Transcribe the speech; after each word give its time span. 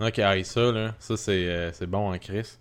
Ok, 0.00 0.18
aïe, 0.18 0.44
ça, 0.44 0.72
là. 0.72 0.94
Ça, 0.98 1.16
c'est 1.16 1.46
euh, 1.48 1.70
c'est 1.72 1.86
bon 1.86 2.12
en 2.12 2.18
Chris. 2.18 2.58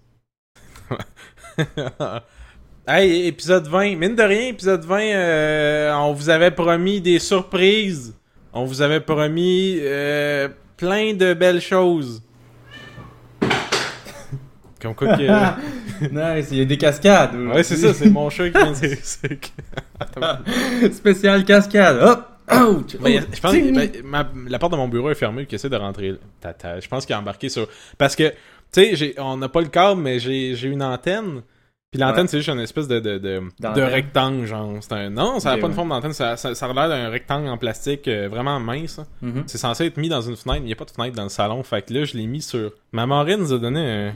hey, 2.88 3.28
épisode 3.28 3.68
20. 3.68 3.96
Mine 3.96 4.16
de 4.16 4.24
rien, 4.24 4.48
épisode 4.50 4.84
20, 4.86 5.00
euh, 5.02 5.94
on 5.96 6.14
vous 6.14 6.30
avait 6.30 6.52
promis 6.52 7.02
des 7.02 7.20
surprises. 7.20 8.16
On 8.54 8.66
vous 8.66 8.82
avait 8.82 9.02
promis 9.02 9.78
euh, 9.82 10.48
plein 10.78 11.14
de 11.14 11.34
belles 11.34 11.62
choses. 11.62 12.22
Comme 14.82 14.96
quoi 14.96 15.18
que... 15.18 15.24
nice, 16.12 16.48
il 16.52 16.58
y 16.60 16.62
a 16.62 16.66
des 16.66 16.78
cascades. 16.78 17.36
Ouais, 17.36 17.64
c'est 17.64 17.76
ça, 17.78 17.94
c'est 17.94 18.10
mon 18.10 18.30
chat 18.30 18.50
qui 18.50 18.58
vient 18.58 18.72
de- 18.72 18.96
Spécial 20.94 21.44
cascade. 21.44 21.98
Hop! 22.02 22.28
Ouch! 22.52 22.98
Ben, 23.02 23.26
je 23.34 23.42
pense 23.42 23.54
que 23.54 23.76
ben, 23.76 23.92
ma- 24.04 24.30
la 24.48 24.60
porte 24.60 24.72
de 24.74 24.78
mon 24.78 24.88
bureau 24.88 25.10
est 25.10 25.16
fermée, 25.16 25.46
qui 25.46 25.56
essaie 25.56 25.70
de 25.70 25.76
rentrer. 25.76 26.16
Tata, 26.42 26.80
je 26.80 26.88
pense 26.88 27.06
qu'il 27.06 27.16
a 27.16 27.20
embarqué 27.20 27.50
sur. 27.50 27.68
Parce 27.98 28.16
que, 28.16 28.30
tu 28.72 28.96
sais, 28.96 29.16
on 29.20 29.38
n'a 29.38 29.50
pas 29.50 29.62
le 29.62 29.68
câble, 29.68 30.02
mais 30.02 30.20
j'ai 30.20 30.52
une 30.68 30.84
antenne. 30.84 31.42
Puis 31.92 32.02
l'antenne, 32.02 32.24
Ouais. 32.24 32.28
c'est 32.28 32.38
juste 32.40 32.50
une 32.50 32.60
espèce 32.60 32.88
de, 32.90 33.00
de, 33.00 33.12
de, 33.18 33.20
de 33.20 33.42
D'antenne. 33.60 33.84
rectangle, 33.86 34.46
genre. 34.46 34.70
Un... 34.92 35.10
Non, 35.10 35.40
ça 35.40 35.52
n'a 35.52 35.56
pas 35.58 35.62
une 35.62 35.68
ouais. 35.70 35.74
forme 35.76 35.90
d'antenne, 35.90 36.12
ça, 36.14 36.36
ça, 36.36 36.54
ça 36.54 36.66
a 36.66 36.74
l'air 36.74 36.90
d'un 36.90 37.10
rectangle 37.10 37.48
en 37.48 37.58
plastique 37.58 38.08
euh, 38.10 38.28
vraiment 38.28 38.60
mince. 38.60 39.00
Mhm. 39.22 39.44
C'est 39.48 39.58
censé 39.58 39.86
être 39.86 39.98
mis 39.98 40.10
dans 40.10 40.22
une 40.22 40.36
fenêtre, 40.36 40.60
mais 40.60 40.66
il 40.66 40.66
n'y 40.66 40.74
a 40.74 40.76
pas 40.76 40.86
de 40.86 40.92
fenêtre 40.92 41.16
dans 41.16 41.24
le 41.24 41.30
salon. 41.30 41.64
Fait 41.64 41.82
que 41.84 41.94
là, 41.94 42.04
je 42.04 42.18
l'ai 42.18 42.28
mis 42.28 42.42
sur. 42.42 42.72
Ma 42.92 43.06
marraine 43.06 43.40
nous 43.40 43.54
a 43.54 43.58
donné 43.60 43.80
un. 43.80 44.14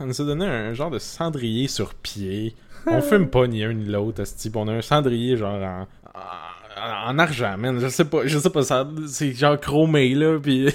Elle 0.00 0.06
nous 0.06 0.20
a 0.20 0.24
donné 0.24 0.44
un 0.46 0.72
genre 0.72 0.90
de 0.90 0.98
cendrier 1.00 1.66
sur 1.68 1.94
pied. 1.94 2.54
On 2.86 3.00
fume 3.02 3.28
pas 3.28 3.46
ni 3.48 3.64
un 3.64 3.72
ni 3.72 3.86
l'autre, 3.86 4.24
ce 4.24 4.36
type. 4.36 4.54
On 4.56 4.68
a 4.68 4.72
un 4.72 4.82
cendrier 4.82 5.36
genre 5.36 5.60
en. 5.62 5.86
En- 6.84 7.10
en 7.10 7.18
argent, 7.18 7.56
man. 7.58 7.78
Je 7.80 7.88
sais 7.88 8.04
pas, 8.04 8.26
je 8.26 8.38
sais 8.38 8.50
pas, 8.50 8.62
ça, 8.62 8.88
c'est 9.06 9.32
genre 9.32 9.58
chromé, 9.58 10.14
là, 10.14 10.38
puis, 10.42 10.68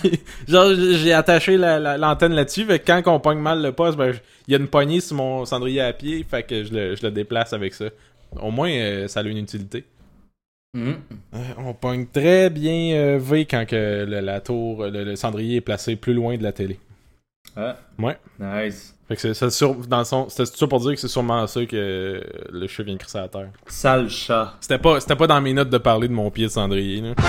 puis 0.00 0.20
genre, 0.48 0.72
j'ai 0.74 1.12
attaché 1.12 1.56
la- 1.56 1.78
la- 1.78 1.98
l'antenne 1.98 2.32
là-dessus, 2.32 2.64
fait 2.64 2.78
que 2.78 2.86
quand 2.86 3.02
on 3.06 3.20
pogne 3.20 3.38
mal 3.38 3.62
le 3.62 3.72
poste, 3.72 3.96
ben, 3.98 4.12
il 4.46 4.52
y 4.52 4.54
a 4.54 4.58
une 4.58 4.68
poignée 4.68 5.00
sur 5.00 5.16
mon 5.16 5.44
cendrier 5.44 5.80
à 5.80 5.92
pied, 5.92 6.24
fait 6.28 6.42
que 6.42 6.64
je 6.64 6.72
le, 6.72 6.94
je 6.96 7.02
le 7.02 7.10
déplace 7.10 7.52
avec 7.52 7.74
ça. 7.74 7.86
Au 8.40 8.50
moins, 8.50 8.70
euh, 8.70 9.08
ça 9.08 9.20
a 9.20 9.22
une 9.22 9.38
utilité. 9.38 9.84
Mhm. 10.76 10.96
Euh, 11.34 11.38
on 11.58 11.72
pogne 11.72 12.06
très 12.06 12.50
bien 12.50 12.96
euh, 12.96 13.18
V 13.22 13.44
quand 13.44 13.64
que 13.66 14.04
le- 14.08 14.20
la 14.20 14.40
tour, 14.40 14.84
le, 14.86 15.04
le 15.04 15.14
cendrier 15.16 15.56
est 15.56 15.60
placé 15.60 15.94
plus 15.96 16.14
loin 16.14 16.36
de 16.36 16.42
la 16.42 16.52
télé. 16.52 16.78
Ah. 17.56 17.76
Ouais. 17.98 18.16
Nice. 18.40 18.93
Fait 19.06 19.16
que 19.16 19.34
c'est 19.34 19.50
sur, 19.50 19.74
dans 19.74 19.98
le 19.98 20.04
son, 20.04 20.28
c'était 20.30 20.46
ça 20.46 20.66
pour 20.66 20.80
dire 20.80 20.92
que 20.92 20.96
c'est 20.96 21.08
sûrement 21.08 21.46
ça 21.46 21.64
que 21.66 22.22
le 22.50 22.66
chat 22.66 22.82
vient 22.84 22.94
de 22.94 22.98
crisser 22.98 23.18
à 23.18 23.28
terre. 23.28 23.50
Sale 23.66 24.08
chat. 24.08 24.54
C'était 24.60 24.78
pas, 24.78 24.98
c'était 24.98 25.16
pas 25.16 25.26
dans 25.26 25.40
mes 25.42 25.52
notes 25.52 25.68
de 25.68 25.78
parler 25.78 26.08
de 26.08 26.14
mon 26.14 26.30
pied 26.30 26.46
de 26.46 26.50
cendrier, 26.50 27.02
là. 27.02 27.14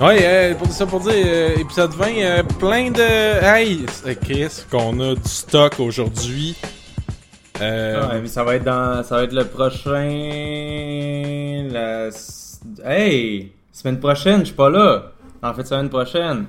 Ouais, 0.00 0.18
euh, 0.20 0.54
pour 0.54 0.70
ça 0.70 0.84
pour 0.84 1.00
dire, 1.00 1.12
euh, 1.14 1.56
épisode 1.56 1.92
20, 1.94 2.06
euh, 2.18 2.42
plein 2.58 2.90
de... 2.90 3.00
Hey, 3.00 3.86
Chris, 4.20 4.64
qu'on 4.70 5.00
a 5.00 5.14
du 5.14 5.20
stock 5.24 5.80
aujourd'hui. 5.80 6.56
Euh, 7.60 8.08
Ouais, 8.08 8.20
mais 8.20 8.28
ça 8.28 8.42
va 8.44 8.56
être 8.56 8.64
dans. 8.64 9.02
Ça 9.02 9.16
va 9.16 9.22
être 9.24 9.32
le 9.32 9.44
prochain. 9.44 10.08
La. 11.70 12.08
Hey! 12.84 13.52
Semaine 13.72 14.00
prochaine, 14.00 14.40
je 14.40 14.46
suis 14.46 14.54
pas 14.54 14.70
là. 14.70 15.12
En 15.42 15.52
fait, 15.54 15.64
semaine 15.66 15.88
prochaine. 15.90 16.46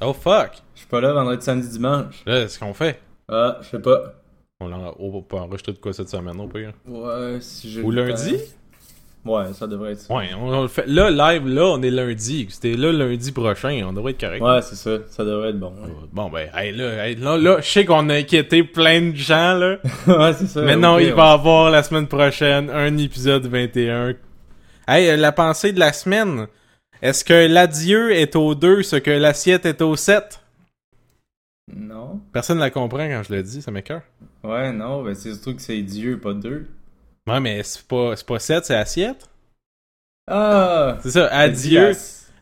Oh 0.00 0.12
fuck! 0.12 0.52
Je 0.74 0.80
suis 0.80 0.88
pas 0.88 1.00
là 1.00 1.12
vendredi, 1.12 1.44
samedi, 1.44 1.68
dimanche. 1.68 2.22
Là, 2.26 2.48
ce 2.48 2.58
qu'on 2.58 2.72
fait? 2.74 3.00
Ah, 3.28 3.58
je 3.62 3.68
sais 3.68 3.80
pas. 3.80 4.14
On 4.60 4.68
l'a 4.68 4.76
on 4.98 5.22
peut 5.22 5.36
enregistrer 5.36 5.72
de 5.72 5.78
quoi 5.78 5.92
cette 5.92 6.08
semaine, 6.08 6.40
au 6.40 6.46
pire? 6.48 6.72
Ouais, 6.86 7.38
si 7.40 7.70
j'ai. 7.70 7.82
Ou 7.82 7.90
lundi? 7.90 8.36
Ouais, 9.24 9.52
ça 9.52 9.66
devrait 9.66 9.92
être 9.92 10.00
ça. 10.00 10.14
Ouais, 10.14 10.28
on, 10.40 10.48
on 10.48 10.62
le 10.62 10.68
fait. 10.68 10.86
Là, 10.86 11.10
live, 11.10 11.46
là, 11.46 11.64
on 11.66 11.82
est 11.82 11.90
lundi. 11.90 12.46
C'était 12.50 12.74
là 12.74 12.92
lundi 12.92 13.32
prochain, 13.32 13.82
on 13.86 13.92
devrait 13.92 14.12
être 14.12 14.20
correct. 14.20 14.42
Ouais, 14.42 14.62
c'est 14.62 14.76
ça. 14.76 14.98
Ça 15.08 15.24
devrait 15.24 15.50
être 15.50 15.58
bon. 15.58 15.74
Euh, 15.84 15.88
Bon, 16.12 16.30
ben, 16.30 16.48
hey, 16.54 16.72
là, 16.72 17.06
hey, 17.06 17.16
là, 17.16 17.36
là, 17.36 17.58
je 17.60 17.68
sais 17.68 17.84
qu'on 17.84 18.08
a 18.08 18.14
inquiété 18.14 18.62
plein 18.62 19.10
de 19.10 19.16
gens, 19.16 19.54
là. 19.54 19.76
ouais, 20.06 20.32
c'est 20.34 20.46
ça. 20.46 20.62
mais 20.62 20.76
non, 20.76 20.94
ok, 20.94 21.00
il 21.02 21.06
ouais. 21.08 21.12
va 21.12 21.30
y 21.30 21.34
avoir 21.34 21.70
la 21.70 21.82
semaine 21.82 22.06
prochaine 22.06 22.70
un 22.70 22.96
épisode 22.96 23.46
21. 23.46 24.14
Hey, 24.86 25.10
euh, 25.10 25.16
la 25.16 25.32
pensée 25.32 25.72
de 25.72 25.80
la 25.80 25.92
semaine. 25.92 26.46
Est-ce 27.02 27.24
que 27.24 27.46
l'adieu 27.46 28.12
est 28.12 28.34
au 28.34 28.54
2, 28.54 28.82
ce 28.82 28.96
que 28.96 29.10
l'assiette 29.10 29.66
est 29.66 29.82
au 29.82 29.94
7? 29.94 30.40
Non. 31.76 32.20
Personne 32.32 32.56
ne 32.56 32.62
la 32.62 32.70
comprend 32.70 33.06
quand 33.06 33.22
je 33.28 33.34
le 33.34 33.42
dis, 33.42 33.60
ça 33.62 33.70
m'écoeure. 33.70 34.00
Ouais, 34.42 34.72
non, 34.72 35.02
ben 35.02 35.14
c'est 35.14 35.32
surtout 35.34 35.54
que 35.54 35.60
c'est 35.62 35.82
Dieu, 35.82 36.18
pas 36.18 36.32
deux. 36.32 36.66
Ouais, 37.28 37.40
mais 37.40 37.62
c'est 37.62 37.86
pas, 37.86 38.14
pas 38.26 38.38
7, 38.38 38.64
c'est 38.64 38.74
assiette? 38.74 39.28
Ah! 40.26 40.98
C'est 41.02 41.10
ça, 41.10 41.26
adieu. 41.28 41.92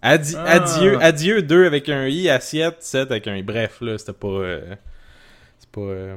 Adi- 0.02 0.34
Ah. 0.36 0.44
Adieu, 0.44 0.98
adieu 1.02 1.42
2 1.42 1.66
avec 1.66 1.88
un 1.88 2.06
i, 2.06 2.28
assiette 2.28 2.82
7 2.82 3.10
avec 3.10 3.26
un 3.26 3.36
i. 3.36 3.42
Bref, 3.42 3.78
là, 3.80 3.98
c'était 3.98 4.12
pas. 4.12 4.28
euh, 4.28 4.74
c'est 5.58 5.70
pas. 5.70 5.80
euh, 5.80 6.16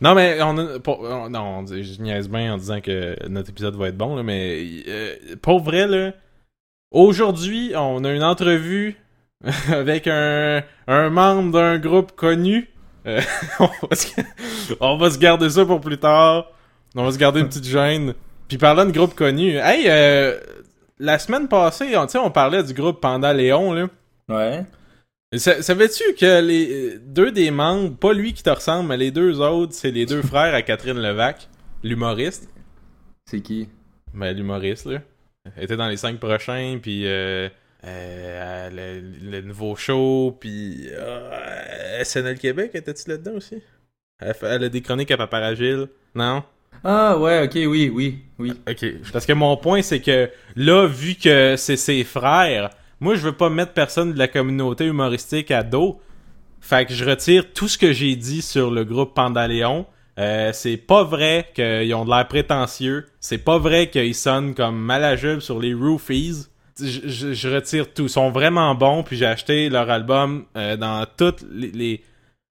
Non, 0.00 0.14
mais 0.14 0.40
on 0.42 0.58
a. 0.58 0.78
pour- 0.80 1.00
on- 1.00 1.30
non, 1.30 1.64
je 1.66 2.00
niaise 2.02 2.28
bien 2.28 2.54
en 2.54 2.58
disant 2.58 2.80
que 2.80 3.16
notre 3.28 3.50
épisode 3.50 3.76
va 3.76 3.88
être 3.88 3.96
bon, 3.96 4.16
là, 4.16 4.22
mais. 4.22 4.82
euh, 4.88 5.16
pour 5.42 5.60
vrai, 5.60 5.86
là. 5.86 6.12
Aujourd'hui, 6.90 7.72
on 7.76 8.02
a 8.04 8.12
une 8.12 8.22
entrevue 8.24 8.96
avec 9.72 10.06
un, 10.06 10.62
un 10.86 11.10
membre 11.10 11.52
d'un 11.52 11.78
groupe 11.78 12.12
connu. 12.12 12.68
Euh, 13.06 13.20
on, 13.60 13.66
va 13.88 13.96
se, 13.96 14.08
on 14.80 14.96
va 14.96 15.10
se 15.10 15.18
garder 15.18 15.48
ça 15.50 15.64
pour 15.64 15.80
plus 15.80 15.98
tard. 15.98 16.50
On 16.98 17.04
va 17.04 17.12
se 17.12 17.18
garder 17.18 17.40
une 17.40 17.48
petite 17.48 17.64
gêne. 17.66 18.14
Puis 18.48 18.58
parlant 18.58 18.84
de 18.84 18.90
groupe 18.92 19.14
connu, 19.14 19.56
hey, 19.56 19.84
euh, 19.88 20.38
la 20.98 21.18
semaine 21.18 21.48
passée, 21.48 21.96
on, 21.96 22.06
tu 22.06 22.12
sais, 22.12 22.18
on 22.18 22.30
parlait 22.30 22.62
du 22.62 22.74
groupe 22.74 23.00
Panda 23.00 23.32
Léon, 23.32 23.72
là. 23.72 23.88
Ouais. 24.28 24.64
Sa- 25.36 25.62
Savais-tu 25.62 26.02
que 26.14 26.40
les 26.40 26.98
deux 26.98 27.30
des 27.30 27.50
membres, 27.50 27.94
pas 27.96 28.12
lui 28.14 28.32
qui 28.32 28.42
te 28.42 28.50
ressemble, 28.50 28.88
mais 28.88 28.96
les 28.96 29.10
deux 29.10 29.40
autres, 29.40 29.74
c'est 29.74 29.90
les 29.90 30.06
deux 30.06 30.22
frères 30.32 30.54
à 30.54 30.62
Catherine 30.62 30.98
Levac, 31.00 31.48
l'humoriste. 31.82 32.48
C'est 33.30 33.42
qui? 33.42 33.68
Ben, 34.14 34.34
l'humoriste, 34.34 34.86
là. 34.86 35.00
Elle 35.56 35.64
était 35.64 35.76
dans 35.76 35.88
les 35.88 35.96
cinq 35.98 36.18
prochains, 36.18 36.78
puis 36.82 37.06
euh, 37.06 37.48
euh, 37.84 38.70
le, 38.70 39.30
le 39.30 39.40
nouveau 39.42 39.76
show, 39.76 40.36
puis 40.40 40.88
euh, 40.90 42.02
SNL 42.02 42.38
Québec, 42.38 42.70
était-tu 42.74 43.08
là-dedans 43.10 43.34
aussi? 43.36 43.62
Elle, 44.20 44.34
elle 44.42 44.64
a 44.64 44.68
des 44.68 44.80
chroniques 44.82 45.10
à 45.10 45.16
Paparagile. 45.16 45.86
Non? 46.14 46.42
Ah, 46.84 47.18
ouais, 47.18 47.44
ok, 47.44 47.54
oui, 47.54 47.90
oui, 47.92 48.18
oui. 48.38 48.52
Ok. 48.68 48.84
Parce 49.12 49.26
que 49.26 49.32
mon 49.32 49.56
point, 49.56 49.82
c'est 49.82 50.00
que 50.00 50.30
là, 50.56 50.86
vu 50.86 51.14
que 51.14 51.56
c'est 51.56 51.76
ses 51.76 52.04
frères, 52.04 52.70
moi, 53.00 53.14
je 53.14 53.20
veux 53.20 53.32
pas 53.32 53.50
mettre 53.50 53.72
personne 53.72 54.12
de 54.12 54.18
la 54.18 54.28
communauté 54.28 54.84
humoristique 54.86 55.50
à 55.50 55.62
dos. 55.62 56.00
Fait 56.60 56.84
que 56.84 56.92
je 56.92 57.04
retire 57.04 57.52
tout 57.52 57.68
ce 57.68 57.78
que 57.78 57.92
j'ai 57.92 58.16
dit 58.16 58.42
sur 58.42 58.70
le 58.70 58.84
groupe 58.84 59.14
Pandaléon. 59.14 59.86
Euh, 60.18 60.50
c'est 60.52 60.76
pas 60.76 61.04
vrai 61.04 61.48
qu'ils 61.54 61.94
ont 61.94 62.04
de 62.04 62.10
l'air 62.10 62.26
prétentieux. 62.26 63.06
C'est 63.20 63.38
pas 63.38 63.58
vrai 63.58 63.88
qu'ils 63.88 64.16
sonnent 64.16 64.54
comme 64.54 64.76
malajubes 64.76 65.40
sur 65.40 65.60
les 65.60 65.74
roofies. 65.74 66.48
Je, 66.80 67.54
retire 67.54 67.92
tout. 67.92 68.04
Ils 68.04 68.08
sont 68.08 68.30
vraiment 68.30 68.74
bons. 68.74 69.04
Puis 69.04 69.16
j'ai 69.16 69.26
acheté 69.26 69.68
leur 69.68 69.88
album 69.90 70.46
euh, 70.56 70.76
dans 70.76 71.06
toutes 71.16 71.44
les, 71.50 71.70
les, 71.70 72.02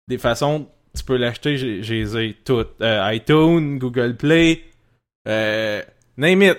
les 0.08 0.18
façons. 0.18 0.68
Tu 0.96 1.04
peux 1.04 1.16
l'acheter. 1.18 1.58
J'ai 1.58 1.82
les 2.02 2.18
ai 2.18 2.36
toutes. 2.44 2.82
Euh, 2.82 3.10
iTunes, 3.14 3.78
Google 3.80 4.16
Play, 4.18 4.62
euh, 5.28 5.82
name 6.18 6.42
it. 6.44 6.58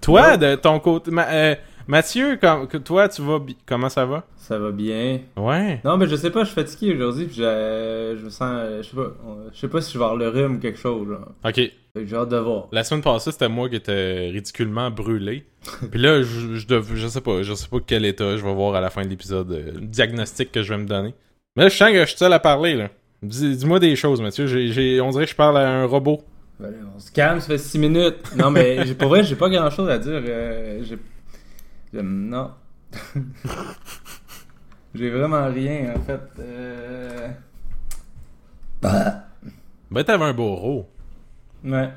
Toi, 0.00 0.30
Ouais. 0.30 0.38
de 0.38 0.54
ton 0.56 0.80
côté, 0.80 1.10
Ma- 1.10 1.28
euh, 1.28 1.54
Mathieu, 1.86 2.38
toi, 2.84 3.08
tu 3.08 3.22
vas, 3.22 3.38
comment 3.66 3.88
ça 3.88 4.06
va? 4.06 4.24
Ça 4.36 4.58
va 4.58 4.70
bien. 4.70 5.20
Ouais. 5.36 5.80
Non, 5.84 5.96
mais 5.96 6.06
je 6.06 6.16
sais 6.16 6.30
pas, 6.30 6.40
je 6.40 6.46
suis 6.46 6.54
fatigué 6.54 6.94
aujourd'hui, 6.94 7.26
puis 7.26 7.36
je, 7.36 8.16
je 8.18 8.24
me 8.24 8.30
sens. 8.30 8.62
Je 8.78 8.82
sais 8.88 8.96
pas, 8.96 9.12
je 9.52 9.58
sais 9.58 9.68
pas 9.68 9.80
si 9.80 9.92
je 9.92 9.98
vais 9.98 10.04
avoir 10.04 10.16
le 10.16 10.28
rhume 10.28 10.56
ou 10.56 10.58
quelque 10.58 10.78
chose, 10.78 11.08
genre. 11.08 11.32
Ok. 11.44 11.60
J'ai 11.94 12.16
hâte 12.16 12.30
de 12.30 12.36
voir. 12.38 12.68
La 12.72 12.84
semaine 12.84 13.02
passée, 13.02 13.32
c'était 13.32 13.48
moi 13.50 13.68
qui 13.68 13.76
étais 13.76 14.30
ridiculement 14.30 14.90
brûlé. 14.90 15.44
Puis 15.90 16.00
là, 16.00 16.22
je, 16.22 16.54
je, 16.56 16.66
dev- 16.66 16.94
je 16.94 17.06
sais 17.06 17.20
pas, 17.20 17.42
je 17.42 17.52
sais 17.52 17.68
pas 17.68 17.78
quel 17.86 18.04
état. 18.06 18.36
Je 18.36 18.44
vais 18.44 18.54
voir 18.54 18.74
à 18.76 18.80
la 18.80 18.88
fin 18.90 19.02
de 19.04 19.08
l'épisode 19.08 19.50
euh, 19.52 19.72
le 19.74 19.86
diagnostic 19.86 20.50
que 20.50 20.62
je 20.62 20.72
vais 20.72 20.78
me 20.80 20.86
donner. 20.86 21.14
Mais 21.56 21.64
là, 21.64 21.68
je 21.68 21.76
sens 21.76 21.90
que 21.90 22.00
je 22.00 22.06
suis 22.08 22.16
seul 22.16 22.32
à 22.32 22.38
parler, 22.38 22.74
là. 22.74 22.88
Dis- 23.22 23.56
Dis-moi 23.56 23.78
des 23.78 23.94
choses, 23.96 24.20
Mathieu. 24.20 24.44
On 25.02 25.10
dirait 25.10 25.24
que 25.24 25.30
je 25.30 25.36
parle 25.36 25.58
à 25.58 25.68
un 25.68 25.84
robot. 25.86 26.22
Allez, 26.62 26.76
on 26.94 26.98
se 26.98 27.10
calme, 27.10 27.40
ça 27.40 27.46
fait 27.48 27.58
6 27.58 27.78
minutes. 27.78 28.36
Non, 28.36 28.50
mais 28.50 28.84
j'ai- 28.86 28.94
pour 28.94 29.08
vrai, 29.08 29.22
j'ai 29.24 29.36
pas 29.36 29.48
grand 29.48 29.70
chose 29.70 29.88
à 29.88 29.98
dire. 29.98 30.20
euh, 30.24 30.82
Non. 31.94 32.50
j'ai 34.94 35.10
vraiment 35.10 35.46
rien, 35.50 35.94
en 35.96 36.00
fait. 36.00 36.20
Euh... 36.40 37.28
Bah. 38.80 39.24
Ben, 39.90 40.04
t'avais 40.04 40.24
un 40.24 40.32
beau 40.34 40.86
Ouais. 41.64 41.90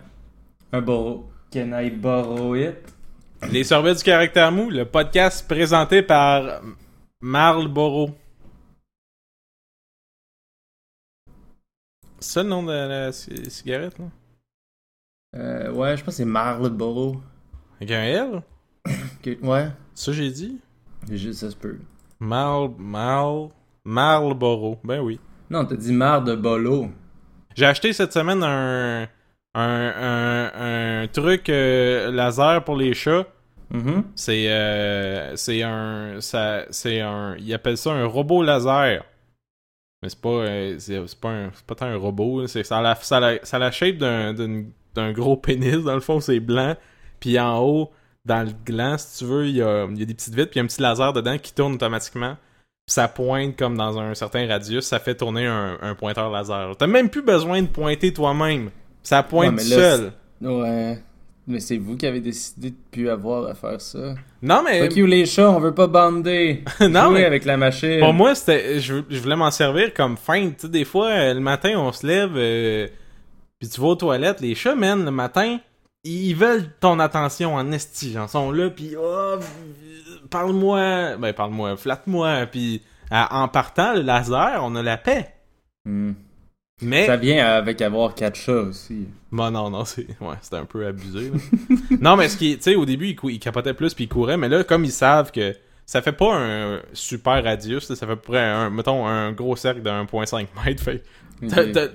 Un 0.71 0.81
borrow. 0.81 1.29
Can 1.51 1.71
I 1.79 1.89
borrow 1.89 2.55
it? 2.55 2.75
Les 3.51 3.63
sorbets 3.63 3.95
du 3.95 4.03
caractère 4.03 4.51
mou, 4.51 4.69
le 4.69 4.85
podcast 4.85 5.47
présenté 5.47 6.01
par 6.01 6.61
Marlboro. 7.21 8.11
C'est 12.25 12.33
ça 12.33 12.43
le 12.43 12.49
nom 12.49 12.63
de 12.63 12.71
la 12.71 13.11
ci- 13.11 13.51
cigarette, 13.51 13.99
là? 13.99 14.05
Euh, 15.35 15.71
ouais, 15.71 15.95
je 15.95 16.03
pense 16.03 16.13
que 16.15 16.17
c'est 16.17 16.25
Marlboro. 16.25 17.17
Avec 17.77 17.91
un 17.91 18.01
L? 18.03 18.41
Ok, 18.87 19.37
Ouais, 19.43 19.67
Ça, 19.93 20.11
j'ai 20.11 20.31
dit? 20.31 20.59
juste 21.11 21.41
ça 21.41 21.51
se 21.51 21.55
peut. 21.55 21.77
Mal... 22.19 22.69
Mal... 22.79 23.49
Marlboro. 23.83 24.79
Ben 24.83 25.01
oui. 25.01 25.19
Non, 25.51 25.65
t'as 25.65 25.75
dit 25.75 25.93
Mar 25.93 26.23
de 26.23 26.35
Bolo. 26.35 26.89
J'ai 27.55 27.65
acheté 27.67 27.93
cette 27.93 28.11
semaine 28.13 28.41
un... 28.43 29.03
Un, 29.57 29.93
un, 29.95 31.01
un 31.03 31.07
truc 31.07 31.47
euh, 31.49 32.11
laser 32.11 32.63
pour 32.63 32.75
les 32.75 32.93
chats. 32.95 33.25
Mhm. 33.71 34.03
C'est 34.15 34.49
euh, 34.51 35.35
c'est 35.37 35.63
un 35.63 36.19
ça 36.19 36.65
c'est 36.71 36.99
un 36.99 37.35
ils 37.39 37.53
appellent 37.53 37.77
ça 37.77 37.91
un 37.93 38.05
robot 38.05 38.43
laser. 38.43 39.05
Mais 40.05 40.09
c'est 40.09 40.21
pas 40.21 40.29
euh, 40.29 40.75
c'est 40.77 41.19
pas 41.19 41.29
un, 41.29 41.51
c'est 41.51 41.65
pas 41.65 41.73
tant 41.73 41.87
un 41.87 41.97
robot, 41.97 42.45
c'est 42.45 42.63
ça 42.63 42.77
a 42.77 42.81
la 42.83 42.93
ça 42.93 43.17
a 43.17 43.19
la, 43.19 43.39
ça 43.43 43.57
a 43.57 43.59
la 43.59 43.71
shape 43.71 43.97
d'un 43.97 45.11
gros 45.13 45.35
pénis 45.35 45.83
dans 45.83 45.95
le 45.95 45.99
fond, 45.99 46.19
c'est 46.19 46.39
blanc. 46.39 46.75
Puis 47.19 47.39
en 47.39 47.57
haut 47.59 47.91
dans 48.23 48.43
le 48.43 48.51
gland, 48.65 48.99
si 48.99 49.17
tu 49.17 49.25
veux, 49.25 49.47
il 49.47 49.55
y 49.55 49.63
a, 49.63 49.87
y 49.87 50.03
a 50.03 50.05
des 50.05 50.13
petites 50.13 50.35
vitres, 50.35 50.51
puis 50.51 50.59
il 50.59 50.59
y 50.59 50.61
a 50.61 50.63
un 50.63 50.67
petit 50.67 50.81
laser 50.81 51.11
dedans 51.11 51.39
qui 51.39 51.53
tourne 51.55 51.73
automatiquement. 51.73 52.37
Puis 52.85 52.93
ça 52.93 53.07
pointe 53.07 53.57
comme 53.57 53.75
dans 53.77 53.97
un 53.99 54.13
certain 54.13 54.47
radius, 54.47 54.85
ça 54.85 54.99
fait 54.99 55.15
tourner 55.15 55.47
un, 55.47 55.79
un 55.81 55.95
pointeur 55.95 56.29
laser. 56.29 56.75
T'as 56.77 56.85
même 56.85 57.09
plus 57.09 57.23
besoin 57.23 57.63
de 57.63 57.67
pointer 57.67 58.13
toi-même. 58.13 58.69
Ça 59.01 59.23
pointe 59.23 59.49
Ouais, 59.49 59.55
mais 59.55 59.63
là, 59.63 59.97
seul. 59.97 60.13
Ouais. 60.41 61.03
Mais 61.47 61.59
c'est 61.59 61.77
vous 61.77 61.95
qui 61.95 62.07
avez 62.07 62.21
décidé 62.21 62.71
de 62.71 62.75
plus 62.91 63.09
avoir 63.09 63.47
à 63.47 63.53
faire 63.53 63.79
ça. 63.79 64.15
Non 64.41 64.63
mais 64.63 64.81
Fuck 64.81 64.95
you 64.95 65.05
les 65.05 65.27
chats, 65.27 65.51
on 65.51 65.59
veut 65.59 65.75
pas 65.75 65.85
bander. 65.85 66.63
non 66.81 67.11
mais 67.11 67.23
avec 67.23 67.45
la 67.45 67.55
machine. 67.55 67.99
Pour 67.99 68.13
moi, 68.13 68.33
c'était, 68.33 68.79
je, 68.79 68.95
je 69.07 69.19
voulais 69.19 69.35
m'en 69.35 69.51
servir 69.51 69.93
comme 69.93 70.17
fin. 70.17 70.49
Tu 70.49 70.55
sais, 70.57 70.69
des 70.69 70.85
fois, 70.85 71.09
euh, 71.09 71.33
le 71.35 71.39
matin, 71.39 71.73
on 71.77 71.91
se 71.91 72.05
lève, 72.07 72.31
euh, 72.35 72.87
puis 73.59 73.69
tu 73.69 73.79
vas 73.79 73.87
aux 73.87 73.95
toilettes. 73.95 74.41
Les 74.41 74.55
chats, 74.55 74.75
man, 74.75 75.05
le 75.05 75.11
matin, 75.11 75.59
ils 76.03 76.33
veulent 76.33 76.71
ton 76.79 76.99
attention 76.99 77.53
en 77.53 77.71
esti. 77.71 78.13
Genre, 78.13 78.27
sont 78.27 78.51
là, 78.51 78.71
puis 78.71 78.95
oh, 78.99 79.35
parle-moi, 80.31 81.17
ben 81.17 81.33
parle-moi, 81.33 81.77
flatte-moi. 81.77 82.47
Puis 82.51 82.81
en 83.11 83.47
partant, 83.49 83.93
le 83.93 84.01
laser, 84.01 84.61
on 84.63 84.75
a 84.75 84.81
la 84.81 84.97
paix. 84.97 85.31
Hmm. 85.85 86.13
Mais 86.81 87.05
Ça 87.05 87.15
vient 87.15 87.45
avec 87.45 87.81
avoir 87.81 88.15
quatre 88.15 88.35
chats 88.35 88.51
aussi. 88.63 89.07
Bon, 89.31 89.49
non, 89.49 89.69
non, 89.69 89.85
c'est 89.85 90.07
ouais, 90.19 90.35
c'était 90.41 90.57
un 90.57 90.65
peu 90.65 90.85
abusé. 90.85 91.29
là. 91.31 91.37
non, 92.01 92.17
mais 92.17 92.27
ce 92.27 92.35
qui, 92.37 92.57
tu 92.57 92.63
sais, 92.63 92.75
au 92.75 92.85
début, 92.85 93.07
ils, 93.07 93.15
cou- 93.15 93.29
ils 93.29 93.39
capotaient 93.39 93.73
plus 93.73 93.93
puis 93.93 94.05
ils 94.05 94.09
couraient, 94.09 94.35
mais 94.37 94.49
là, 94.49 94.63
comme 94.65 94.83
ils 94.83 94.91
savent 94.91 95.31
que 95.31 95.55
ça 95.85 96.01
fait 96.01 96.11
pas 96.11 96.35
un 96.35 96.81
super 96.93 97.43
radius, 97.43 97.85
ça 97.85 97.95
fait 97.95 98.03
à 98.11 98.15
peu 98.15 98.21
près 98.21 98.41
un, 98.43 98.69
mettons, 98.69 99.07
un 99.07 99.31
gros 99.31 99.55
cercle 99.55 99.81
de 99.83 99.89
1.5 99.89 100.47
mètres. 100.65 100.83
Fait 100.83 101.01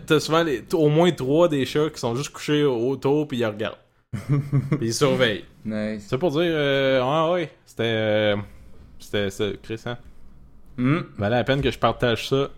t'as- 0.07 0.21
souvent 0.21 0.43
les- 0.43 0.65
au 0.73 0.89
moins 0.89 1.11
trois 1.13 1.49
des 1.49 1.67
chats 1.67 1.91
qui 1.93 2.01
sont 2.01 2.15
juste 2.15 2.31
couchés 2.31 2.65
autour 2.65 3.29
puis 3.29 3.39
ils 3.39 3.47
regardent. 3.47 3.79
puis 4.13 4.79
ils 4.89 4.95
surveillent. 4.95 5.45
Nice. 5.65 6.07
C'est 6.09 6.19
pour 6.19 6.31
dire, 6.31 6.41
euh, 6.45 7.29
ouais, 7.29 7.33
ouais, 7.35 7.51
c'était, 7.67 7.83
euh, 7.85 8.37
c'était, 8.99 9.29
c'était, 9.31 9.59
Chris, 9.63 9.81
hein. 9.87 9.99
Hmm. 10.79 11.01
Valait 11.19 11.37
la 11.37 11.45
peine 11.45 11.61
que 11.61 11.71
je 11.71 11.79
partage 11.79 12.29
ça. 12.29 12.49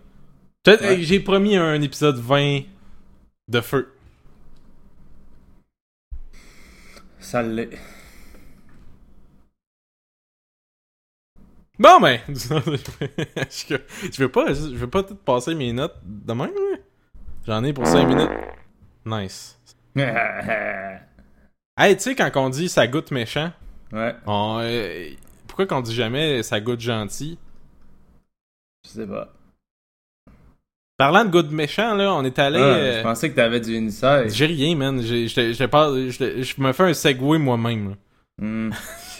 Ouais. 0.65 1.01
j'ai 1.01 1.19
promis 1.19 1.57
un 1.57 1.81
épisode 1.81 2.17
20 2.17 2.61
de 3.49 3.61
feu. 3.61 3.93
Ça 7.19 7.41
l'est. 7.43 7.69
Bon 11.79 11.99
ben, 11.99 12.19
je 12.29 14.21
veux 14.21 14.29
pas, 14.29 14.53
je 14.53 14.75
veux 14.75 14.89
pas 14.89 15.03
tout 15.03 15.15
passer 15.15 15.55
mes 15.55 15.73
notes 15.73 15.97
de 16.03 16.33
même. 16.33 16.51
J'en 17.45 17.63
ai 17.63 17.73
pour 17.73 17.85
5 17.87 18.05
minutes. 18.07 18.29
Nice. 19.05 19.59
ouais. 19.95 20.99
Hey, 21.75 21.95
tu 21.97 22.03
sais 22.03 22.15
quand 22.15 22.29
on 22.35 22.49
dit 22.49 22.69
ça 22.69 22.85
goûte 22.87 23.09
méchant, 23.09 23.51
on, 24.27 24.59
euh, 24.61 25.09
pourquoi 25.47 25.65
qu'on 25.65 25.81
dit 25.81 25.95
jamais 25.95 26.43
ça 26.43 26.61
goûte 26.61 26.79
gentil? 26.81 27.39
Je 28.85 28.89
sais 28.91 29.07
pas. 29.07 29.33
Parlant 30.97 31.25
de 31.25 31.29
goût 31.31 31.47
méchant 31.49 31.95
là, 31.95 32.13
on 32.13 32.23
est 32.23 32.37
allé. 32.37 32.59
Ah, 32.59 32.63
euh, 32.63 32.97
Je 32.99 33.03
pensais 33.03 33.29
que 33.31 33.35
t'avais 33.35 33.59
du 33.59 33.75
inside. 33.77 34.29
J'ai 34.29 34.45
rien, 34.45 34.75
man. 34.75 35.01
Je 35.01 36.61
me 36.61 36.71
fais 36.71 36.83
un 36.83 36.93
segway 36.93 37.37
moi-même. 37.39 37.95
Hmm. 38.39 38.69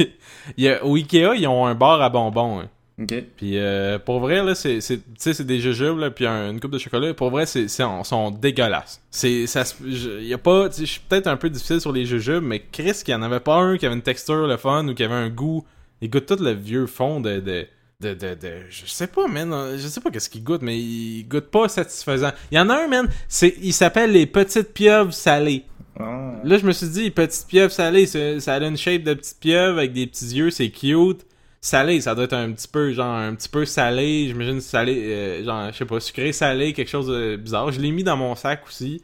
Il 0.58 0.64
y 0.64 0.70
a- 0.70 0.84
Au 0.86 0.96
Ikea, 0.96 1.36
ils 1.36 1.48
ont 1.48 1.66
un 1.66 1.76
bar 1.76 2.02
à 2.02 2.10
bonbons. 2.10 2.60
hein. 2.62 2.70
Ok. 3.02 3.14
Puis 3.38 3.58
euh, 3.58 3.98
pour 3.98 4.20
vrai 4.20 4.44
là, 4.44 4.54
c'est 4.54 4.80
c'est 4.82 4.98
tu 4.98 5.04
sais 5.18 5.34
c'est 5.34 5.46
des 5.46 5.60
jujubes 5.60 5.98
là 5.98 6.12
puis 6.12 6.28
un- 6.28 6.52
une 6.52 6.60
coupe 6.60 6.72
de 6.72 6.78
chocolat. 6.78 7.14
Pour 7.16 7.32
vrai, 7.32 7.48
c'est 7.48 7.68
c'est 7.68 7.84
sont 8.04 8.30
dégueulasses. 8.30 9.02
C'est 9.10 9.48
ça 9.48 9.64
je- 9.84 10.22
y 10.22 10.34
a 10.34 10.38
pas 10.38 10.70
je 10.70 10.84
suis 10.86 11.00
peut-être 11.10 11.26
un 11.28 11.38
peu 11.38 11.50
difficile 11.50 11.82
sur 11.82 11.92
les 11.92 12.06
jujubes, 12.06 12.44
mais 12.44 12.60
Chris 12.72 13.02
qu'il 13.04 13.14
y 13.14 13.16
en 13.16 13.24
avait 13.24 13.40
pas 13.40 13.56
un 13.56 13.78
qui 13.78 13.86
avait 13.88 13.96
une 13.96 14.04
texture 14.04 14.46
le 14.46 14.58
fun 14.58 14.88
ou 14.88 14.94
qui 14.94 15.04
avait 15.04 15.14
un 15.16 15.30
goût. 15.30 15.66
Il 16.02 16.10
goûte 16.12 16.28
tout 16.28 16.38
le 16.44 16.52
vieux 16.52 16.86
fond 16.86 17.20
de 17.20 17.40
de 17.40 17.66
de, 18.04 18.14
de, 18.14 18.36
de- 18.36 18.66
je 18.70 18.86
sais 18.86 19.08
pas 19.08 19.28
man, 19.28 19.76
je 19.78 19.88
sais 19.88 20.02
pas 20.02 20.12
qu'est-ce 20.12 20.30
qu'il 20.30 20.44
goûte 20.44 20.62
mais 20.62 20.78
il 20.78 21.24
goûte 21.28 21.50
pas 21.50 21.68
satisfaisant. 21.68 22.32
Il 22.52 22.56
y 22.58 22.60
en 22.60 22.70
a 22.70 22.76
un 22.84 22.88
man, 22.88 23.08
c'est 23.28 23.56
il 23.62 23.74
s'appelle 23.74 24.12
les 24.12 24.26
petites 24.28 24.74
pieuvres 24.74 25.14
salées. 25.14 25.64
Ah. 26.00 26.34
Là, 26.44 26.58
je 26.58 26.66
me 26.66 26.72
suis 26.72 26.88
dit, 26.88 27.12
petite 27.12 27.46
pieuvre 27.48 27.72
salée, 27.72 28.06
c'est- 28.08 28.40
ça 28.40 28.56
a 28.56 28.60
une 28.60 28.78
shape 28.78 29.04
de 29.04 29.14
petite 29.14 29.40
pieuvre 29.40 29.78
avec 29.78 29.94
des 29.94 30.08
petits 30.08 30.26
yeux, 30.36 30.50
c'est 30.50 30.70
cute. 30.70 31.26
Salé, 31.62 32.02
ça 32.02 32.14
doit 32.14 32.26
être 32.26 32.34
un 32.34 32.52
petit 32.52 32.68
peu, 32.68 32.92
genre, 32.92 33.16
un 33.16 33.34
petit 33.36 33.48
peu 33.48 33.64
salé, 33.66 34.26
j'imagine 34.28 34.60
salé, 34.60 34.96
euh, 35.06 35.46
genre, 35.46 35.72
je 35.72 35.78
sais 35.78 35.86
pas, 35.86 36.00
sucré, 36.02 36.34
salé, 36.34 36.74
quelque 36.74 36.90
chose 36.90 37.08
de 37.08 37.38
bizarre. 37.38 37.72
Je 37.72 37.80
l'ai 37.80 37.92
mis 37.92 38.04
dans 38.04 38.18
mon 38.18 38.36
sac 38.36 38.64
aussi. 38.68 39.02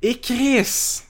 Et 0.00 0.14
Chris! 0.18 1.02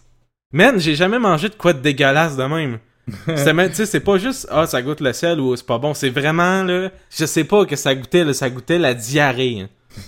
Man, 0.52 0.80
j'ai 0.80 0.94
jamais 0.94 1.18
mangé 1.18 1.48
de 1.48 1.54
quoi 1.54 1.72
de 1.74 1.80
dégueulasse 1.80 2.36
de 2.36 2.44
même. 2.44 2.78
C'est 3.84 4.00
pas 4.00 4.18
juste, 4.18 4.46
ah, 4.50 4.66
ça 4.66 4.80
goûte 4.82 5.00
le 5.00 5.12
sel 5.12 5.40
ou 5.40 5.54
c'est 5.56 5.66
pas 5.66 5.78
bon. 5.78 5.92
C'est 5.94 6.10
vraiment, 6.10 6.62
là, 6.62 6.90
je 7.10 7.26
sais 7.26 7.44
pas 7.44 7.64
que 7.66 7.76
ça 7.76 7.94
goûtait, 7.94 8.24
là, 8.24 8.32
ça 8.32 8.48
goûtait 8.50 8.78
la 8.78 8.94
diarrhée. 8.94 9.60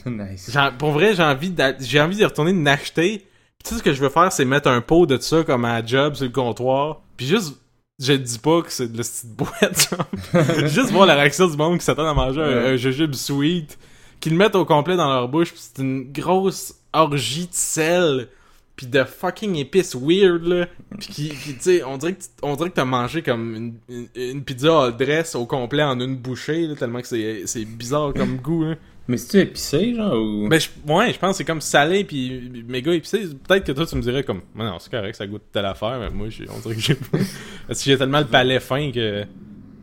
hein. 0.07 0.11
nice. 0.11 0.51
Pour 0.79 0.91
vrai, 0.93 1.15
j'ai 1.15 1.23
envie 1.23 1.55
j'ai 1.81 2.01
envie 2.01 2.17
de 2.17 2.25
retourner 2.25 2.53
de 2.53 2.65
l'acheter. 2.65 3.19
Puis 3.59 3.65
tu 3.65 3.71
sais 3.71 3.79
ce 3.79 3.83
que 3.83 3.93
je 3.93 4.01
veux 4.01 4.09
faire, 4.09 4.33
c'est 4.33 4.45
mettre 4.45 4.69
un 4.69 4.81
pot 4.81 5.07
de 5.07 5.19
ça 5.19 5.43
comme 5.45 5.65
à 5.65 5.85
job 5.85 6.15
sur 6.15 6.25
le 6.27 6.33
comptoir. 6.33 7.03
Puis 7.17 7.27
juste, 7.27 7.55
je 7.99 8.13
dis 8.15 8.39
pas 8.39 8.63
que 8.63 8.71
c'est 8.73 8.91
de 8.91 8.99
la 8.99 9.05
petite 9.05 9.31
boîte. 9.37 9.95
juste 10.73 10.91
voir 10.91 11.07
la 11.07 11.15
réaction 11.15 11.47
du 11.49 11.57
monde 11.57 11.79
qui 11.79 11.85
s'attend 11.85 12.09
à 12.09 12.15
manger 12.15 12.41
un, 12.43 12.47
Ouais. 12.49 12.69
un 12.71 12.77
jujube 12.77 13.15
sweet, 13.15 13.79
qu'ils 14.21 14.33
le 14.33 14.39
mettent 14.39 14.55
au 14.57 14.65
complet 14.65 14.97
dans 14.97 15.09
leur 15.09 15.29
bouche. 15.29 15.51
Puis 15.53 15.61
c'est 15.63 15.83
une 15.83 16.11
grosse 16.13 16.75
orgie 16.93 17.47
de 17.47 17.53
sel. 17.55 18.29
Puis 18.77 18.87
de 18.87 19.05
fucking 19.05 19.57
épices 19.57 19.95
weird 19.95 20.45
là. 20.45 20.67
Puis 20.99 21.09
qui, 21.09 21.29
qui, 21.31 21.55
tu 21.55 21.61
sais, 21.61 21.85
on 21.85 21.97
dirait 21.97 22.13
que 22.13 22.23
on 22.43 22.57
dirait 22.57 22.71
que 22.71 22.75
t'as 22.75 22.85
mangé 22.85 23.23
comme 23.23 23.55
une, 23.55 23.75
une, 23.89 24.09
une 24.15 24.45
pizza 24.45 24.85
all 24.85 24.97
dress 24.97 25.35
au 25.35 25.47
complet 25.47 25.83
en 25.83 25.99
une 25.99 26.17
bouchée 26.17 26.67
là, 26.67 26.75
tellement 26.75 27.01
que 27.01 27.07
c'est 27.07 27.47
c'est 27.47 27.65
bizarre 27.65 28.13
comme 28.13 28.37
goût. 28.43 28.65
Hein. 28.65 28.77
Mais 29.09 29.19
c'est-tu 29.19 29.39
épicé, 29.39 29.95
genre, 29.95 30.15
ou... 30.15 30.49
Ben, 30.49 30.59
je, 30.59 30.69
ouais, 30.93 31.13
je 31.13 31.19
pense 31.19 31.31
que 31.31 31.37
c'est 31.37 31.45
comme 31.45 31.61
salé 31.61 32.03
puis 32.03 32.65
méga 32.67 32.93
épicé. 32.93 33.29
Peut-être 33.47 33.65
que 33.65 33.73
toi, 33.73 33.87
tu 33.87 33.95
me 33.95 34.03
dirais 34.03 34.25
comme, 34.25 34.41
non, 34.57 34.79
c'est 34.81 34.91
correct, 34.91 35.15
ça 35.15 35.29
goûte 35.29 35.45
telle 35.53 35.67
affaire, 35.67 36.01
mais 36.01 36.11
moi, 36.11 36.27
on 36.27 36.59
dirait 36.59 36.75
que 36.75 36.81
j'ai. 36.81 36.95
Parce 37.69 37.79
que 37.79 37.85
j'ai 37.85 37.97
tellement 37.97 38.19
le 38.19 38.27
palais 38.27 38.59
fin 38.59 38.91
que 38.91 39.25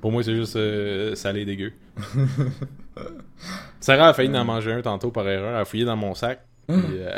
pour 0.02 0.12
moi, 0.12 0.22
c'est 0.22 0.36
juste 0.36 0.58
euh, 0.58 1.16
salé 1.16 1.46
dégueu. 1.46 1.72
Sarah 3.80 4.10
a 4.10 4.14
failli 4.14 4.38
en 4.38 4.44
manger 4.44 4.74
un 4.74 4.82
tantôt 4.82 5.12
par 5.12 5.28
erreur, 5.30 5.52
elle 5.52 5.62
a 5.62 5.66
fouillé 5.66 5.86
dans 5.86 5.96
mon 5.96 6.14
sac. 6.14 6.46
Puis, 6.68 6.78
euh, 6.78 7.16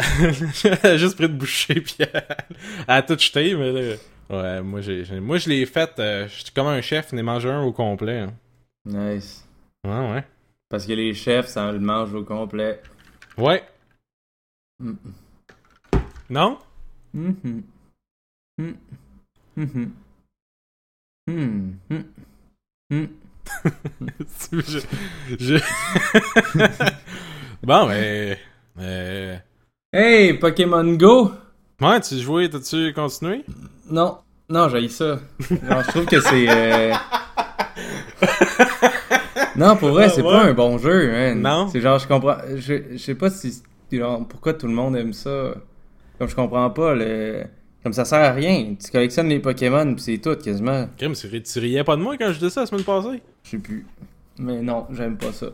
elle 0.83 0.91
a 0.91 0.97
juste 0.97 1.15
pris 1.15 1.29
de 1.29 1.33
boucher 1.35 1.75
puis 1.81 1.95
elle, 1.99 2.25
elle 2.29 2.83
a 2.87 3.01
tout 3.03 3.17
jeté, 3.17 3.55
mais 3.55 3.71
là. 3.71 3.95
Ouais, 4.27 4.61
moi, 4.63 4.81
j'ai, 4.81 5.19
moi 5.19 5.37
je 5.37 5.49
l'ai 5.49 5.65
fait, 5.67 5.91
euh, 5.99 6.27
je 6.27 6.41
suis 6.43 6.51
comme 6.51 6.65
un 6.67 6.81
chef, 6.81 7.11
j'en 7.11 7.17
ai 7.17 7.21
mangé 7.21 7.47
un 7.49 7.61
au 7.61 7.71
complet. 7.71 8.21
hein. 8.21 8.33
Nice. 8.85 9.47
Ouais, 9.85 10.11
ouais. 10.13 10.23
Parce 10.67 10.87
que 10.87 10.93
les 10.93 11.13
chefs, 11.13 11.45
ça 11.47 11.71
le 11.71 11.79
mange 11.79 12.11
au 12.15 12.23
complet. 12.23 12.81
Ouais. 13.37 13.63
Mhm. 14.79 14.97
Non? 16.29 16.57
Mhm. 17.13 17.63
je, 24.47 24.79
je- 25.39 25.63
bon, 27.63 27.87
mais. 27.87 28.37
Euh, 28.79 29.35
Hey, 29.93 30.33
Pokémon 30.35 30.93
Go! 30.95 31.31
Ouais, 31.81 31.99
tu 32.01 32.15
jouais, 32.17 32.49
t'as-tu 32.49 32.93
continué? 32.93 33.43
Non, 33.89 34.17
non, 34.49 34.69
j'ai 34.69 34.87
ça. 34.89 35.19
Non, 35.51 35.81
je 35.83 35.87
trouve 35.89 36.05
que 36.05 36.19
c'est. 36.19 36.45
euh, 36.49 36.93
Non, 39.55 39.75
pour 39.77 39.89
vrai, 39.89 40.09
c'est 40.09 40.21
ouais. 40.21 40.29
pas 40.31 40.43
un 40.43 40.53
bon 40.53 40.77
jeu, 40.77 41.09
man. 41.11 41.41
Non? 41.41 41.67
C'est 41.69 41.79
genre, 41.81 41.97
je 41.99 42.07
comprends. 42.07 42.37
Je, 42.55 42.73
je 42.91 42.97
sais 42.97 43.15
pas 43.15 43.29
si. 43.29 43.61
genre, 43.91 44.25
pourquoi 44.27 44.53
tout 44.53 44.67
le 44.67 44.73
monde 44.73 44.95
aime 44.97 45.13
ça. 45.13 45.53
Comme 46.19 46.27
je 46.29 46.35
comprends 46.35 46.69
pas, 46.69 46.93
le. 46.93 47.43
Comme 47.83 47.93
ça 47.93 48.03
sert 48.05 48.19
à 48.21 48.31
rien. 48.31 48.75
Tu 48.83 48.91
collectionnes 48.91 49.29
les 49.29 49.39
Pokémon, 49.39 49.93
pis 49.95 50.01
c'est 50.03 50.17
tout, 50.17 50.35
quasiment. 50.35 50.87
Ri- 50.99 51.43
tu 51.43 51.59
riais 51.59 51.83
pas 51.83 51.95
de 51.95 52.01
moi 52.01 52.17
quand 52.17 52.29
je 52.29 52.33
disais 52.39 52.49
ça 52.49 52.61
la 52.61 52.67
semaine 52.67 52.83
passée? 52.83 53.21
Je 53.43 53.49
sais 53.51 53.57
plus. 53.59 53.85
Mais 54.39 54.61
non, 54.61 54.87
j'aime 54.91 55.17
pas 55.17 55.31
ça. 55.31 55.47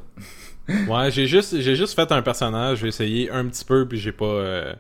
Ouais, 0.88 1.12
j'ai 1.12 1.28
juste, 1.28 1.60
j'ai 1.60 1.76
juste 1.76 1.96
fait 1.96 2.12
un 2.12 2.22
personnage, 2.22 2.80
j'ai 2.80 2.88
essayé 2.88 3.30
un 3.32 3.46
petit 3.48 3.66
peu, 3.66 3.88
puis 3.88 3.98
j'ai 4.00 4.12
pas. 4.12 4.26
euh, 4.26 4.74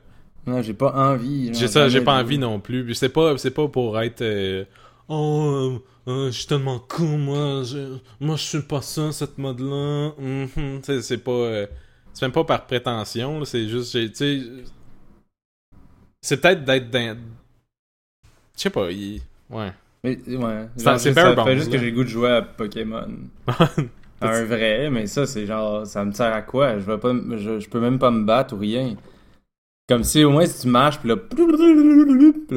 Non, 0.47 0.61
j'ai 0.61 0.73
pas 0.73 0.93
envie. 0.93 1.53
J'ai 1.53 1.67
ça, 1.67 1.89
j'ai 1.89 2.01
pas 2.01 2.19
envie 2.21 2.37
non 2.37 2.59
plus. 2.59 2.85
Puis 2.85 2.95
c'est 2.95 3.09
pas, 3.09 3.37
c'est 3.37 3.51
pas 3.51 3.67
pour 3.67 3.99
être. 3.99 4.21
euh, 4.21 4.65
oh, 5.09 5.79
euh, 6.07 6.11
euh, 6.11 6.25
je 6.31 6.37
suis 6.37 6.47
tellement 6.47 6.79
con, 6.79 7.17
moi. 7.17 7.63
Je, 7.63 7.97
moi, 8.19 8.35
je 8.37 8.43
suis 8.43 8.61
pas 8.61 8.81
ça, 8.81 9.11
cette 9.11 9.37
mode-là. 9.37 10.11
Mhm. 10.17 10.81
Sais, 10.83 11.01
c'est 11.01 11.17
pas. 11.19 11.65
c'est 12.13 12.23
même 12.25 12.31
pas 12.31 12.43
par 12.43 12.65
prétention, 12.65 13.43
c'est 13.45 13.67
juste. 13.67 13.97
C'est 16.21 16.39
peut-être 16.41 16.63
d'être 16.63 16.89
dans. 16.89 17.17
Je 18.55 18.61
sais 18.61 18.69
pas, 18.69 18.91
il. 18.91 19.21
Ouais. 19.49 19.71
Mais, 20.03 20.17
ouais. 20.27 20.67
C'est- 20.77 20.97
juste, 20.99 21.13
fait 21.43 21.57
juste 21.57 21.71
que 21.71 21.77
j'ai 21.77 21.85
le 21.91 21.95
goût 21.95 22.03
de 22.03 22.09
jouer 22.09 22.31
à 22.31 22.41
Pokémon. 22.41 23.07
un 24.21 24.43
vrai, 24.45 24.89
mais 24.89 25.07
ça, 25.07 25.25
c'est 25.25 25.45
genre, 25.45 25.85
ça 25.85 26.05
me 26.05 26.11
sert 26.11 26.33
à 26.33 26.41
quoi? 26.41 26.79
Je 26.79 26.85
vais 26.85 26.97
pas, 26.97 27.13
je, 27.37 27.59
je 27.59 27.69
peux 27.69 27.79
même 27.79 27.99
pas 27.99 28.11
me 28.11 28.23
battre 28.23 28.55
ou 28.55 28.59
rien. 28.59 28.95
Comme 29.87 30.03
si 30.03 30.23
au 30.23 30.29
moins 30.31 30.45
si 30.45 30.61
tu 30.61 30.67
marches, 30.67 30.99
puis 30.99 31.09
là, 31.09 31.17
puis 31.17 31.37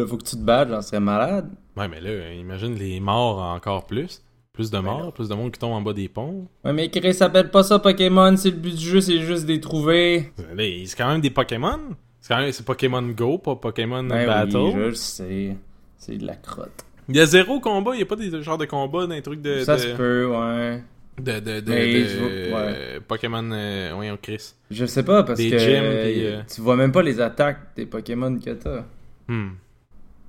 là, 0.00 0.06
faut 0.06 0.16
que 0.16 0.24
tu 0.24 0.36
te 0.36 0.42
battes, 0.42 0.68
j'en 0.68 0.82
serais 0.82 1.00
malade. 1.00 1.50
Ouais, 1.76 1.88
mais 1.88 2.00
là, 2.00 2.32
imagine 2.32 2.74
les 2.74 3.00
morts 3.00 3.38
encore 3.40 3.86
plus. 3.86 4.22
Plus 4.52 4.70
de 4.70 4.78
morts, 4.78 5.06
non. 5.06 5.10
plus 5.10 5.28
de 5.28 5.34
monde 5.34 5.50
qui 5.50 5.58
tombe 5.58 5.72
en 5.72 5.82
bas 5.82 5.92
des 5.92 6.08
ponts. 6.08 6.46
Ouais, 6.64 6.72
mais 6.72 6.88
Chris 6.88 7.14
s'appelle 7.14 7.50
pas 7.50 7.64
ça 7.64 7.80
Pokémon, 7.80 8.36
c'est 8.36 8.50
le 8.50 8.56
but 8.56 8.76
du 8.76 8.84
jeu, 8.84 9.00
c'est 9.00 9.18
juste 9.18 9.46
des 9.46 9.58
trouver. 9.58 10.30
C'est 10.56 10.96
quand 10.96 11.08
même 11.08 11.20
des 11.20 11.30
Pokémon. 11.30 11.80
C'est 12.20 12.32
quand 12.32 12.40
même 12.40 12.52
c'est 12.52 12.64
Pokémon 12.64 13.02
Go, 13.02 13.38
pas 13.38 13.56
Pokémon 13.56 14.08
Ouais, 14.08 14.26
Battle. 14.26 14.56
oui, 14.56 14.72
je 14.90 14.94
sais. 14.94 15.56
C'est 15.98 16.18
de 16.18 16.26
la 16.26 16.36
crotte. 16.36 16.84
Il 17.08 17.16
y 17.16 17.20
a 17.20 17.26
zéro 17.26 17.58
combat, 17.58 17.94
il 17.94 17.98
y 17.98 18.02
a 18.02 18.06
pas 18.06 18.16
des 18.16 18.42
genres 18.42 18.56
de 18.58 18.64
combats, 18.64 19.06
des 19.08 19.20
trucs 19.22 19.42
de. 19.42 19.64
ça 19.64 19.74
de... 19.74 19.80
se 19.80 19.88
peut, 19.88 20.26
ouais. 20.26 20.82
De, 21.20 21.38
de, 21.38 21.60
de, 21.60 21.70
Mais 21.70 21.94
de- 22.02 22.08
je 22.08 22.18
vois- 22.50 22.60
ouais. 22.66 23.00
Pokémon, 23.06 23.48
euh, 23.52 23.92
voyons, 23.94 24.18
Chris. 24.20 24.54
Je 24.70 24.84
sais 24.84 25.04
pas, 25.04 25.22
parce 25.22 25.38
Des 25.38 25.50
que 25.50 25.58
gyms, 25.58 25.84
euh, 25.84 26.04
euh, 26.06 26.42
tu 26.52 26.60
vois 26.60 26.76
même 26.76 26.90
pas 26.92 27.02
les 27.02 27.20
attaques 27.20 27.58
des 27.76 27.86
Pokémon 27.86 28.36
que 28.38 28.50
t'as. 28.50 28.84
Hmm. 29.28 29.50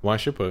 Ouais, 0.04 0.16
je 0.18 0.24
sais 0.24 0.32
pas. 0.32 0.50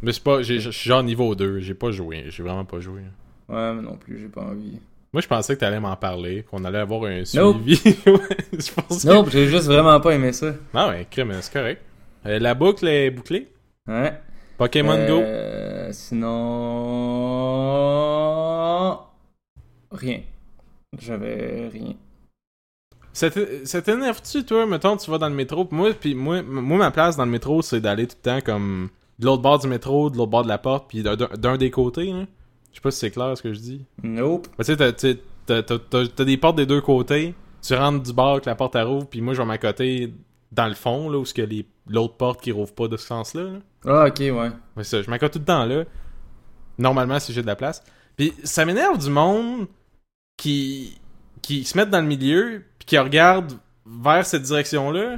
Mais 0.00 0.12
c'est 0.12 0.22
pas, 0.22 0.42
je 0.42 0.54
suis 0.70 0.88
genre 0.88 1.02
niveau 1.02 1.34
2, 1.34 1.58
j'ai 1.60 1.74
pas 1.74 1.90
joué, 1.90 2.24
j'ai 2.28 2.42
vraiment 2.42 2.64
pas 2.64 2.78
joué. 2.80 3.00
Ouais, 3.48 3.72
mais 3.74 3.82
non 3.82 3.96
plus, 3.96 4.18
j'ai 4.20 4.28
pas 4.28 4.42
envie. 4.42 4.78
Moi, 5.12 5.20
je 5.20 5.26
pensais 5.28 5.54
que 5.56 5.60
t'allais 5.60 5.80
m'en 5.80 5.94
parler, 5.96 6.44
qu'on 6.48 6.64
allait 6.64 6.78
avoir 6.78 7.04
un 7.04 7.22
Nope. 7.34 7.56
suivi. 7.64 7.80
ouais, 8.06 8.36
je 8.52 8.72
pensais. 8.72 9.08
Non, 9.08 9.26
j'ai 9.28 9.46
juste 9.48 9.66
vraiment 9.66 10.00
pas 10.00 10.12
aimé 10.14 10.32
ça. 10.32 10.54
Ah 10.72 10.88
ouais, 10.88 11.06
crème, 11.10 11.32
c'est 11.40 11.52
correct. 11.52 11.82
Euh, 12.24 12.38
la 12.38 12.54
boucle 12.54 12.86
est 12.88 13.10
bouclée? 13.10 13.48
Ouais. 13.88 14.12
Pokémon 14.58 15.06
Go? 15.06 15.22
Sinon. 18.12 18.98
Rien. 19.92 20.20
J'avais 20.98 21.68
rien. 21.68 21.94
Ça 23.12 23.30
t'énerve-tu, 23.82 24.44
toi, 24.44 24.66
mettons, 24.66 24.96
tu 24.96 25.10
vas 25.10 25.18
dans 25.18 25.28
le 25.28 25.34
métro, 25.34 25.64
pis 25.66 25.74
moi, 25.74 25.92
puis 25.92 26.14
moi, 26.14 26.42
moi, 26.42 26.78
ma 26.78 26.90
place 26.90 27.16
dans 27.16 27.26
le 27.26 27.30
métro, 27.30 27.60
c'est 27.60 27.80
d'aller 27.80 28.06
tout 28.06 28.16
le 28.24 28.30
temps 28.30 28.40
comme 28.44 28.88
de 29.18 29.26
l'autre 29.26 29.42
bord 29.42 29.58
du 29.58 29.68
métro, 29.68 30.08
de 30.08 30.16
l'autre 30.16 30.30
bord 30.30 30.42
de 30.44 30.48
la 30.48 30.58
porte, 30.58 30.88
puis 30.88 31.02
d'un- 31.02 31.56
des 31.58 31.70
côtés, 31.70 32.06
là. 32.06 32.24
Je 32.70 32.76
sais 32.76 32.80
pas 32.80 32.90
si 32.90 32.98
c'est 33.00 33.10
clair 33.10 33.36
ce 33.36 33.42
que 33.42 33.52
je 33.52 33.60
dis. 33.60 33.84
Nope. 34.02 34.48
Mais 34.58 34.64
tu 34.64 34.74
sais, 34.74 35.18
t'as- 35.46 36.24
des 36.24 36.36
portes 36.38 36.56
des 36.56 36.64
deux 36.64 36.80
côtés, 36.80 37.34
tu 37.60 37.74
rentres 37.74 38.02
du 38.02 38.14
bord 38.14 38.40
que 38.40 38.46
la 38.48 38.54
porte 38.54 38.76
rouvre, 38.76 39.06
puis 39.06 39.20
moi, 39.20 39.34
je 39.34 39.42
vais 39.42 39.46
m'accoter 39.46 40.12
dans 40.50 40.66
le 40.68 40.74
fond, 40.74 41.10
là, 41.10 41.18
où 41.18 41.22
a 41.24 41.46
les- 41.46 41.66
l'autre 41.88 42.14
porte 42.14 42.40
qui 42.40 42.50
rouvre 42.50 42.72
pas 42.74 42.88
de 42.88 42.96
ce 42.96 43.06
sens-là. 43.06 43.42
Là. 43.42 43.58
Ah, 43.84 44.06
ok, 44.08 44.18
ouais. 44.20 44.50
Ouais, 44.76 44.84
ça, 44.84 45.02
je 45.02 45.10
m'accote 45.10 45.32
tout 45.34 45.38
le 45.38 45.44
temps 45.44 45.66
là. 45.66 45.84
Normalement, 46.78 47.20
si 47.20 47.32
j'ai 47.34 47.42
de 47.42 47.46
la 47.46 47.56
place. 47.56 47.82
Puis 48.16 48.32
ça 48.42 48.64
m'énerve 48.64 48.96
du 48.98 49.10
monde 49.10 49.66
qui 50.36 50.98
qui 51.42 51.64
se 51.64 51.76
mettent 51.76 51.90
dans 51.90 52.00
le 52.00 52.06
milieu 52.06 52.62
puis 52.78 52.86
qui 52.86 52.98
regardent 52.98 53.54
vers 53.84 54.24
cette 54.24 54.42
direction-là. 54.42 55.16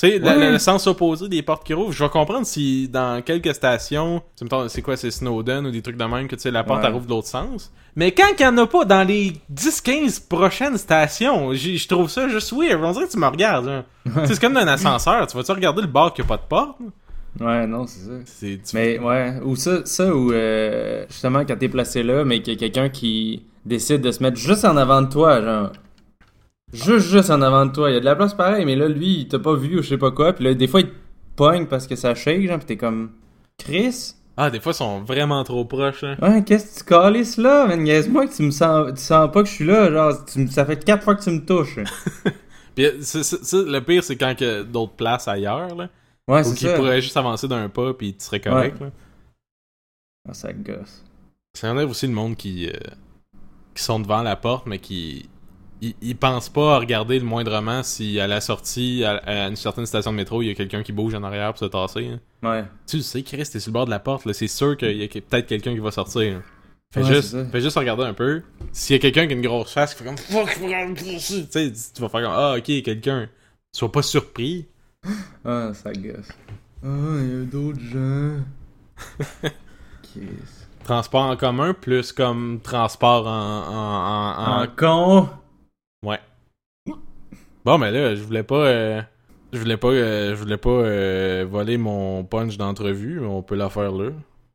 Tu 0.00 0.08
sais, 0.08 0.18
le 0.18 0.58
sens 0.58 0.86
opposé 0.86 1.28
des 1.28 1.42
portes 1.42 1.66
qui 1.66 1.74
rouvrent. 1.74 1.92
Je 1.92 2.02
vais 2.02 2.08
comprendre 2.08 2.46
si 2.46 2.88
dans 2.88 3.20
quelques 3.22 3.54
stations, 3.54 4.22
c'est 4.68 4.80
quoi, 4.82 4.96
c'est 4.96 5.10
Snowden 5.10 5.66
ou 5.66 5.70
des 5.70 5.82
trucs 5.82 5.96
de 5.96 6.04
même 6.04 6.28
que 6.28 6.36
tu 6.36 6.42
sais, 6.42 6.50
la 6.52 6.62
porte 6.62 6.80
Ouais. 6.80 6.86
elle 6.86 6.94
rouvre 6.94 7.06
de 7.06 7.10
l'autre 7.10 7.26
sens. 7.26 7.72
Mais 7.96 8.12
quand 8.12 8.28
il 8.38 8.42
y 8.42 8.46
en 8.46 8.56
a 8.58 8.66
pas 8.66 8.84
dans 8.84 9.02
les 9.06 9.32
10-15 9.52 10.28
prochaines 10.28 10.78
stations, 10.78 11.52
je 11.52 11.88
trouve 11.88 12.08
ça 12.08 12.28
juste 12.28 12.52
weird. 12.52 12.82
On 12.82 12.92
dirait 12.92 13.06
que 13.06 13.10
tu 13.10 13.18
me 13.18 13.26
regardes. 13.26 13.84
c'est 14.26 14.40
comme 14.40 14.54
dans 14.54 14.60
un 14.60 14.68
ascenseur. 14.68 15.26
Tu 15.26 15.36
vas-tu 15.36 15.52
regarder 15.52 15.82
le 15.82 15.88
bord 15.88 16.14
qui 16.14 16.22
a 16.22 16.24
pas 16.24 16.36
de 16.36 16.42
porte? 16.48 16.78
Ouais, 17.40 17.66
non, 17.66 17.86
c'est 17.86 18.00
ça. 18.00 18.12
C'est 18.24 18.60
Mais 18.74 18.98
ouais, 19.00 19.34
ou 19.44 19.56
ça, 19.56 19.84
ça 19.84 20.14
ou 20.14 20.32
euh, 20.32 21.04
justement 21.08 21.40
quand 21.44 21.56
t'es 21.56 21.68
placé 21.68 22.02
là, 22.04 22.24
mais 22.24 22.40
qu'il 22.42 22.54
y 22.54 22.56
a 22.56 22.58
quelqu'un 22.58 22.88
qui 22.88 23.42
décide 23.64 24.00
de 24.00 24.10
se 24.12 24.22
mettre 24.22 24.36
juste 24.36 24.64
en 24.64 24.76
avant 24.76 25.02
de 25.02 25.08
toi, 25.08 25.40
genre. 25.42 25.72
Juste, 26.72 27.08
juste 27.10 27.30
en 27.30 27.42
avant 27.42 27.66
de 27.66 27.72
toi. 27.72 27.90
Il 27.90 27.94
y 27.94 27.96
a 27.96 28.00
de 28.00 28.04
la 28.04 28.14
place 28.16 28.34
pareil, 28.34 28.64
mais 28.64 28.76
là, 28.76 28.88
lui, 28.88 29.20
il 29.20 29.28
t'a 29.28 29.38
pas 29.38 29.54
vu 29.54 29.78
ou 29.78 29.82
je 29.82 29.88
sais 29.88 29.98
pas 29.98 30.12
quoi. 30.12 30.32
Puis 30.32 30.44
là, 30.44 30.54
des 30.54 30.68
fois, 30.68 30.80
il 30.80 30.88
te 30.88 30.94
pogne 31.36 31.66
parce 31.66 31.86
que 31.86 31.96
ça 31.96 32.14
shake, 32.14 32.46
genre, 32.46 32.58
pis 32.60 32.66
t'es 32.66 32.76
comme. 32.76 33.10
Chris? 33.58 34.14
Ah, 34.36 34.50
des 34.50 34.60
fois, 34.60 34.72
ils 34.72 34.76
sont 34.76 35.00
vraiment 35.02 35.42
trop 35.44 35.64
proches. 35.64 36.04
Hein. 36.04 36.16
Ouais, 36.22 36.42
qu'est-ce 36.44 36.74
que 36.74 36.78
tu 36.78 36.84
calisses 36.84 37.36
là, 37.36 37.66
man? 37.66 37.82
Niaise-moi 37.82 38.26
que 38.28 38.34
tu 38.34 38.42
me 38.42 38.50
sens. 38.52 38.92
Tu 38.94 39.00
sens 39.02 39.30
pas 39.32 39.42
que 39.42 39.48
je 39.48 39.54
suis 39.54 39.64
là, 39.66 39.90
genre, 39.90 40.24
tu 40.24 40.46
ça 40.48 40.64
fait 40.64 40.82
quatre 40.82 41.02
fois 41.02 41.14
que 41.16 41.22
tu 41.22 41.30
me 41.30 41.44
touches. 41.44 41.78
Puis 42.76 42.86
c'est- 43.00 43.24
c'est- 43.24 43.44
c'est- 43.44 43.64
le 43.64 43.80
pire, 43.80 44.04
c'est 44.04 44.16
quand 44.16 44.32
il 44.40 44.46
y 44.46 44.50
a 44.50 44.62
d'autres 44.62 44.92
places 44.94 45.26
ailleurs, 45.28 45.74
là. 45.74 45.88
Ouais, 46.28 46.40
Ou 46.40 46.44
c'est 46.44 46.54
qu'ils 46.56 46.68
ça. 46.68 46.76
pourraient 46.76 47.00
juste 47.02 47.16
avancer 47.16 47.48
d'un 47.48 47.68
pas, 47.68 47.92
puis 47.92 48.14
tu 48.14 48.24
serais 48.24 48.38
correct, 48.38 48.80
là. 48.80 48.90
Ah, 50.28 50.32
ça 50.34 50.52
gosse. 50.52 51.04
Ça 51.54 51.72
enlève 51.72 51.90
aussi 51.90 52.06
le 52.06 52.12
monde 52.12 52.36
qui, 52.36 52.68
euh, 52.68 52.72
qui 53.74 53.82
sont 53.82 54.00
devant 54.00 54.22
la 54.22 54.36
porte, 54.36 54.66
mais 54.66 54.78
qui. 54.78 55.28
Ils, 55.82 55.94
ils 56.02 56.16
pensent 56.16 56.50
pas 56.50 56.74
à 56.76 56.78
regarder 56.78 57.18
le 57.18 57.24
moindrement 57.24 57.82
si 57.82 58.20
à 58.20 58.26
la 58.26 58.42
sortie, 58.42 59.02
à, 59.02 59.16
à 59.24 59.48
une 59.48 59.56
certaine 59.56 59.86
station 59.86 60.10
de 60.12 60.16
métro, 60.16 60.42
il 60.42 60.48
y 60.48 60.50
a 60.50 60.54
quelqu'un 60.54 60.82
qui 60.82 60.92
bouge 60.92 61.14
en 61.14 61.22
arrière 61.22 61.48
pour 61.54 61.58
se 61.60 61.64
tasser. 61.64 62.06
hein. 62.08 62.20
Ouais. 62.46 62.64
Tu 62.86 63.00
sais, 63.00 63.22
Chris, 63.22 63.48
t'es 63.50 63.60
sur 63.60 63.70
le 63.70 63.72
bord 63.72 63.86
de 63.86 63.90
la 63.90 63.98
porte, 63.98 64.26
là. 64.26 64.34
C'est 64.34 64.46
sûr 64.48 64.76
qu'il 64.76 64.96
y 64.98 65.04
a 65.04 65.08
peut-être 65.08 65.46
quelqu'un 65.46 65.72
qui 65.72 65.78
va 65.80 65.90
sortir. 65.90 66.36
hein. 66.36 66.42
Fais, 66.92 67.02
Ouais, 67.02 67.14
juste, 67.14 67.50
fais 67.50 67.60
juste 67.62 67.78
regarder 67.78 68.02
un 68.02 68.12
peu. 68.12 68.42
S'il 68.72 68.94
y 68.96 68.98
a 68.98 69.00
quelqu'un 69.00 69.26
qui 69.26 69.32
a 69.32 69.36
une 69.36 69.42
grosse 69.42 69.72
face, 69.72 69.94
qui 69.94 70.00
fait 70.02 70.04
comme 70.08 70.18
fuck, 70.18 70.50
tu 70.96 71.18
sais, 71.20 71.72
tu 71.94 72.02
vas 72.02 72.08
faire 72.10 72.22
comme 72.22 72.32
ah, 72.34 72.56
ok, 72.58 72.64
quelqu'un. 72.82 73.28
Sois 73.72 73.90
pas 73.92 74.02
surpris. 74.02 74.66
Ah, 75.44 75.70
ça 75.72 75.92
gosse. 75.92 76.28
Ah, 76.82 76.88
il 77.22 77.38
y 77.38 77.40
a 77.40 77.44
d'autres 77.44 77.80
gens. 77.80 78.36
Kiss. 80.02 80.59
Transport 80.84 81.22
en 81.22 81.36
commun 81.36 81.74
plus 81.74 82.12
comme 82.12 82.60
transport 82.62 83.26
en. 83.26 83.30
en, 83.30 83.72
en- 83.72 84.60
en- 84.60 84.62
En 84.62 84.66
con. 84.76 85.28
Ouais. 86.04 86.18
Bon, 87.64 87.78
mais 87.78 87.90
là, 87.90 88.14
je 88.14 88.22
voulais 88.22 88.42
pas. 88.42 88.54
euh, 88.66 89.02
je 89.52 89.58
voulais 89.58 89.76
pas, 89.76 89.88
euh, 89.88 90.30
je 90.30 90.40
voulais 90.40 90.56
pas 90.56 90.70
euh, 90.70 91.46
voler 91.48 91.76
mon 91.76 92.24
punch 92.24 92.56
d'entrevue, 92.56 93.20
mais 93.20 93.26
on 93.26 93.42
peut 93.42 93.56
la 93.56 93.68
faire 93.68 93.92
là. 93.92 94.10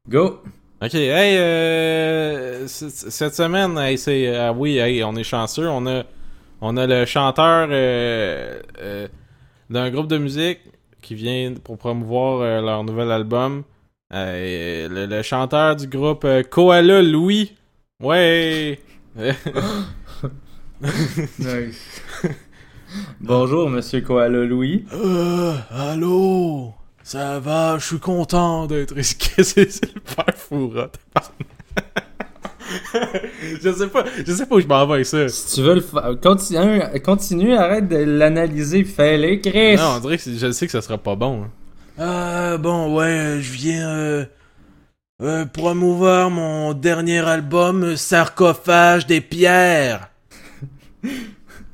Go. 0.10 0.41
Ok, 0.82 0.94
hey, 0.96 1.38
euh, 1.38 2.67
cette 2.67 3.34
semaine, 3.34 3.77
hey, 3.77 3.98
c'est, 3.98 4.36
ah 4.36 4.51
oui, 4.51 4.77
hey, 4.77 5.03
on 5.03 5.15
est 5.15 5.24
chanceux, 5.24 5.70
on 5.70 5.86
a, 5.88 6.03
on 6.62 6.75
a 6.75 6.86
le 6.86 7.05
chanteur 7.05 7.67
d'un 9.70 9.89
groupe 9.91 10.08
de 10.08 10.17
musique 10.17 10.60
qui 11.01 11.15
vient 11.15 11.53
pour 11.63 11.77
promouvoir 11.77 12.62
leur 12.62 12.84
nouvel 12.84 13.12
album. 13.12 13.63
Euh, 14.15 14.88
le, 14.88 15.05
le 15.07 15.22
chanteur 15.24 15.75
du 15.75 15.88
groupe 15.88 16.24
euh, 16.24 16.41
Koala 16.43 17.01
Louis. 17.01 17.53
Ouais. 18.01 18.79
Nice. 21.39 22.01
Bonjour, 23.22 23.69
monsieur 23.69 24.01
Koala 24.01 24.43
Louis. 24.45 24.86
Euh, 24.93 25.53
allô? 25.72 26.74
Ça 27.03 27.39
va? 27.39 27.77
Je 27.79 27.86
suis 27.86 28.00
content 28.00 28.67
d'être 28.67 28.98
ici. 28.98 29.17
c'est 29.43 29.93
le 29.93 30.00
père 30.00 30.36
Foura. 30.36 30.89
je 33.62 33.72
sais 33.74 33.88
pas, 33.88 34.05
je 34.25 34.31
sais 34.31 34.45
pas 34.45 34.55
où 34.55 34.60
je 34.62 34.67
m'en 34.67 34.86
vais 34.88 34.93
avec 34.95 35.05
ça. 35.05 35.27
Si 35.29 35.55
tu 35.55 35.62
veux 35.62 35.75
le 35.75 35.81
faire, 35.81 36.15
continue, 36.22 36.81
continue, 37.03 37.53
arrête 37.55 37.88
de 37.88 37.98
l'analyser, 37.98 38.84
fais-le, 38.84 39.38
Chris. 39.38 39.75
Non, 39.77 39.95
on 39.98 40.00
dirait 40.00 40.17
que 40.17 40.24
je 40.24 40.51
sais 40.51 40.65
que 40.65 40.72
ça 40.72 40.81
sera 40.81 40.98
pas 40.98 41.15
bon. 41.15 41.43
hein. 41.43 41.50
Euh, 41.99 42.57
bon, 42.57 42.93
ouais, 42.95 43.37
je 43.41 43.51
viens 43.53 43.89
euh, 43.89 44.25
euh, 45.21 45.45
promouvoir 45.45 46.29
mon 46.29 46.73
dernier 46.73 47.19
album, 47.19 47.95
Sarcophage 47.95 49.07
des 49.07 49.21
pierres. 49.21 50.09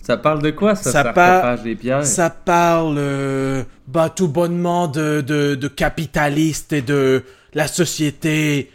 Ça 0.03 0.17
parle 0.17 0.41
de 0.41 0.49
quoi, 0.49 0.73
ça, 0.75 0.91
Ça 0.91 1.03
sarcophage 1.03 1.41
par- 1.41 1.63
des 1.63 1.75
pierres? 1.75 2.05
Ça 2.05 2.29
parle 2.31 2.95
euh, 2.97 3.63
bah, 3.87 4.09
tout 4.09 4.27
bonnement 4.27 4.87
de, 4.87 5.21
de, 5.21 5.53
de 5.55 5.67
capitalistes 5.67 6.73
et 6.73 6.81
de 6.81 7.23
la 7.53 7.67
société 7.67 8.71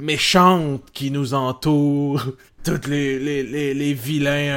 méchante 0.00 0.82
qui 0.92 1.10
nous 1.10 1.34
entoure. 1.34 2.24
Toutes 2.64 2.88
les, 2.88 3.18
les, 3.20 3.42
les, 3.44 3.74
les 3.74 3.94
vilains 3.94 4.56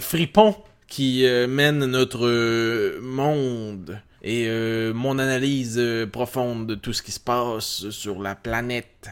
fripons 0.00 0.56
qui 0.88 1.26
euh, 1.26 1.46
mènent 1.46 1.84
notre 1.84 2.26
euh, 2.26 2.98
monde. 3.02 4.00
Et 4.22 4.46
euh, 4.48 4.94
mon 4.94 5.18
analyse 5.18 5.80
profonde 6.10 6.66
de 6.66 6.74
tout 6.74 6.92
ce 6.92 7.02
qui 7.02 7.12
se 7.12 7.20
passe 7.20 7.90
sur 7.90 8.22
la 8.22 8.34
planète. 8.34 9.10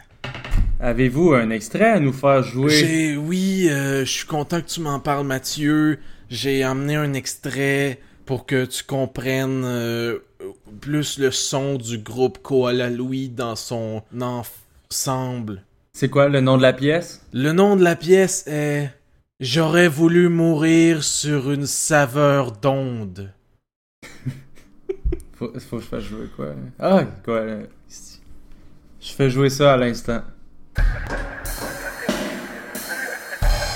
Avez-vous 0.80 1.34
un 1.34 1.50
extrait 1.50 1.90
à 1.90 2.00
nous 2.00 2.12
faire 2.12 2.42
jouer? 2.42 3.16
Oui, 3.16 3.68
je 3.68 4.04
suis 4.04 4.26
content 4.26 4.60
que 4.60 4.68
tu 4.68 4.80
m'en 4.80 5.00
parles, 5.00 5.26
Mathieu. 5.26 5.98
J'ai 6.30 6.62
amené 6.62 6.96
un 6.96 7.12
extrait 7.12 8.00
pour 8.24 8.46
que 8.46 8.64
tu 8.64 8.82
comprennes 8.84 9.66
plus 10.80 11.18
le 11.18 11.30
son 11.30 11.76
du 11.76 11.98
groupe 11.98 12.38
Koala 12.38 12.88
Louis 12.88 13.28
dans 13.28 13.54
son 13.54 14.02
ensemble. 14.18 15.62
C'est 15.92 16.08
quoi 16.08 16.28
le 16.28 16.40
nom 16.40 16.56
de 16.56 16.62
la 16.62 16.72
pièce? 16.72 17.20
Le 17.34 17.52
nom 17.52 17.76
de 17.76 17.84
la 17.84 17.96
pièce 17.96 18.44
est 18.46 18.90
J'aurais 19.42 19.88
voulu 19.88 20.28
mourir 20.28 21.02
sur 21.02 21.50
une 21.50 21.66
saveur 21.66 22.52
d'onde. 22.52 23.34
faut, 25.36 25.52
faut 25.68 25.78
que 25.78 25.82
je 25.82 25.88
fasse 25.88 26.04
jouer 26.04 26.28
quoi? 26.36 26.50
Ah, 26.78 27.02
quoi? 27.24 27.44
là? 27.44 27.56
Je 29.00 29.12
fais 29.12 29.28
jouer 29.30 29.50
ça 29.50 29.72
à 29.72 29.76
l'instant. 29.76 30.22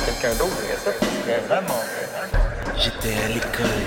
Quelqu'un 0.04 0.36
d'autre 0.38 0.56
dirait 0.62 0.78
ça, 0.84 0.92
vraiment 1.48 1.82
J'étais 2.78 3.16
à 3.24 3.26
l'école. 3.26 3.86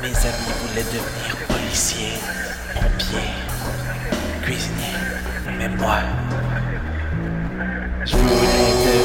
Mes 0.00 0.08
amis 0.08 0.52
voulaient 0.62 0.82
devenir 0.82 1.36
policiers, 1.46 2.18
pompiers, 2.74 3.34
cuisiniers. 4.42 4.98
Mais 5.58 5.68
moi, 5.68 6.00
je 8.04 8.16
voulais 8.16 8.30
devenir 8.36 9.01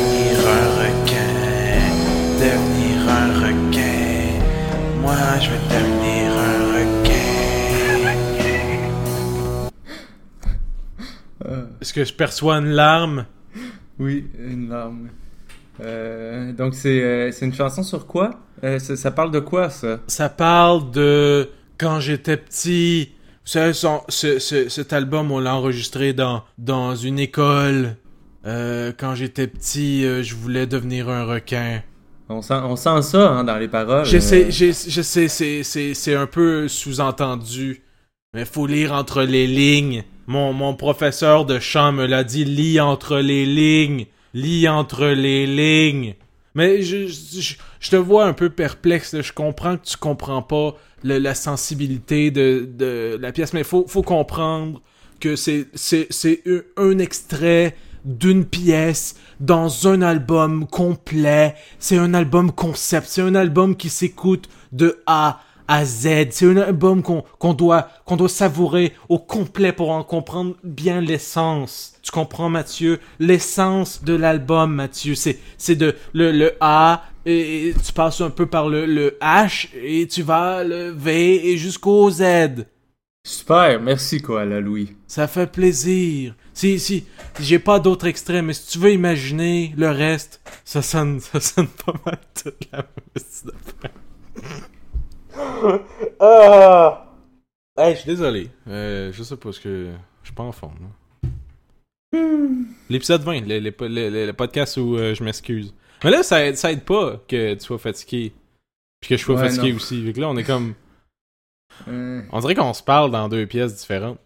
Moi, 5.38 5.46
je 5.46 5.51
veux 5.51 5.58
devenir 5.70 6.32
un 6.36 6.74
requin. 6.74 7.13
Est-ce 11.79 11.94
que 11.94 12.03
je 12.03 12.12
perçois 12.12 12.56
une 12.58 12.70
larme? 12.70 13.27
Oui, 14.00 14.25
une 14.39 14.70
larme. 14.70 15.10
Euh, 15.79 16.51
donc 16.53 16.74
c'est 16.74 17.03
euh, 17.03 17.32
c'est 17.32 17.46
une 17.46 17.53
chanson 17.53 17.84
sur 17.84 18.08
quoi? 18.08 18.32
Euh, 18.63 18.79
ça, 18.79 18.96
ça 18.96 19.12
parle 19.12 19.29
de 19.29 19.39
quoi 19.39 19.70
ça? 19.70 20.00
Ça 20.08 20.27
parle 20.29 20.89
de 20.89 21.48
quand 21.77 22.00
j'étais 22.00 22.38
petit. 22.38 23.12
Vous 23.46 23.51
savez, 23.51 23.74
son- 23.74 24.01
ce- 24.10 24.39
ce- 24.39 24.70
cet 24.70 24.91
album, 24.91 25.32
on 25.32 25.38
l'a 25.38 25.53
enregistré 25.53 26.13
dans, 26.13 26.46
dans 26.58 26.96
une 26.96 27.20
école. 27.20 27.96
Euh, 28.48 28.91
quand 28.98 29.13
j'étais 29.13 29.46
petit, 29.46 30.03
euh, 30.03 30.24
je 30.24 30.34
voulais 30.34 30.65
devenir 30.65 31.10
un 31.10 31.25
requin. 31.25 31.84
On 32.30 32.42
sent, 32.42 32.56
on 32.64 32.76
sent 32.76 33.02
ça 33.04 33.30
hein, 33.30 33.44
dans 33.44 33.58
les 33.58 33.68
paroles. 33.70 34.06
Je 34.06 34.20
sais, 34.20 34.46
Euh, 34.48 34.52
je 34.52 35.02
sais, 35.02 35.28
c'est- 35.30 35.64
c'est 35.64 35.94
c'est 35.94 36.16
un 36.16 36.28
peu 36.28 36.68
sous-entendu. 36.68 37.84
Mais 38.34 38.44
faut 38.46 38.68
lire 38.68 38.92
entre 38.94 39.24
les 39.24 39.48
lignes. 39.48 40.04
Mon, 40.28 40.52
mon 40.52 40.76
professeur 40.76 41.46
de 41.46 41.58
chant 41.60 41.94
me 41.94 42.06
l'a 42.06 42.24
dit, 42.26 42.44
lis 42.44 42.80
entre 42.82 43.18
les 43.20 43.46
lignes. 43.46 44.06
Lis 44.34 44.68
entre 44.68 45.06
les 45.08 45.48
lignes. 45.48 46.16
Mais 46.54 46.82
je, 46.82 47.08
je, 47.08 47.54
je 47.80 47.90
te 47.90 47.96
vois 47.96 48.26
un 48.26 48.34
peu 48.34 48.50
perplexe. 48.50 49.22
Je 49.22 49.32
comprends 49.32 49.78
que 49.78 49.86
tu 49.88 49.96
comprends 49.98 50.42
pas 50.42 50.76
le- 51.04 51.20
la 51.20 51.34
sensibilité 51.34 52.30
de, 52.30 52.68
de 52.70 53.18
la 53.22 53.32
pièce. 53.32 53.54
Mais 53.54 53.64
faut, 53.64 53.86
faut 53.88 54.02
comprendre 54.04 54.82
que 55.22 55.36
c'est 55.38 55.68
c'est- 55.74 56.08
c'est 56.10 56.42
un, 56.46 56.62
un 56.78 57.00
extrait 57.00 57.76
d'une 58.08 58.46
pièce 58.46 59.16
dans 59.40 59.88
un 59.88 60.02
album 60.02 60.66
complet. 60.66 61.54
C'est 61.78 61.98
un 61.98 62.14
album 62.16 62.52
concept. 62.52 63.08
C'est 63.08 63.22
un 63.22 63.36
album 63.36 63.76
qui 63.76 63.90
s'écoute 63.90 64.50
de 64.72 65.04
A 65.06 65.42
à 65.68 65.84
Z. 65.84 66.30
C'est 66.32 66.46
un 66.46 66.58
album 66.58 67.04
qu'on 67.04 67.24
qu'on 67.38 67.54
doit, 67.54 67.90
qu'on 68.06 68.16
doit 68.16 68.30
savourer 68.30 68.94
au 69.10 69.20
complet 69.20 69.74
pour 69.74 69.92
en 69.92 70.04
comprendre 70.04 70.56
bien 70.64 71.02
l'essence. 71.02 71.94
Tu 72.02 72.12
comprends, 72.12 72.50
Mathieu? 72.50 73.02
L'essence 73.20 74.02
de 74.02 74.14
l'album, 74.14 74.74
Mathieu, 74.74 75.14
c'est 75.16 75.76
de 75.76 75.94
le, 76.14 76.32
le 76.32 76.54
A, 76.62 77.04
et, 77.26 77.68
et 77.68 77.74
tu 77.74 77.92
passes 77.92 78.22
un 78.22 78.30
peu 78.30 78.46
par 78.46 78.70
le, 78.70 78.86
le 78.86 79.18
H, 79.22 79.68
et 79.84 80.08
tu 80.08 80.22
vas 80.22 80.64
le 80.64 80.92
V, 80.92 81.50
et 81.50 81.58
jusqu'au 81.58 82.10
Z. 82.10 82.24
Super, 83.28 83.82
merci 83.82 84.22
quoi, 84.22 84.46
là, 84.46 84.62
Louis. 84.62 84.96
Ça 85.06 85.28
fait 85.28 85.52
plaisir. 85.52 86.34
Si, 86.54 86.80
si, 86.80 87.06
j'ai 87.42 87.60
pas 87.60 87.78
d'autres 87.78 88.08
extraits, 88.08 88.42
mais 88.42 88.54
si 88.54 88.70
tu 88.72 88.80
veux 88.80 88.94
imaginer 88.94 89.74
le 89.76 89.90
reste, 89.90 90.40
ça 90.63 90.82
sonne, 90.82 91.20
ça 91.22 91.42
sonne 91.42 91.68
pas 91.68 91.92
mal 92.06 92.20
toute 92.42 92.72
la 92.72 92.86
d'affaire. 93.44 93.92
ah! 96.22 97.04
Hey, 97.78 97.96
je 97.96 98.00
suis 98.00 98.08
désolé. 98.10 98.50
Euh, 98.70 99.12
je 99.12 99.22
sais 99.24 99.36
pas 99.36 99.52
ce 99.52 99.60
que. 99.60 99.92
Je 100.24 100.28
suis 100.28 100.34
pas 100.36 100.44
en 100.44 100.54
forme. 100.54 100.78
là. 100.80 102.20
L'épisode 102.90 103.24
20, 103.24 103.42
le, 103.42 103.60
le- 103.60 103.74
le- 103.82 104.10
le- 104.10 104.26
le 104.26 104.34
podcast 104.34 104.78
où 104.78 104.96
euh, 104.98 105.13
je 105.13 105.24
m'excuse. 105.26 105.74
Mais 106.06 106.12
là, 106.12 106.24
ça 106.24 106.46
aide, 106.46 106.56
ça 106.56 106.72
aide 106.72 106.86
pas 106.86 107.22
que 107.28 107.56
tu 107.56 107.60
sois 107.60 107.78
fatigué. 107.78 108.32
Puis 109.02 109.10
que 109.10 109.18
je 109.18 109.22
sois 109.24 109.36
Ouais, 109.36 109.50
fatigué 109.50 109.72
non. 109.72 109.76
aussi. 109.76 110.02
Fait 110.06 110.13
que 110.13 110.22
là, 110.22 110.30
on 110.30 110.38
est 110.38 110.46
comme. 110.46 110.76
Euh, 111.88 112.22
On 112.32 112.40
dirait 112.40 112.56
qu'on 112.56 112.74
se 112.74 112.84
parle 112.84 113.12
dans 113.12 113.30
deux 113.30 113.46
pièces 113.46 113.76
différentes. 113.76 114.18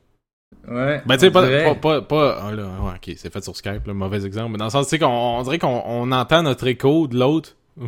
ouais. 0.68 1.02
Ben, 1.06 1.16
tu 1.16 1.22
sais, 1.22 1.32
pas, 1.32 1.42
pas, 1.48 1.76
pas, 1.76 2.02
pas- 2.02 2.40
ah, 2.44 2.52
là, 2.52 2.64
ouais, 2.82 2.92
ok, 2.96 3.14
c'est 3.18 3.32
fait 3.32 3.44
sur 3.44 3.56
Skype, 3.56 3.86
là, 3.88 3.94
mauvais 3.94 4.26
exemple. 4.26 4.52
Mais 4.52 4.58
dans 4.58 4.66
le 4.66 4.72
sens, 4.72 4.86
tu 4.88 4.92
sais, 4.92 5.00
qu'on 5.00 5.08
on 5.08 5.42
dirait 5.44 5.60
qu'on 5.60 5.82
on 5.86 6.12
entend 6.12 6.44
notre 6.44 6.68
écho 6.68 7.08
de 7.08 7.18
l'autre. 7.18 7.56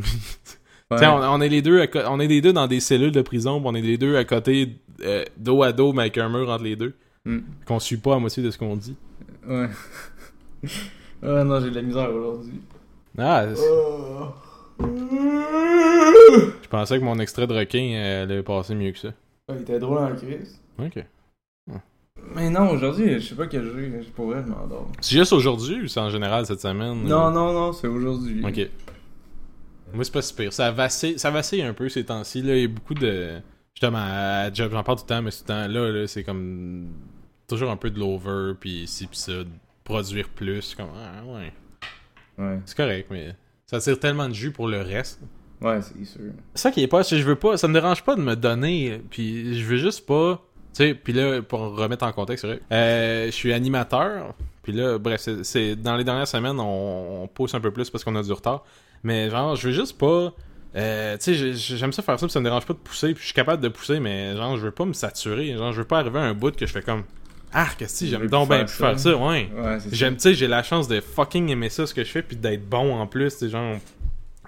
Tu 0.92 0.96
Ouais. 0.98 1.00
sais, 1.00 1.08
on, 1.08 1.16
on 1.24 1.42
est 1.42 1.50
les 1.50 1.62
deux, 1.64 1.82
à 1.82 1.88
on 2.12 2.20
est 2.20 2.28
les 2.28 2.42
deux 2.42 2.54
dans 2.54 2.68
des 2.68 2.80
cellules 2.80 3.14
de 3.14 3.22
prison, 3.24 3.60
on 3.66 3.74
est 3.74 3.82
les 3.82 3.98
deux 3.98 4.16
à 4.16 4.26
côté, 4.26 4.76
euh, 5.04 5.24
dos 5.38 5.64
à 5.64 5.72
dos, 5.72 5.92
mais 5.92 6.02
avec 6.04 6.18
un 6.20 6.30
mur 6.30 6.48
entre 6.52 6.64
les 6.66 6.76
deux. 6.76 6.94
Hmm. 7.26 7.40
Qu'on 7.66 7.80
suit 7.80 7.98
pas 7.98 8.16
à 8.16 8.20
moitié 8.20 8.44
de 8.44 8.52
ce 8.52 8.58
qu'on 8.60 8.76
dit. 8.76 8.96
Ouais. 9.48 9.70
Ah 11.26 11.44
non, 11.46 11.62
j'ai 11.62 11.70
de 11.72 11.76
la 11.76 11.82
misère 11.82 12.14
aujourd'hui. 12.14 12.62
Ah, 13.18 13.46
c'est- 13.56 13.62
je 16.64 16.68
pensais 16.70 17.00
que 17.00 17.04
mon 17.04 17.18
extrait 17.20 17.48
de 17.48 17.54
requin 17.54 17.92
euh, 17.96 18.24
allait 18.24 18.44
passer 18.44 18.76
mieux 18.76 18.92
que 18.92 19.00
ça. 19.00 19.10
Ah, 19.48 19.54
il 19.56 19.62
était 19.62 19.80
drôle 19.80 19.98
en 20.00 20.16
crise. 20.16 20.60
Ok. 20.80 21.04
Mais 22.36 22.50
non, 22.50 22.70
aujourd'hui, 22.70 23.20
je 23.20 23.28
sais 23.30 23.36
pas 23.36 23.48
quel 23.48 23.64
jeu. 23.66 24.02
Je 24.02 24.10
pourrais, 24.10 24.42
je 24.44 24.48
m'endors. 24.48 24.90
C'est 25.02 25.18
juste 25.18 25.34
aujourd'hui 25.34 25.82
ou 25.84 25.88
c'est 25.88 26.00
en 26.00 26.10
général 26.10 26.46
cette 26.46 26.62
semaine? 26.62 27.04
Non, 27.04 27.28
ou- 27.28 27.32
non, 27.32 27.52
non, 27.54 27.74
c'est 27.74 27.88
aujourd'hui. 27.88 28.44
Ok. 28.46 28.70
Moi, 29.94 30.04
c'est 30.06 30.14
pas 30.14 30.22
si 30.22 30.34
pire. 30.34 30.54
Ça 30.54 30.72
vacille, 30.72 31.20
ça 31.20 31.30
vacille 31.32 31.62
un 31.62 31.74
peu 31.74 31.90
ces 31.90 32.06
temps-ci. 32.06 32.42
Là. 32.42 32.56
Il 32.56 32.62
y 32.62 32.66
a 32.66 32.68
beaucoup 32.68 32.94
de. 32.94 33.42
Justement, 33.76 34.00
à 34.02 34.52
job, 34.54 34.72
j'en 34.72 34.84
parle 34.84 35.00
tout 35.00 35.04
le 35.04 35.10
temps, 35.10 35.22
mais 35.22 35.32
ce 35.32 35.44
temps-là, 35.44 35.92
là, 35.92 36.08
c'est 36.08 36.24
comme. 36.24 36.88
Toujours 37.48 37.70
un 37.72 37.78
peu 37.78 37.90
de 37.92 38.00
l'over, 38.00 38.54
puis 38.60 38.88
ci, 38.88 39.06
puis 39.08 39.18
ça. 39.18 39.34
Produire 39.84 40.30
plus. 40.30 40.76
Comme, 40.76 40.90
ah, 40.96 41.26
ouais. 41.26 41.52
Ouais, 42.38 42.60
C'est 42.66 42.78
correct, 42.78 43.08
mais. 43.12 43.36
Ça 43.66 43.80
tire 43.80 44.00
tellement 44.00 44.30
de 44.30 44.34
jus 44.34 44.52
pour 44.52 44.68
le 44.68 44.82
reste. 44.82 45.20
Ouais, 45.64 45.80
c'est 45.82 46.06
sûr. 46.06 46.22
Ça 46.56 46.72
qui 46.72 46.84
est 46.84 46.88
pas, 46.88 47.04
c'est 47.04 47.16
que 47.16 47.22
je 47.22 47.28
veux 47.28 47.36
pas. 47.36 47.58
Ça 47.58 47.68
me 47.68 47.74
dérange 47.74 48.04
pas 48.04 48.16
de 48.16 48.22
me 48.22 48.36
donner, 48.36 49.02
puis 49.10 49.58
je 49.60 49.66
veux 49.66 49.78
juste 49.78 50.06
pas. 50.06 50.42
Tu 50.76 50.84
sais, 50.86 50.94
puis 50.96 51.14
là, 51.14 51.42
pour 51.42 51.60
remettre 51.78 52.04
en 52.06 52.12
contexte, 52.12 52.42
c'est 52.42 52.48
vrai. 52.48 52.60
euh, 52.72 53.26
je 53.28 53.32
suis 53.32 53.54
animateur, 53.54 54.34
puis 54.64 54.74
là, 54.74 54.98
bref, 54.98 55.22
c'est- 55.44 55.76
dans 55.76 55.96
les 55.96 56.04
dernières 56.04 56.28
semaines, 56.28 56.60
on, 56.60 57.24
on 57.24 57.28
pousse 57.28 57.54
un 57.54 57.60
peu 57.60 57.70
plus 57.72 57.90
parce 57.92 58.04
qu'on 58.04 58.16
a 58.16 58.24
du 58.24 58.32
retard. 58.32 58.64
Mais 59.04 59.30
genre, 59.30 59.56
je 59.56 59.68
veux 59.68 59.74
juste 59.74 59.98
pas. 59.98 60.34
euh, 60.76 61.16
tu 61.18 61.26
sais, 61.26 61.34
j'ai- 61.36 61.78
j'aime 61.78 61.94
ça 61.94 62.02
faire 62.02 62.20
ça, 62.20 62.26
puis 62.26 62.32
ça 62.34 62.40
me 62.40 62.46
dérange 62.46 62.66
pas 62.66 62.74
de 62.74 62.80
pousser, 62.80 63.14
puis 63.14 63.22
je 63.22 63.26
suis 63.26 63.34
capable 63.36 63.62
de 63.62 63.68
pousser, 63.68 64.00
mais 64.00 64.36
genre, 64.36 64.58
je 64.58 64.64
veux 64.64 64.72
pas 64.72 64.86
me 64.86 64.94
saturer. 64.94 65.54
Genre, 65.56 65.72
je 65.72 65.78
veux 65.82 65.88
pas 65.88 66.00
arriver 66.00 66.18
à 66.18 66.24
un 66.24 66.34
bout 66.34 66.56
que 66.56 66.66
je 66.66 66.72
fais 66.72 66.82
comme. 66.82 67.04
Ah, 67.54 67.68
qu'est-ce 67.78 68.00
que 68.00 68.06
j'aime 68.10 68.22
donc 68.28 68.48
bien 68.58 68.66
faire 68.88 69.00
ça. 69.00 69.16
ouais. 69.16 69.50
J'aime, 69.92 70.16
tu 70.16 70.22
sais, 70.22 70.34
j'ai 70.34 70.48
la 70.48 70.64
chance 70.64 70.88
de 70.88 71.00
fucking 71.00 71.50
aimer 71.50 71.70
ça, 71.70 71.86
ce 71.86 71.94
que 71.94 72.04
je 72.04 72.10
fais, 72.10 72.24
puis 72.24 72.36
d'être 72.36 72.68
bon 72.68 72.96
en 72.96 73.06
plus. 73.06 73.30
C'est 73.30 73.50
genre, 73.50 73.76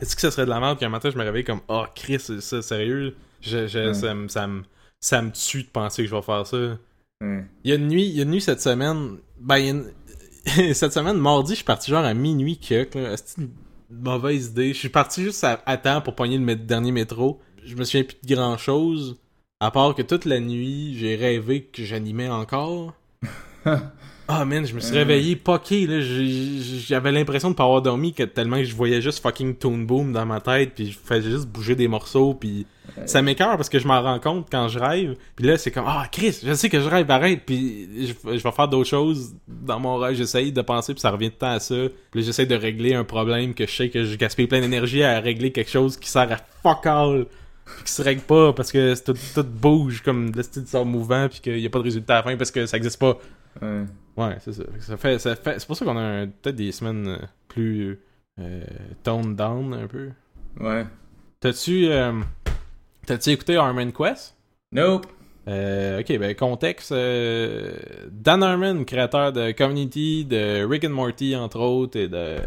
est-ce 0.01 0.15
que 0.15 0.21
ça 0.21 0.31
serait 0.31 0.45
de 0.45 0.49
la 0.49 0.59
merde 0.59 0.79
qu'un 0.79 0.89
matin 0.89 1.09
je 1.09 1.17
me 1.17 1.23
réveille 1.23 1.43
comme, 1.43 1.61
oh 1.67 1.83
Chris, 1.95 2.19
c'est 2.19 2.41
ça, 2.41 2.61
sérieux? 2.61 3.15
Je, 3.41 3.67
ça, 3.93 4.13
me- 4.13 4.27
ça, 4.27 4.47
me- 4.47 4.63
ça 4.99 5.21
me 5.21 5.31
tue 5.31 5.63
de 5.63 5.67
penser 5.69 6.03
que 6.03 6.09
je 6.09 6.15
vais 6.15 6.21
faire 6.21 6.45
ça. 6.47 6.57
Il 7.63 7.69
y 7.69 7.71
a 7.71 7.75
une 7.75 7.87
nuit, 7.87 8.05
il 8.07 8.15
y 8.15 8.19
a 8.19 8.23
une 8.23 8.31
nuit 8.31 8.41
cette 8.41 8.61
semaine, 8.61 9.17
ben, 9.39 9.57
il 9.57 9.65
y 9.65 9.69
a 9.69 9.71
une- 9.71 9.91
cette 10.73 10.93
semaine, 10.93 11.17
mardi, 11.17 11.51
je 11.51 11.55
suis 11.57 11.63
parti 11.65 11.89
genre 11.91 12.03
à 12.05 12.13
minuit 12.13 12.59
que, 12.59 12.87
c'est 13.15 13.37
une 13.41 13.49
mauvaise 13.89 14.47
idée? 14.47 14.73
Je 14.73 14.79
suis 14.79 14.89
parti 14.89 15.23
juste 15.23 15.43
à, 15.43 15.61
à 15.65 15.77
temps 15.77 16.01
pour 16.01 16.15
pogner 16.15 16.37
le 16.37 16.55
dernier 16.55 16.91
métro. 16.91 17.39
Je 17.63 17.75
me 17.75 17.83
souviens 17.83 18.03
plus 18.03 18.17
de 18.23 18.35
grand 18.35 18.57
chose, 18.57 19.17
à 19.59 19.71
part 19.71 19.95
que 19.95 20.01
toute 20.01 20.25
la 20.25 20.39
nuit, 20.39 20.95
j'ai 20.97 21.15
rêvé 21.15 21.63
que 21.63 21.83
j'animais 21.83 22.29
encore. 22.29 22.93
Ah 24.27 24.43
man, 24.43 24.65
je 24.65 24.73
me 24.73 24.79
suis 24.79 24.95
Euh. 24.95 24.99
réveillé 24.99 25.35
poqué 25.35 25.85
là, 25.85 25.99
j'avais 25.99 27.11
l'impression 27.11 27.51
de 27.51 27.55
pas 27.55 27.63
avoir 27.63 27.83
dormi 27.83 28.11
que 28.11 28.23
tellement 28.23 28.57
que 28.57 28.63
je 28.63 28.73
voyais 28.75 28.99
juste 28.99 29.21
fucking 29.21 29.55
Toon 29.55 29.77
Boom 29.79 30.13
dans 30.13 30.25
ma 30.25 30.41
tête 30.41 30.71
puis 30.73 30.91
je 30.91 30.97
faisais 30.97 31.29
juste 31.29 31.45
bouger 31.47 31.75
des 31.75 31.87
morceaux 31.87 32.33
puis 32.33 32.65
ça 33.05 33.21
m'écœure 33.21 33.55
parce 33.55 33.69
que 33.69 33.77
je 33.77 33.87
m'en 33.87 34.01
rends 34.01 34.19
compte 34.19 34.47
quand 34.49 34.67
je 34.67 34.79
rêve 34.79 35.15
puis 35.35 35.45
là 35.45 35.59
c'est 35.59 35.69
comme 35.69 35.85
ah 35.87 36.07
Chris, 36.11 36.39
je 36.43 36.53
sais 36.55 36.69
que 36.69 36.79
je 36.79 36.87
rêve 36.87 37.09
arrête 37.11 37.43
puis 37.45 37.87
je, 38.07 38.37
je 38.37 38.43
vais 38.43 38.51
faire 38.51 38.67
d'autres 38.67 38.89
choses 38.89 39.35
dans 39.47 39.79
mon 39.79 39.97
rêve, 39.97 40.15
j'essaye 40.15 40.51
de 40.51 40.61
penser 40.63 40.95
puis 40.95 41.01
ça 41.01 41.11
revient 41.11 41.29
tout 41.29 41.35
le 41.35 41.47
temps 41.47 41.51
à 41.53 41.59
ça. 41.59 41.75
Puis 42.09 42.21
là 42.21 42.25
j'essaie 42.25 42.47
de 42.47 42.55
régler 42.55 42.95
un 42.95 43.03
problème 43.03 43.53
que 43.53 43.67
je 43.67 43.71
sais 43.71 43.89
que 43.89 44.05
je 44.05 44.15
gaspille 44.15 44.47
plein 44.47 44.61
d'énergie 44.61 45.03
à 45.03 45.19
régler 45.19 45.51
quelque 45.51 45.69
chose 45.69 45.97
qui 45.97 46.09
sert 46.09 46.31
à 46.31 46.37
fuck 46.63 46.83
all 46.87 47.27
qui 47.85 47.91
se 47.91 48.01
règle 48.01 48.21
pas 48.21 48.53
parce 48.53 48.71
que 48.71 48.95
tout, 49.03 49.13
tout 49.35 49.43
bouge 49.43 50.01
comme 50.03 50.31
le 50.35 50.41
style 50.41 50.65
sort 50.65 50.85
mouvant 50.85 51.27
puis 51.29 51.41
qu'il 51.41 51.59
y 51.59 51.65
a 51.67 51.69
pas 51.69 51.79
de 51.79 51.83
résultat 51.83 52.13
à 52.13 52.17
la 52.17 52.23
fin 52.23 52.37
parce 52.37 52.49
que 52.49 52.65
ça 52.65 52.77
existe 52.77 52.99
pas. 52.99 53.19
Ouais. 53.61 53.83
Ouais, 54.17 54.37
c'est 54.39 54.53
ça. 54.53 54.63
ça 54.79 54.97
fait, 54.97 55.19
ça 55.19 55.35
fait, 55.35 55.59
c'est 55.59 55.67
pour 55.67 55.75
ça 55.75 55.85
qu'on 55.85 55.97
a 55.97 56.25
peut-être 56.25 56.55
des 56.55 56.71
semaines 56.71 57.07
euh, 57.07 57.17
plus 57.47 57.99
euh, 58.39 58.63
toned 59.03 59.35
down 59.35 59.73
un 59.73 59.87
peu. 59.87 60.09
Ouais. 60.59 60.85
T'as-tu. 61.39 61.87
euh, 61.89 62.13
T'as-tu 63.05 63.31
écouté 63.31 63.55
Harmon 63.57 63.91
Quest? 63.91 64.35
Nope. 64.71 65.05
Euh, 65.47 65.99
ok, 65.99 66.17
ben 66.17 66.33
contexte. 66.33 66.91
Dan 66.91 68.41
Harmon, 68.41 68.83
créateur 68.83 69.31
de 69.31 69.51
Community, 69.51 70.25
de 70.25 70.65
Rick 70.65 70.85
and 70.85 70.89
Morty 70.89 71.35
entre 71.35 71.59
autres, 71.59 71.99
et 71.99 72.07
de 72.07 72.37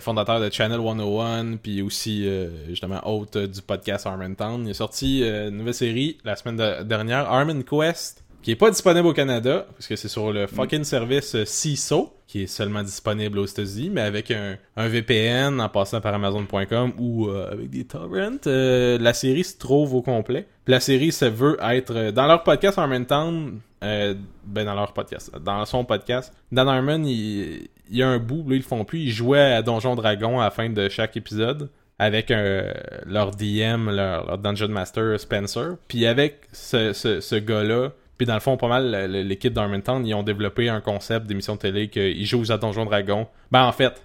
fondateur 0.00 0.38
de 0.40 0.50
Channel 0.52 0.80
101, 0.80 1.56
puis 1.56 1.80
aussi 1.82 2.28
justement 2.68 3.00
hôte 3.08 3.38
du 3.38 3.62
podcast 3.62 4.06
Harmon 4.06 4.34
Town. 4.34 4.66
Il 4.66 4.70
a 4.70 4.74
sorti 4.74 5.22
une 5.22 5.56
nouvelle 5.56 5.72
série 5.74 6.18
la 6.24 6.36
semaine 6.36 6.56
de- 6.56 6.82
dernière, 6.82 7.30
Harmon 7.30 7.62
Quest, 7.62 8.22
qui 8.42 8.52
est 8.52 8.56
pas 8.56 8.70
disponible 8.70 9.06
au 9.08 9.12
Canada 9.12 9.66
parce 9.72 9.86
que 9.86 9.96
c'est 9.96 10.08
sur 10.08 10.32
le 10.32 10.46
fucking 10.46 10.84
service 10.84 11.34
euh, 11.34 11.44
CISO, 11.44 12.14
qui 12.26 12.42
est 12.42 12.46
seulement 12.46 12.82
disponible 12.82 13.38
aux 13.38 13.46
États-Unis, 13.46 13.90
mais 13.92 14.02
avec 14.02 14.30
un, 14.30 14.56
un 14.76 14.88
VPN 14.88 15.60
en 15.60 15.68
passant 15.68 16.00
par 16.00 16.14
Amazon.com 16.14 16.92
ou 16.98 17.28
euh, 17.28 17.50
avec 17.50 17.70
des 17.70 17.84
torrents. 17.84 18.36
Euh, 18.46 18.98
la 19.00 19.12
série 19.14 19.44
se 19.44 19.56
trouve 19.58 19.94
au 19.94 20.02
complet. 20.02 20.46
Puis 20.64 20.72
la 20.72 20.80
série 20.80 21.10
se 21.12 21.24
veut 21.24 21.56
être 21.62 21.94
euh, 21.96 22.12
dans 22.12 22.26
leur 22.26 22.42
podcast 22.42 22.78
Harmon 22.78 23.04
Town, 23.04 23.60
euh, 23.82 24.14
ben 24.44 24.64
dans 24.66 24.74
leur 24.74 24.92
podcast, 24.92 25.32
dans 25.42 25.64
son 25.64 25.84
podcast. 25.84 26.32
Dan 26.52 26.68
Harmon, 26.68 27.02
il, 27.04 27.68
il 27.90 27.96
y 27.96 28.02
a 28.02 28.08
un 28.08 28.18
bout, 28.18 28.44
là 28.48 28.54
ils 28.54 28.58
le 28.58 28.62
font 28.62 28.84
plus, 28.84 29.00
ils 29.00 29.10
jouaient 29.10 29.52
à 29.54 29.62
Donjon 29.62 29.94
Dragon 29.96 30.38
à 30.40 30.44
la 30.44 30.50
fin 30.50 30.68
de 30.68 30.88
chaque 30.88 31.16
épisode 31.16 31.70
avec 31.98 32.30
un- 32.30 32.72
leur 33.06 33.30
DM, 33.32 33.90
leur, 33.90 34.26
leur 34.26 34.38
Dungeon 34.38 34.68
Master 34.68 35.18
Spencer. 35.18 35.76
Puis 35.88 36.06
avec 36.06 36.42
ce, 36.52 36.92
ce, 36.92 37.20
ce 37.20 37.34
gars-là, 37.36 37.92
puis 38.18 38.26
dans 38.26 38.34
le 38.34 38.40
fond, 38.40 38.56
pas 38.56 38.66
mal, 38.66 39.10
l'équipe 39.12 39.52
d'Armentown, 39.52 40.04
ils 40.04 40.12
ont 40.12 40.24
développé 40.24 40.68
un 40.68 40.80
concept 40.80 41.26
d'émission 41.26 41.56
télé 41.56 41.88
qu'ils 41.88 42.26
jouent 42.26 42.50
à 42.50 42.58
Donjon 42.58 42.84
Dragon. 42.84 43.28
Ben 43.52 43.64
en 43.64 43.72
fait, 43.72 44.02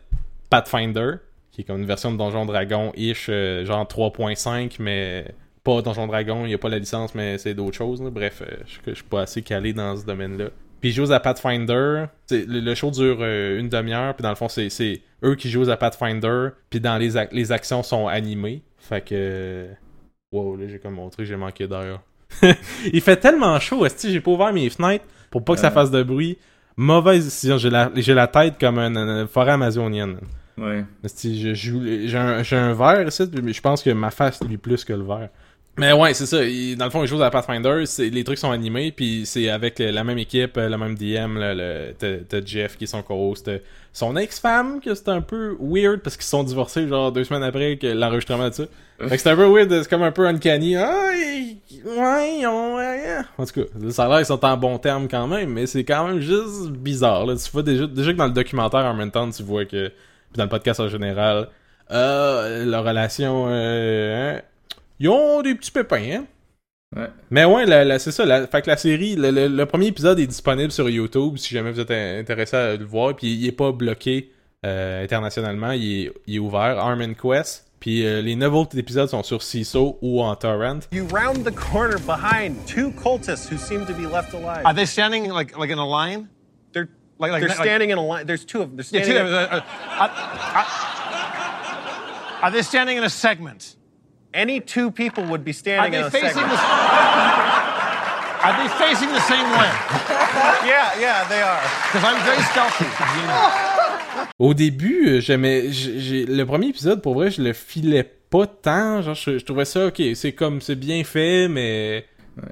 Pathfinder, 0.51 1.15
qui 1.51 1.61
est 1.61 1.63
comme 1.63 1.79
une 1.79 1.87
version 1.87 2.11
de 2.11 2.17
Donjon 2.17 2.45
Dragon-ish, 2.45 3.27
euh, 3.29 3.65
genre 3.65 3.85
3.5, 3.87 4.75
mais 4.79 5.25
pas 5.63 5.81
Donjon 5.81 6.05
Dragon, 6.05 6.45
il 6.45 6.49
n'y 6.49 6.53
a 6.53 6.59
pas 6.59 6.69
la 6.69 6.77
licence, 6.77 7.15
mais 7.15 7.39
c'est 7.39 7.55
d'autres 7.55 7.75
choses. 7.75 8.01
Bref, 8.01 8.43
euh, 8.43 8.57
je 8.67 8.91
je 8.91 8.95
suis 8.95 9.03
pas 9.03 9.21
assez 9.21 9.41
calé 9.41 9.73
dans 9.73 9.97
ce 9.97 10.05
domaine-là. 10.05 10.49
Puis 10.79 10.91
ils 10.91 10.93
jouent 10.93 11.11
à 11.11 11.19
Pathfinder. 11.19 12.05
Le, 12.29 12.75
show 12.75 12.91
dure 12.91 13.17
euh, 13.21 13.59
une 13.59 13.69
demi-heure, 13.69 14.13
puis 14.15 14.21
dans 14.21 14.29
le 14.29 14.35
fond, 14.35 14.47
c'est 14.47 15.01
eux 15.23 15.35
qui 15.35 15.49
jouent 15.49 15.71
à 15.71 15.77
Pathfinder, 15.77 16.49
puis 16.69 16.79
dans 16.79 16.97
les, 16.97 17.13
les 17.31 17.51
actions 17.51 17.81
sont 17.81 18.07
animées. 18.07 18.61
Fait 18.77 19.03
que... 19.03 19.69
Wow, 20.31 20.57
là 20.57 20.67
j'ai 20.67 20.77
comme 20.77 20.95
montré, 20.95 21.25
j'ai 21.25 21.35
manqué 21.35 21.67
d'air. 21.67 22.01
il 22.93 23.01
fait 23.01 23.17
tellement 23.17 23.59
chaud, 23.59 23.85
est-ce 23.85 24.07
que 24.07 24.11
j'ai 24.13 24.21
pas 24.21 24.31
ouvert 24.31 24.53
mes 24.53 24.69
fenêtres 24.69 25.05
pour 25.29 25.43
pas 25.43 25.53
que 25.55 25.59
ça 25.59 25.67
Ouais. 25.69 25.73
fasse 25.73 25.91
de 25.91 26.03
bruit. 26.03 26.37
Mauvaise 26.75 27.25
décision, 27.25 27.57
j'ai 27.57 27.69
la, 27.69 27.91
j'ai 27.95 28.13
la 28.13 28.27
tête 28.27 28.55
comme 28.59 28.79
une, 28.79 28.97
une 28.97 29.27
forêt 29.27 29.51
amazonienne. 29.51 30.17
Ouais. 30.57 30.85
Un, 32.17 32.43
j'ai 32.43 32.55
un 32.57 32.73
verre 32.73 33.07
ici, 33.07 33.23
mais 33.41 33.53
je 33.53 33.61
pense 33.61 33.81
que 33.83 33.89
ma 33.91 34.11
face 34.11 34.41
lui 34.43 34.57
plus 34.57 34.83
que 34.83 34.93
le 34.93 35.03
verre. 35.03 35.29
Mais 35.75 35.91
ouais, 35.91 36.13
c'est 36.13 36.27
ça. 36.27 36.37
dans 36.37 36.85
le 36.85 36.91
fond, 36.91 37.01
les 37.01 37.07
choses 37.07 37.23
à 37.23 37.31
Pathfinder, 37.31 37.83
les 37.97 38.23
trucs 38.23 38.37
sont 38.37 38.51
animés, 38.51 38.91
puis 38.91 39.23
c'est 39.25 39.49
avec 39.49 39.79
la 39.79 40.03
même 40.03 40.19
équipe, 40.19 40.57
le 40.57 40.77
même 40.77 40.95
DM, 40.95 41.37
là, 41.37 41.55
le, 41.55 41.93
t'as, 41.97 42.45
Jeff 42.45 42.77
qui 42.77 42.83
est 42.83 42.87
son 42.87 43.01
co-host, 43.01 43.49
son 43.91 44.15
ex-femme, 44.15 44.81
que 44.81 44.93
c'est 44.93 45.09
un 45.09 45.21
peu 45.21 45.57
weird 45.59 46.01
parce 46.01 46.15
qu'ils 46.15 46.25
se 46.25 46.29
sont 46.29 46.43
divorcés 46.43 46.87
genre 46.87 47.11
deux 47.11 47.23
semaines 47.23 47.43
après 47.43 47.77
que 47.77 47.87
l'enregistrement 47.87 48.49
de 48.49 48.53
ça. 48.53 48.63
Fait 49.07 49.17
c'est 49.17 49.29
un 49.31 49.35
peu 49.35 49.47
weird, 49.47 49.71
c'est 49.71 49.89
comme 49.89 50.03
un 50.03 50.11
peu 50.11 50.27
uncanny. 50.27 50.75
Ah, 50.75 51.09
ouais, 51.11 52.45
ouais. 52.45 53.17
En 53.39 53.45
tout 53.45 53.61
cas, 53.61 53.89
ça 53.89 54.05
a 54.05 54.17
qu'ils 54.17 54.27
sont 54.27 54.45
en 54.45 54.57
bon 54.57 54.77
terme 54.77 55.07
quand 55.07 55.27
même, 55.27 55.49
mais 55.49 55.65
c'est 55.65 55.83
quand 55.83 56.07
même 56.07 56.19
juste 56.19 56.69
bizarre. 56.69 57.25
Là. 57.25 57.35
Tu 57.35 57.49
vois 57.51 57.63
déjà, 57.63 57.87
déjà 57.87 58.13
que 58.13 58.17
dans 58.17 58.27
le 58.27 58.33
documentaire 58.33 58.85
en 58.85 58.93
même 58.93 59.11
temps, 59.11 59.29
tu 59.31 59.41
vois 59.41 59.65
que, 59.65 59.87
puis 59.87 60.37
dans 60.37 60.43
le 60.43 60.49
podcast 60.49 60.79
en 60.79 60.87
général, 60.87 61.49
euh, 61.91 62.65
leur 62.65 62.83
relation, 62.83 63.47
euh, 63.49 64.37
hein, 64.37 64.41
ils 64.99 65.09
ont 65.09 65.41
des 65.41 65.55
petits 65.55 65.71
pépins, 65.71 65.97
hein. 66.19 66.25
Ouais. 66.95 67.07
Mais 67.31 67.43
ouais, 67.45 67.65
la- 67.65 67.83
la- 67.83 67.97
c'est 67.99 68.11
ça. 68.11 68.23
La, 68.25 68.45
fait 68.45 68.61
que 68.61 68.69
la 68.69 68.77
série, 68.77 69.15
le, 69.15 69.31
le- 69.31 69.47
le 69.47 69.65
premier 69.65 69.87
épisode 69.87 70.19
est 70.19 70.27
disponible 70.27 70.71
sur 70.71 70.87
YouTube 70.89 71.37
si 71.37 71.53
jamais 71.53 71.71
vous 71.71 71.79
êtes 71.79 71.89
in- 71.89 72.19
intéressé 72.19 72.55
à 72.55 72.75
le 72.75 72.85
voir. 72.85 73.15
Puis 73.15 73.33
il 73.33 73.47
est 73.47 73.51
pas 73.51 73.71
bloqué 73.71 74.31
euh, 74.65 75.03
internationalement, 75.03 75.71
il 75.71 76.03
est, 76.05 76.11
il 76.27 76.35
est 76.35 76.39
ouvert. 76.39 76.77
Armin 76.77 77.13
Quest. 77.15 77.65
Puis 77.79 78.05
euh, 78.05 78.21
les 78.21 78.35
neuf 78.35 78.53
autres 78.53 78.77
épisodes 78.77 79.09
sont 79.09 79.23
sur 79.23 79.41
CISO 79.41 79.97
ou 80.03 80.21
en 80.21 80.35
torrent. 80.35 80.79
You 80.93 81.05
round 81.11 81.43
the 81.43 81.51
corner 81.53 81.97
behind 81.99 82.55
two 82.67 82.91
cultists 82.91 83.49
who 83.51 83.57
seem 83.57 83.85
to 83.87 83.93
be 83.93 84.05
left 84.09 84.33
alive. 84.35 84.61
Are 84.63 84.73
they 84.75 84.85
standing 84.85 85.29
like 85.31 85.57
like 85.57 85.71
in 85.71 85.79
a 85.79 85.85
line? 85.85 86.27
they're 86.73 86.87
Like 87.19 87.31
like 87.31 87.41
they're 87.41 87.49
like- 87.49 87.57
standing 87.65 87.89
in 87.89 87.97
a 87.97 88.05
line. 88.05 88.25
There's 88.27 88.45
two 88.45 88.61
of 88.61 88.69
them. 88.69 88.77
They're 88.77 89.01
Yeah, 89.01 89.03
standing. 89.03 89.25
two- 89.25 89.33
uh, 89.35 89.47
uh, 89.51 89.61
uh, 89.99 90.09
uh, 90.55 92.43
are 92.43 92.51
they 92.51 92.61
standing 92.61 92.97
in 92.97 93.03
a 93.03 93.09
segment? 93.09 93.75
Any 94.33 94.59
two 94.61 94.91
people 94.91 95.23
would 95.25 95.43
be 95.43 95.53
standing 95.53 95.93
in 95.93 96.05
a 96.05 96.09
facing 96.11 96.29
segment. 96.29 96.49
the? 96.51 97.63
Are 98.45 98.53
they 98.57 98.67
facing 98.77 99.09
the 99.09 99.21
same 99.21 99.49
way? 99.51 99.69
Yeah, 100.65 100.91
yeah, 100.99 101.23
they 101.29 101.41
are. 101.41 101.61
Because 101.91 102.03
I'm 102.03 102.21
very 102.25 102.41
stealthy. 102.43 102.85
you 102.85 103.27
know. 103.27 103.49
Au 104.39 104.53
début, 104.53 105.07
euh, 105.07 105.19
j'aimais. 105.21 105.71
j'ai- 105.71 105.99
j'ai- 105.99 106.25
Le 106.25 106.45
premier 106.45 106.67
épisode, 106.67 107.01
pour 107.01 107.13
vrai, 107.15 107.31
je 107.31 107.41
le 107.41 107.53
filais 107.53 108.03
pas 108.29 108.47
tant. 108.47 109.01
Genre, 109.01 109.13
je, 109.15 109.37
je 109.37 109.45
trouvais 109.45 109.65
ça, 109.65 109.87
ok, 109.87 110.01
c'est 110.15 110.31
comme, 110.33 110.61
c'est 110.61 110.75
bien 110.75 111.03
fait, 111.03 111.47
mais. 111.47 112.05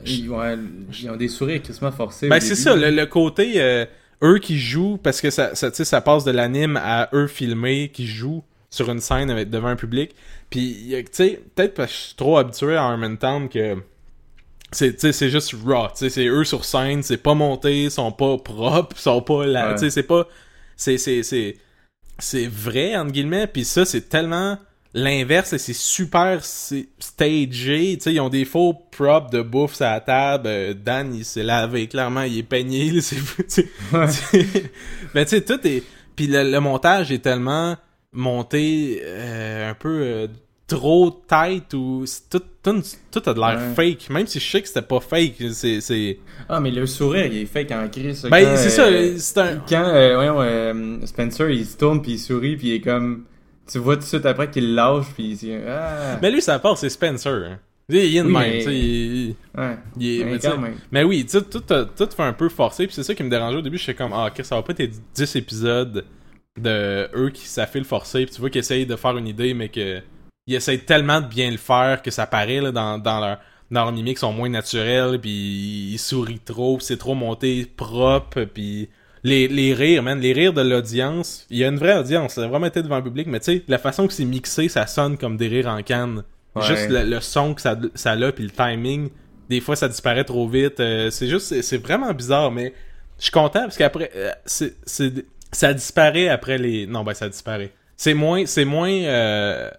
Ils, 0.06 0.30
ouais, 0.30 0.56
ils 1.02 1.10
ont 1.10 1.16
des 1.16 1.28
sourires 1.30 1.62
quasiment 1.62 1.92
forcés. 1.92 2.28
Ben 2.30 2.40
c'est 2.40 2.56
ça, 2.56 2.76
le, 2.76 2.92
le 2.92 3.06
côté 3.08 3.54
euh, 3.58 3.86
eux 4.24 4.38
qui 4.40 4.60
jouent, 4.60 4.98
parce 5.02 5.20
que 5.22 5.30
ça, 5.32 5.56
ça, 5.56 5.72
tu 5.72 5.78
sais, 5.78 5.86
ça 5.86 6.02
passe 6.02 6.24
de 6.24 6.32
l'anime 6.32 6.78
à 6.78 7.10
eux 7.14 7.28
filmés 7.28 7.90
qui 7.90 8.06
jouent 8.08 8.44
sur 8.70 8.90
une 8.92 9.00
scène 9.00 9.32
avec, 9.32 9.50
devant 9.50 9.70
un 9.70 9.76
public. 9.76 10.12
Puis, 10.52 10.90
tu 10.90 11.06
sais, 11.12 11.42
peut-être 11.56 11.74
parce 11.74 11.92
que 11.92 11.98
je 11.98 12.04
suis 12.08 12.16
trop 12.16 12.38
habitué 12.38 12.76
à 12.76 12.84
Harmontown 12.84 13.50
que 13.50 13.78
c'est, 14.72 15.02
c'est 15.12 15.30
juste 15.30 15.56
raw. 15.66 15.88
Tu 15.88 15.96
sais, 15.98 16.10
c'est 16.10 16.28
eux 16.28 16.44
sur 16.44 16.64
scène, 16.66 17.02
c'est 17.04 17.18
pas 17.18 17.34
monté, 17.34 17.86
ils 17.86 17.92
sont 17.92 18.12
pas 18.12 18.38
propres, 18.38 18.96
ils 18.96 19.02
sont 19.02 19.22
pas 19.22 19.46
là. 19.48 19.70
Ouais. 19.70 19.74
Tu 19.76 19.80
sais, 19.80 19.90
c'est 19.90 20.04
pas. 20.04 20.28
C'est, 20.78 20.98
c'est, 20.98 21.24
c'est, 21.24 21.58
c'est 22.20 22.48
vrai, 22.48 22.96
entre 22.96 23.12
guillemets. 23.12 23.48
Puis 23.48 23.66
ça, 23.66 23.86
c'est 23.86 24.08
tellement 24.10 24.58
l'inverse 24.94 25.54
et 25.54 25.58
c'est 25.58 25.74
super 25.74 26.44
stagé. 26.44 27.98
Tu 27.98 28.04
sais, 28.04 28.14
ils 28.14 28.20
ont 28.20 28.30
des 28.30 28.46
faux 28.46 28.74
props 28.92 29.32
de 29.32 29.42
bouffe 29.42 29.76
sur 29.76 29.86
la 29.86 30.00
table. 30.02 30.48
Euh, 30.48 30.74
Dan, 30.74 31.14
il 31.16 31.24
s'est 31.26 31.44
lavé, 31.44 31.88
clairement, 31.88 32.24
il 32.24 32.38
est 32.40 32.44
peigné. 32.44 33.00
c'est, 33.02 33.18
c'est- 33.48 33.70
Mais 35.14 35.26
tu 35.26 35.30
sais, 35.38 35.42
tout 35.42 35.66
est... 35.66 35.84
Puis 36.16 36.28
le, 36.28 36.44
le 36.44 36.60
montage 36.60 37.12
est 37.12 37.20
tellement 37.20 37.78
monté 38.14 39.02
euh, 39.04 39.72
un 39.72 39.74
peu 39.74 40.02
euh, 40.02 40.28
trop 40.68 41.24
tight 41.28 41.74
ou... 41.74 42.06
Tout, 42.30 42.42
tout, 42.64 42.82
tout 43.12 43.30
a 43.30 43.34
de 43.34 43.40
l'air 43.40 43.58
Ouais. 43.60 43.74
fake. 43.96 44.10
Même 44.10 44.28
si 44.28 44.40
je 44.40 44.50
sais 44.50 44.62
que 44.62 44.68
c'était 44.68 44.82
pas 44.82 45.00
fake, 45.00 45.36
c'est... 45.52 45.82
c'est... 45.82 46.20
Ah, 46.50 46.60
mais 46.60 46.72
le 46.72 46.86
sourire, 46.86 47.26
il 47.28 47.40
est 47.40 47.46
fake 47.46 47.72
en 47.72 47.88
crise. 47.90 48.26
Ben, 48.30 48.56
c'est 48.58 48.80
euh, 48.82 49.18
ça, 49.18 49.20
c'est 49.20 49.38
un... 49.40 49.58
Quand, 49.68 49.84
euh, 49.86 50.16
voyons, 50.16 50.42
euh, 50.42 51.06
Spencer, 51.06 51.50
il 51.50 51.66
se 51.66 51.78
tourne 51.78 52.02
puis 52.02 52.14
il 52.14 52.20
sourit 52.20 52.58
puis 52.58 52.68
il 52.70 52.74
est 52.76 52.82
comme... 52.82 53.26
Tu 53.72 53.78
vois 53.78 53.96
tout 53.96 54.02
de 54.02 54.06
suite 54.08 54.26
après 54.26 54.50
qu'il 54.50 54.74
lâche 54.76 55.06
puis 55.16 55.38
il 55.42 55.62
ah, 55.68 56.18
Mais 56.22 56.32
lui, 56.32 56.42
ça 56.42 56.60
part, 56.60 56.78
c'est 56.78 56.90
Spencer. 56.90 57.30
hein. 57.50 57.60
Il 57.90 57.98
est 57.98 58.20
in 58.20 58.26
Oui, 58.26 58.32
même, 58.32 58.42
mais- 58.52 58.58
tu 58.60 58.64
sais, 58.66 58.76
il- 58.78 59.36
ouais. 59.58 59.78
il 60.00 60.08
est- 60.22 60.24
Mais 60.26 60.32
mais 60.32 60.40
tu 60.40 60.42
sais- 60.48 60.54
quand 60.54 60.58
même. 60.62 60.76
Mais 60.92 61.04
oui, 61.04 61.26
tu 61.26 61.42
tout, 61.42 61.74
a- 61.74 61.86
tout 61.86 62.08
fait 62.16 62.24
un 62.24 62.32
peu 62.34 62.48
forcé, 62.48 62.86
puis 62.86 62.96
c'est 62.96 63.04
ça 63.04 63.14
qui 63.14 63.22
me 63.24 63.30
dérangeait 63.30 63.58
au 63.58 63.62
début. 63.62 63.78
J'étais 63.78 63.96
comme, 63.96 64.14
ah, 64.14 64.28
ok, 64.28 64.46
ça 64.46 64.56
va 64.56 64.62
pas 64.62 64.74
être 64.78 64.92
10 65.14 65.36
épisodes 65.36 66.06
de 66.60 67.10
eux 67.16 67.30
qui 67.30 67.48
s'affilent 67.48 67.86
forcé, 67.86 68.26
puis 68.26 68.36
tu 68.36 68.42
vois 68.42 68.50
qu'ils 68.50 68.60
essayent 68.60 68.86
de 68.86 68.96
faire 68.96 69.18
une 69.18 69.28
idée, 69.28 69.54
mais 69.54 69.70
que 69.70 70.02
ils 70.48 70.56
essayent 70.56 70.84
tellement 70.84 71.22
de 71.22 71.28
bien 71.28 71.52
le 71.52 71.58
faire 71.58 72.02
que 72.02 72.12
ça 72.12 72.26
paraît 72.26 72.62
là, 72.62 72.72
dans, 72.72 72.98
dans 72.98 73.20
leur 73.20 73.40
dans 73.70 73.86
leur 73.86 73.94
mimique, 73.94 74.18
ils 74.18 74.20
sont 74.20 74.34
moins 74.34 74.50
naturels, 74.50 75.18
puis 75.20 75.92
ils 75.94 75.98
sourient 75.98 76.40
trop, 76.40 76.78
c'est 76.82 76.98
trop 76.98 77.16
monté 77.16 77.66
propre, 77.66 78.44
puis 78.44 78.90
les, 79.24 79.48
les 79.48 79.74
rires, 79.74 80.04
man, 80.04 80.20
les 80.20 80.34
rires 80.34 80.52
de 80.52 80.62
l'audience, 80.62 81.46
il 81.50 81.58
y 81.58 81.64
a 81.64 81.70
une 81.70 81.78
vraie 81.78 81.98
audience, 81.98 82.34
ça 82.34 82.44
a 82.44 82.48
vraiment 82.48 82.66
été 82.66 82.84
devant 82.84 82.98
le 82.98 83.04
public, 83.04 83.28
mais 83.28 83.40
tu 83.40 83.46
sais, 83.46 83.64
la 83.70 83.78
façon 83.78 84.08
que 84.08 84.14
c'est 84.14 84.26
mixé, 84.26 84.68
ça 84.68 84.88
sonne 84.88 85.18
comme 85.18 85.38
des 85.38 85.48
rires 85.48 85.68
en 85.68 85.82
canne. 85.84 86.24
Ouais. 86.54 86.64
Juste 86.64 86.90
le, 86.90 87.04
le 87.04 87.22
son 87.22 87.54
que 87.54 87.62
ça, 87.62 87.78
ça 87.96 88.12
a, 88.12 88.32
puis 88.34 88.44
le 88.44 88.50
timing, 88.50 89.10
des 89.50 89.62
fois 89.62 89.78
ça 89.78 89.88
disparaît 89.88 90.26
trop 90.26 90.50
vite. 90.50 90.82
euh, 90.82 91.10
c'est 91.10 91.28
juste, 91.28 91.62
c'est, 91.62 91.78
vraiment 91.78 92.14
bizarre, 92.14 92.52
mais 92.52 92.74
je 93.20 93.24
suis 93.24 93.32
content 93.32 93.62
parce 93.62 93.78
qu'après, 93.78 94.12
euh, 94.16 94.32
c'est, 94.46 94.76
ça 95.52 95.74
disparaît 95.74 96.30
après 96.30 96.58
les. 96.58 96.88
Non, 96.88 97.04
ben 97.04 97.14
ça 97.14 97.30
disparaît. 97.30 97.72
C'est 97.98 98.14
moins, 98.14 98.46
c'est 98.46 98.66
moins, 98.66 98.92
euh, 98.92 99.70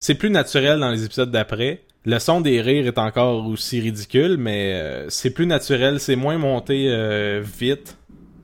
c'est 0.00 0.14
plus 0.14 0.30
naturel 0.30 0.80
dans 0.80 0.90
les 0.90 1.04
épisodes 1.04 1.30
d'après. 1.30 1.82
Le 2.04 2.18
son 2.20 2.40
des 2.40 2.60
rires 2.60 2.86
est 2.86 2.98
encore 2.98 3.46
aussi 3.48 3.80
ridicule, 3.80 4.36
mais 4.38 4.74
euh, 4.74 5.10
c'est 5.10 5.30
plus 5.30 5.46
naturel, 5.46 5.98
c'est 5.98 6.14
moins 6.16 6.38
monté 6.38 6.86
euh, 6.88 7.42
vite. 7.42 7.96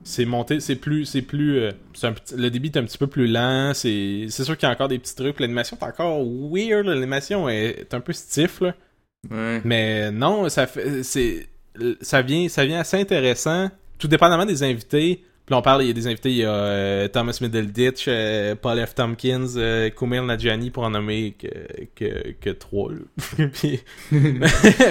C'est 0.05 0.25
monté, 0.25 0.59
c'est 0.59 0.75
plus, 0.75 1.05
c'est 1.05 1.21
plus, 1.21 1.59
euh, 1.59 1.71
c'est 1.93 2.07
un 2.07 2.11
petit- 2.11 2.35
le 2.35 2.49
débit 2.49 2.67
est 2.67 2.77
un 2.77 2.83
petit 2.83 2.97
peu 2.97 3.07
plus 3.07 3.25
lent. 3.25 3.71
C'est, 3.73 4.25
c'est 4.29 4.43
sûr 4.43 4.57
qu'il 4.57 4.67
y 4.67 4.69
a 4.69 4.73
encore 4.73 4.89
des 4.89 4.99
petits 4.99 5.15
trucs. 5.15 5.39
L'animation 5.39 5.77
est 5.79 5.85
encore 5.85 6.21
weird. 6.25 6.85
L'animation 6.87 7.47
est 7.47 7.93
un 7.93 8.01
peu 8.01 8.11
stiff 8.11 8.59
là. 8.59 8.75
Ouais. 9.31 9.61
Mais 9.63 10.11
non, 10.11 10.49
ça 10.49 10.67
fait 10.67 11.03
c'est 11.03 11.47
ça 12.01 12.21
vient 12.21 12.49
ça 12.49 12.65
vient 12.65 12.81
assez 12.81 12.99
intéressant. 12.99 13.69
Tout 13.97 14.09
dépendamment 14.09 14.45
des 14.45 14.61
invités, 14.63 15.23
Puis 15.45 15.53
on 15.55 15.61
parle, 15.61 15.83
il 15.83 15.87
y 15.87 15.89
a 15.89 15.93
des 15.93 16.07
invités, 16.07 16.29
il 16.31 16.37
y 16.37 16.45
a 16.45 16.53
euh, 16.53 17.07
Thomas 17.09 17.37
Middleditch, 17.41 18.05
euh, 18.07 18.55
Paul 18.55 18.85
F. 18.85 18.95
Tompkins, 18.95 19.45
euh, 19.57 19.89
Kumail 19.89 20.25
Nadjani, 20.25 20.71
pour 20.71 20.83
en 20.83 20.89
nommer 20.91 21.33
que, 21.37 21.47
que, 21.95 22.31
que 22.39 22.49
trois. 22.51 22.91
Puis- 23.53 23.81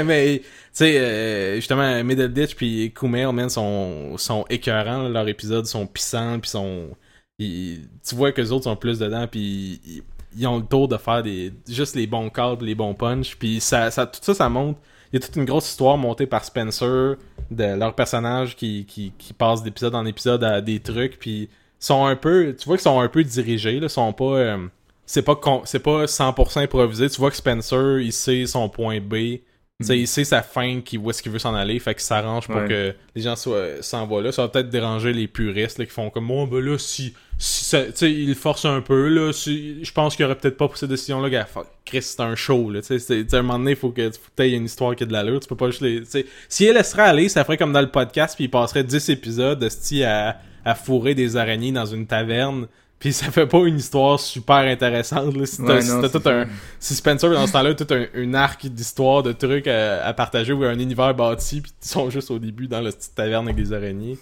mais, 0.04 0.40
tu 0.40 0.44
sais, 0.72 0.98
euh, 0.98 1.56
justement, 1.56 2.04
Middleditch 2.04 2.54
puis 2.54 2.92
Kumail, 2.94 3.32
man, 3.32 3.48
sont, 3.48 4.16
sont 4.18 4.44
écœurants. 4.50 5.08
Leurs 5.08 5.28
épisodes 5.28 5.64
sont 5.66 5.86
pissants, 5.86 6.38
puis 6.38 6.50
sont... 6.50 6.90
tu 7.38 8.14
vois 8.14 8.32
que 8.32 8.40
les 8.40 8.52
autres 8.52 8.64
sont 8.64 8.76
plus 8.76 8.98
dedans, 8.98 9.26
puis 9.26 9.80
ils, 9.86 10.02
ils 10.36 10.46
ont 10.46 10.58
le 10.58 10.64
tour 10.66 10.88
de 10.88 10.96
faire 10.96 11.22
des 11.22 11.52
juste 11.68 11.94
les 11.96 12.06
bons 12.06 12.30
cadres, 12.30 12.64
les 12.64 12.74
bons 12.74 12.94
punch, 12.94 13.36
puis 13.36 13.60
ça, 13.60 13.90
ça, 13.90 14.06
tout 14.06 14.20
ça, 14.22 14.34
ça 14.34 14.48
monte. 14.48 14.78
Il 15.12 15.20
y 15.20 15.22
a 15.22 15.26
toute 15.26 15.36
une 15.36 15.44
grosse 15.44 15.68
histoire 15.68 15.98
montée 15.98 16.26
par 16.26 16.44
Spencer 16.44 17.16
de 17.50 17.64
leur 17.76 17.94
personnage 17.94 18.56
qui, 18.56 18.86
qui, 18.86 19.12
qui 19.18 19.34
passe 19.34 19.62
d'épisode 19.62 19.94
en 19.94 20.06
épisode 20.06 20.42
à 20.42 20.60
des 20.62 20.80
trucs, 20.80 21.18
puis 21.18 21.50
sont 21.78 22.06
un 22.06 22.16
peu, 22.16 22.54
tu 22.58 22.64
vois 22.66 22.76
qu'ils 22.76 22.84
sont 22.84 23.00
un 23.00 23.08
peu 23.08 23.22
dirigés, 23.22 23.78
là, 23.80 23.88
sont 23.88 24.12
pas, 24.12 24.24
euh, 24.24 24.66
c'est 25.04 25.22
pas, 25.22 25.38
c'est 25.64 25.80
pas 25.80 26.06
100% 26.06 26.60
improvisé. 26.60 27.10
Tu 27.10 27.20
vois 27.20 27.30
que 27.30 27.36
Spencer, 27.36 28.00
il 28.00 28.12
sait 28.12 28.46
son 28.46 28.68
point 28.68 29.00
B, 29.00 29.40
sais, 29.84 29.98
il 29.98 30.06
sait 30.06 30.24
sa 30.24 30.42
fin, 30.42 30.80
qui, 30.80 30.98
où 30.98 31.10
est-ce 31.10 31.22
qu'il 31.22 31.32
veut 31.32 31.38
s'en 31.38 31.54
aller, 31.54 31.78
fait 31.78 31.94
qu'il 31.94 32.02
s'arrange 32.02 32.46
pour 32.46 32.56
Ouais. 32.56 32.68
que 32.68 32.94
les 33.14 33.22
gens 33.22 33.36
soient- 33.36 33.80
s'en 33.82 34.06
vont 34.06 34.20
là. 34.20 34.32
Ça 34.32 34.42
va 34.42 34.48
peut-être 34.48 34.70
déranger 34.70 35.12
les 35.12 35.26
puristes 35.28 35.78
là, 35.78 35.84
qui 35.86 35.90
font 35.92 36.10
comme 36.10 36.24
moi, 36.24 36.46
ben 36.50 36.60
là, 36.60 36.78
si, 36.78 37.14
si 37.38 37.64
ça- 37.64 37.84
tu 37.86 37.92
sais, 37.94 38.12
il 38.12 38.34
force 38.34 38.64
un 38.64 38.80
peu, 38.80 39.08
là, 39.08 39.32
si, 39.32 39.84
je 39.84 39.92
pense 39.92 40.16
qu'il 40.16 40.24
aurait 40.24 40.36
peut-être 40.36 40.56
pas 40.56 40.68
pris 40.68 40.78
cette 40.78 40.90
décision-là, 40.90 41.28
gars, 41.30 41.44
fuck, 41.46 41.66
Chris, 41.84 42.02
c'est 42.02 42.20
un 42.20 42.34
show, 42.34 42.70
là, 42.70 42.80
tu 42.82 42.98
sais, 42.98 43.24
un 43.38 43.42
moment 43.42 43.58
donné, 43.58 43.72
il 43.72 43.76
faut 43.76 43.90
que, 43.90 44.10
faut 44.10 44.42
une 44.42 44.64
histoire 44.64 44.94
qui 44.96 45.02
a 45.02 45.06
de 45.06 45.12
l'allure, 45.12 45.40
tu 45.40 45.48
peux 45.48 45.56
pas 45.56 45.66
juste 45.70 45.82
les, 45.82 46.02
si 46.48 46.64
elle 46.66 46.74
laisserait 46.76 47.02
aller, 47.02 47.28
ça 47.28 47.44
ferait 47.44 47.56
comme 47.56 47.72
dans 47.72 47.80
le 47.80 47.90
podcast, 47.90 48.34
puis 48.36 48.44
il 48.44 48.50
passerait 48.50 48.84
10 48.84 49.08
épisodes, 49.08 49.62
à, 50.04 50.36
à 50.64 50.74
fourrer 50.74 51.14
des 51.14 51.36
araignées 51.36 51.72
dans 51.72 51.86
une 51.86 52.06
taverne, 52.06 52.66
puis 53.02 53.12
ça 53.12 53.32
fait 53.32 53.48
pas 53.48 53.58
une 53.66 53.78
histoire 53.78 54.20
super 54.20 54.58
intéressante, 54.58 55.34
là, 55.36 55.42
Ouais, 55.58 55.84
non, 55.84 56.02
c'est 56.02 56.20
tout 56.20 56.28
un, 56.28 56.46
si 56.78 56.94
Spencer 56.94 57.30
dans 57.30 57.48
ce 57.48 57.52
temps-là 57.52 57.74
tout 57.74 57.88
un, 57.92 58.34
arc 58.34 58.64
d'histoire 58.64 59.24
de 59.24 59.32
trucs 59.32 59.66
à, 59.66 60.06
à 60.06 60.12
partager 60.12 60.52
ou 60.52 60.62
un 60.62 60.78
univers 60.78 61.12
bâti 61.12 61.62
puis 61.62 61.72
ils 61.82 61.88
sont 61.88 62.10
juste 62.10 62.30
au 62.30 62.38
début 62.38 62.68
dans 62.68 62.80
la 62.80 62.92
petite 62.92 63.16
taverne 63.16 63.48
avec 63.48 63.56
des 63.56 63.72
araignées. 63.72 64.18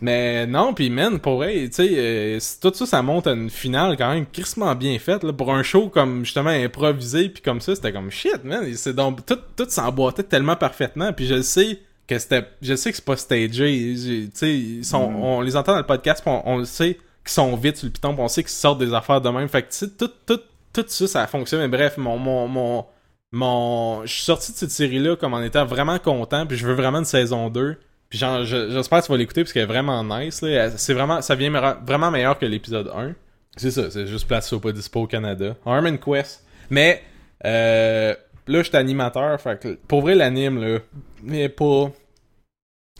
Mais 0.00 0.46
non 0.46 0.72
puis 0.72 0.88
man 0.88 1.20
pour 1.20 1.36
vrai 1.36 1.68
tu 1.68 1.72
sais 1.72 1.90
euh, 1.92 2.38
tout 2.62 2.72
ça 2.72 2.86
ça 2.86 3.02
monte 3.02 3.26
à 3.26 3.32
une 3.32 3.50
finale 3.50 3.98
quand 3.98 4.10
même 4.10 4.24
crissement 4.24 4.74
bien 4.74 4.98
faite 4.98 5.24
là, 5.24 5.34
pour 5.34 5.52
un 5.52 5.62
show 5.62 5.90
comme 5.90 6.24
justement 6.24 6.48
improvisé 6.48 7.28
puis 7.28 7.42
comme 7.42 7.60
ça 7.60 7.74
c'était 7.74 7.92
comme 7.92 8.10
shit 8.10 8.42
man. 8.44 8.64
C'est 8.74 8.96
donc 8.96 9.26
tout 9.26 9.38
tout 9.54 9.68
s'emboîtait 9.68 10.22
tellement 10.22 10.56
parfaitement 10.56 11.12
puis 11.12 11.26
je 11.26 11.34
le 11.34 11.42
sais 11.42 11.80
que 12.08 12.18
c'était 12.18 12.46
je 12.62 12.76
sais 12.76 12.92
que 12.92 12.96
c'est 12.96 13.04
pas 13.04 13.18
stagé 13.18 13.94
tu 13.94 14.30
sais 14.32 14.82
sont 14.84 15.02
on 15.02 15.42
les 15.42 15.54
entend 15.54 15.72
dans 15.72 15.78
le 15.80 15.86
podcast 15.86 16.22
puis 16.24 16.32
on, 16.32 16.48
on 16.48 16.56
le 16.56 16.64
sait 16.64 16.96
qu'ils 17.24 17.32
sont 17.32 17.54
vite 17.56 17.76
sur 17.76 17.86
le 17.86 17.92
piton 17.92 18.14
on 18.18 18.28
sait 18.28 18.42
qu'ils 18.42 18.50
sortent 18.50 18.78
des 18.78 18.94
affaires 18.94 19.20
de 19.20 19.28
même. 19.28 19.48
Fait 19.48 19.62
que 19.62 19.68
tu 19.70 19.76
sais 19.78 19.88
tout 19.90 20.10
tout 20.26 20.40
tout 20.72 20.84
ça 20.88 21.06
ça 21.06 21.26
fonctionne 21.26 21.60
mais 21.60 21.68
bref 21.68 21.96
mon 21.98 22.18
mon 22.18 22.48
mon 22.48 22.86
mon 23.32 24.04
je 24.06 24.12
suis 24.12 24.22
sorti 24.24 24.52
de 24.52 24.56
cette 24.56 24.70
série 24.70 24.98
là 24.98 25.16
comme 25.16 25.34
en 25.34 25.42
étant 25.42 25.64
vraiment 25.64 25.98
content 25.98 26.46
puis 26.46 26.56
je 26.56 26.66
veux 26.66 26.74
vraiment 26.74 26.98
une 26.98 27.04
saison 27.04 27.48
2 27.50 27.76
puis 28.08 28.18
j'espère 28.18 29.00
que 29.00 29.06
tu 29.06 29.12
vas 29.12 29.18
l'écouter 29.18 29.42
parce 29.42 29.52
qu'elle 29.52 29.62
est 29.62 29.66
vraiment 29.66 30.02
nice 30.04 30.44
c'est 30.76 30.92
vraiment 30.94 31.22
ça 31.22 31.34
vient 31.34 31.50
me- 31.50 31.86
vraiment 31.86 32.10
meilleur 32.10 32.38
que 32.38 32.44
l'épisode 32.46 32.90
1 32.94 33.14
c'est 33.56 33.70
ça 33.70 33.90
c'est 33.90 34.06
juste 34.06 34.26
place 34.26 34.52
au 34.52 34.60
pas 34.60 34.72
dispo 34.72 35.00
au 35.02 35.06
Canada. 35.06 35.54
Arm 35.66 35.98
Quest. 35.98 36.44
Mais 36.70 37.02
euh, 37.44 38.14
là 38.46 38.58
je 38.62 38.68
suis 38.68 38.76
animateur 38.76 39.40
fait 39.40 39.60
que 39.60 39.78
pour 39.88 40.02
vrai 40.02 40.14
l'anime 40.14 40.58
là 40.62 40.78
mais 41.22 41.48
pas 41.48 41.90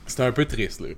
c'était 0.07 0.23
un 0.25 0.33
peu 0.33 0.45
triste 0.47 0.81
là. 0.81 0.89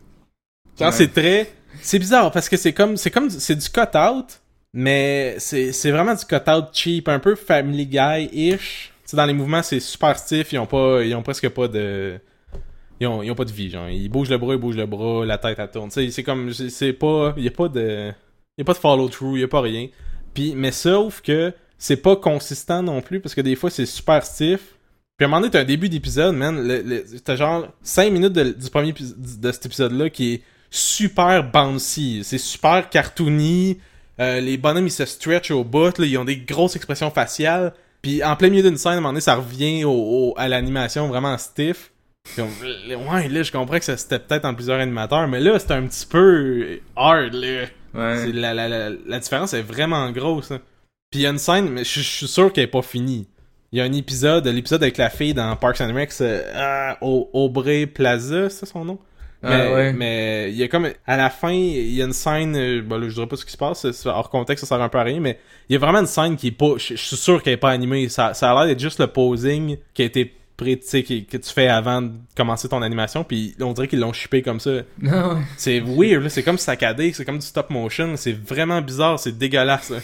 Genre 0.79 0.89
Ouais. 0.89 0.93
c'est 0.93 1.09
très 1.13 1.53
c'est 1.81 1.99
bizarre 1.99 2.31
parce 2.31 2.49
que 2.49 2.57
c'est 2.57 2.73
comme 2.73 2.97
c'est 2.97 3.11
comme 3.11 3.31
c'est 3.31 3.57
du 3.57 3.69
cut 3.69 3.97
out 3.97 4.41
mais 4.73 5.37
c'est 5.39 5.91
vraiment 5.91 6.15
du 6.15 6.25
cut 6.25 6.51
out 6.51 6.67
cheap 6.73 7.09
un 7.09 7.19
peu 7.19 7.35
Family 7.35 7.87
Guy 7.87 8.29
ish 8.33 8.93
sais, 9.05 9.17
dans 9.17 9.27
les 9.27 9.33
mouvements 9.35 9.63
c'est 9.63 9.81
super 9.81 10.19
stiff 10.19 10.53
ils 10.53 10.59
ont 10.59 10.67
pas 10.67 11.03
ils 11.03 11.15
ont 11.15 11.23
presque 11.23 11.49
pas 11.51 11.69
de 11.69 12.19
ils 13.01 13.07
ont, 13.07 13.23
ils 13.23 13.31
ont 13.31 13.35
pas 13.35 13.45
de 13.45 13.51
vie 13.53 13.71
genre. 13.71 13.89
Ils 13.89 14.09
bougent 14.09 14.31
le 14.31 14.39
bras 14.39 14.55
ils 14.55 14.61
bougent 14.61 14.77
le 14.77 14.87
bras 14.87 15.27
la 15.27 15.37
tête 15.37 15.59
elle 15.59 15.71
tourne. 15.71 15.91
C'est 15.91 16.23
comme 16.23 16.53
c'est 16.53 16.93
pas 16.93 17.35
il 17.37 17.43
y 17.43 17.49
a 17.49 17.51
pas 17.51 17.69
de 17.69 18.13
y 18.57 18.63
a 18.63 18.65
pas 18.65 18.73
de 18.73 18.79
follow 18.79 19.09
through 19.09 19.37
il 19.37 19.41
y 19.41 19.45
a 19.45 19.49
pas 19.49 19.61
rien. 19.61 19.89
Puis 20.33 20.55
mais 20.57 20.71
sauf 20.71 21.21
que 21.21 21.53
c'est 21.77 21.97
pas 21.97 22.17
consistant 22.17 22.83
non 22.83 23.03
plus 23.03 23.21
parce 23.21 23.35
que 23.35 23.41
des 23.41 23.57
fois 23.57 23.69
c'est 23.71 23.87
super 23.87 24.25
stiff. 24.25 24.77
Puis 25.17 25.25
à 25.25 25.27
un 25.27 25.29
moment 25.29 25.41
donné 25.41 25.51
t'as 25.51 25.61
un 25.61 25.65
début 25.65 25.89
d'épisode 25.89 26.37
man 26.37 26.81
t'as 27.25 27.37
genre 27.37 27.69
5 27.83 28.13
minutes 28.13 28.33
de- 28.33 28.53
du 28.53 28.71
premier 28.71 28.93
de 28.93 29.53
cet 29.53 29.67
épisode 29.67 29.93
là 29.93 30.09
qui 30.09 30.35
est 30.35 30.43
super 30.77 31.45
bouncy 31.45 32.23
c'est 32.25 32.39
super 32.39 32.89
cartoony 32.91 33.79
euh, 34.21 34.41
les 34.41 34.57
bonhommes 34.57 34.87
ils 34.87 34.91
se 34.93 35.05
stretch 35.05 35.51
au 35.51 35.65
bout 35.65 35.97
là, 35.99 36.05
ils 36.07 36.19
ont 36.19 36.25
des 36.25 36.37
grosses 36.37 36.77
expressions 36.77 37.11
faciales 37.11 37.73
puis 38.03 38.23
en 38.25 38.35
plein 38.37 38.49
milieu 38.51 38.63
d'une 38.63 38.77
scène 38.77 38.93
à 38.93 38.97
un 38.97 39.01
moment 39.01 39.09
donné 39.11 39.21
ça 39.21 39.37
revient 39.37 39.85
au, 39.85 39.91
au- 39.93 40.35
à 40.37 40.49
l'animation 40.49 41.09
vraiment 41.09 41.37
stiff 41.39 41.91
on- 42.39 42.43
ouais 43.13 43.29
là 43.29 43.43
je 43.43 43.53
comprends 43.53 43.79
que 43.79 43.85
ça- 43.85 43.97
c'était 43.97 44.19
peut-être 44.19 44.45
en 44.47 44.55
plusieurs 44.55 44.81
animateurs 44.81 45.29
mais 45.29 45.41
là 45.41 45.59
c'était 45.59 45.75
un 45.75 45.87
petit 45.87 46.07
peu 46.07 46.81
hard 46.97 47.35
là 47.35 47.65
Ouais. 47.97 48.17
c'est 48.25 48.33
la, 48.33 48.53
la, 48.55 48.67
la, 48.69 48.91
la 49.07 49.19
différence 49.21 49.55
est 49.55 49.63
vraiment 49.63 50.11
grosse. 50.11 50.51
hein. 50.51 50.59
Puis 51.13 51.21
il 51.21 51.23
y 51.23 51.27
a 51.29 51.31
une 51.31 51.39
scène, 51.39 51.69
mais 51.71 51.85
je 51.85 52.01
je 52.01 52.09
suis 52.09 52.27
sûr 52.27 52.53
qu'elle 52.53 52.65
est 52.65 52.67
pas 52.67 52.83
finie. 52.83 53.29
Il 53.71 53.79
y 53.79 53.81
a 53.81 53.85
un 53.85 53.93
épisode, 53.93 54.45
l'épisode 54.49 54.83
avec 54.83 54.97
la 54.97 55.11
fille 55.11 55.33
dans 55.33 55.55
Parks 55.55 55.81
and 55.81 55.95
Rec, 55.95 56.11
c'est, 56.11 56.45
ah, 56.57 56.99
Au- 57.03 57.31
Aubrey 57.33 57.87
Plaza, 57.87 58.51
c'est 58.51 58.67
ça 58.67 58.67
son 58.67 58.85
nom? 58.85 58.99
Ah, 59.45 59.51
mais, 59.51 59.73
ouais. 59.75 59.93
mais 59.93 60.51
il 60.51 60.57
y 60.57 60.63
a 60.63 60.69
comme 60.69 60.89
à 61.07 61.17
la 61.17 61.31
fin, 61.31 61.51
il 61.53 61.95
y 61.95 62.03
a 62.03 62.05
une 62.07 62.13
scène, 62.13 62.57
euh, 62.57 62.83
bon 62.83 62.99
là, 62.99 63.09
je 63.09 63.15
dirais 63.15 63.27
pas 63.27 63.37
ce 63.37 63.45
qui 63.45 63.53
se 63.53 63.57
passe, 63.57 63.87
hors 64.07 64.31
contexte, 64.31 64.65
ça 64.65 64.69
sert 64.77 64.83
un 64.83 64.89
peu 64.89 64.99
à 64.99 65.03
rien, 65.03 65.21
mais 65.21 65.39
il 65.69 65.73
y 65.75 65.77
a 65.77 65.79
vraiment 65.79 66.01
une 66.01 66.07
scène 66.07 66.37
qui 66.37 66.49
est 66.49 66.51
pas, 66.53 66.75
je 66.79 66.95
je 66.97 67.03
suis 67.03 67.17
sûr 67.17 67.43
qu'elle 67.43 67.55
est 67.55 67.59
pas 67.59 67.71
animée. 67.71 68.09
Ça, 68.09 68.35
ça 68.35 68.51
a 68.51 68.55
l'air 68.55 68.67
d'être 68.67 68.81
juste 68.81 69.01
le 69.01 69.07
posing 69.07 69.77
qui 69.95 70.03
a 70.03 70.05
été 70.05 70.33
prêt, 70.57 70.77
tu 70.77 70.87
sais, 70.87 71.03
que 71.03 71.37
tu 71.37 71.51
fais 71.53 71.67
avant 71.69 72.01
de 72.03 72.13
commencer 72.37 72.69
ton 72.69 72.81
animation, 72.81 73.25
puis 73.25 73.57
on 73.61 73.73
dirait 73.73 73.89
qu'ils 73.89 73.99
l'ont 74.01 74.13
shippé 74.13 74.41
comme 74.41 74.61
ça. 74.61 74.71
Non, 75.03 75.35
ouais. 75.35 75.41
C'est 75.57 75.81
weird, 75.81 76.29
c'est 76.29 76.45
comme 76.45 76.59
saccadé, 76.59 77.13
c'est 77.13 77.25
comme 77.25 77.39
du 77.39 77.47
stop 77.47 77.71
motion, 77.71 78.13
c'est 78.17 78.33
vraiment 78.33 78.81
bizarre, 78.81 79.19
c'est 79.19 79.37
dégueulasse. 79.37 79.91
là. 79.91 79.99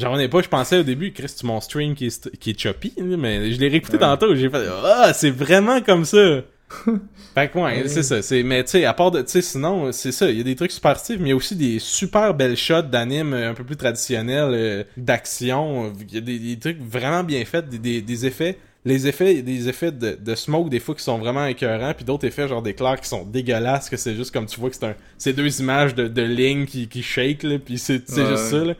J'en 0.00 0.10
revenais 0.10 0.28
pas, 0.28 0.42
je 0.42 0.48
pensais 0.48 0.78
au 0.78 0.82
début, 0.82 1.12
Chris, 1.12 1.32
tu 1.38 1.46
mon 1.46 1.60
stream 1.60 1.94
qui 1.94 2.06
est, 2.06 2.08
st- 2.24 2.36
qui 2.38 2.50
est 2.50 2.58
choppy, 2.58 2.92
mais 2.98 3.52
je 3.52 3.60
l'ai 3.60 3.68
réécouté 3.68 3.98
tantôt, 3.98 4.34
j'ai 4.34 4.50
fait 4.50 4.66
Ah, 4.84 5.12
c'est 5.14 5.30
vraiment 5.30 5.80
comme 5.82 6.04
ça! 6.04 6.40
fait 7.34 7.48
que 7.50 7.58
ouais, 7.58 7.88
c'est 7.88 8.02
ça, 8.02 8.22
c'est, 8.22 8.42
mais 8.42 8.64
tu 8.64 8.70
sais, 8.72 8.84
à 8.84 8.94
part 8.94 9.10
de, 9.10 9.20
tu 9.22 9.28
sais, 9.30 9.42
sinon, 9.42 9.92
c'est 9.92 10.12
ça, 10.12 10.30
il 10.30 10.38
y 10.38 10.40
a 10.40 10.44
des 10.44 10.56
trucs 10.56 10.70
super 10.72 10.98
stiff, 10.98 11.18
mais 11.18 11.26
il 11.26 11.30
y 11.30 11.32
a 11.32 11.36
aussi 11.36 11.56
des 11.56 11.78
super 11.78 12.34
belles 12.34 12.56
shots 12.56 12.82
d'anime 12.82 13.32
euh, 13.34 13.50
un 13.50 13.54
peu 13.54 13.64
plus 13.64 13.76
traditionnels, 13.76 14.50
euh, 14.54 14.84
d'action, 14.96 15.92
il 16.08 16.14
y 16.14 16.18
a 16.18 16.20
des, 16.20 16.38
des 16.38 16.58
trucs 16.58 16.80
vraiment 16.80 17.24
bien 17.24 17.44
faits, 17.44 17.68
des, 17.68 17.78
des, 17.78 18.00
des 18.02 18.26
effets, 18.26 18.58
les 18.84 19.06
effets, 19.06 19.42
des 19.42 19.68
effets 19.68 19.92
de, 19.92 20.18
de 20.20 20.34
smoke 20.34 20.68
des 20.68 20.80
fois 20.80 20.94
qui 20.94 21.02
sont 21.04 21.18
vraiment 21.18 21.46
écœurants, 21.46 21.94
puis 21.94 22.04
d'autres 22.04 22.26
effets 22.26 22.48
genre 22.48 22.62
d'éclairs 22.62 23.00
qui 23.00 23.08
sont 23.08 23.24
dégueulasses, 23.24 23.88
que 23.88 23.96
c'est 23.96 24.14
juste 24.14 24.32
comme 24.32 24.46
tu 24.46 24.58
vois 24.58 24.70
que 24.70 24.76
c'est 24.76 24.86
un, 24.86 24.96
c'est 25.18 25.32
deux 25.32 25.60
images 25.60 25.94
de, 25.94 26.08
de 26.08 26.22
lignes 26.22 26.66
qui, 26.66 26.88
qui 26.88 27.02
shake 27.02 27.42
là, 27.44 27.58
puis 27.58 27.78
c'est, 27.78 28.08
c'est 28.08 28.22
Ouais. 28.22 28.28
juste 28.28 28.44
ça 28.46 28.64
là. 28.64 28.74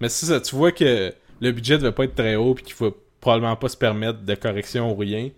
Mais 0.00 0.08
c'est 0.08 0.26
ça, 0.26 0.40
tu 0.40 0.54
vois 0.56 0.72
que 0.72 1.12
le 1.40 1.52
budget 1.52 1.78
devait 1.78 1.92
pas 1.92 2.04
être 2.04 2.14
très 2.14 2.36
haut, 2.36 2.54
puis 2.54 2.64
qu'il 2.64 2.74
faut 2.74 2.96
probablement 3.20 3.56
pas 3.56 3.68
se 3.68 3.76
permettre 3.76 4.20
de 4.22 4.34
correction 4.34 4.92
ou 4.92 4.96
rien. 4.96 5.30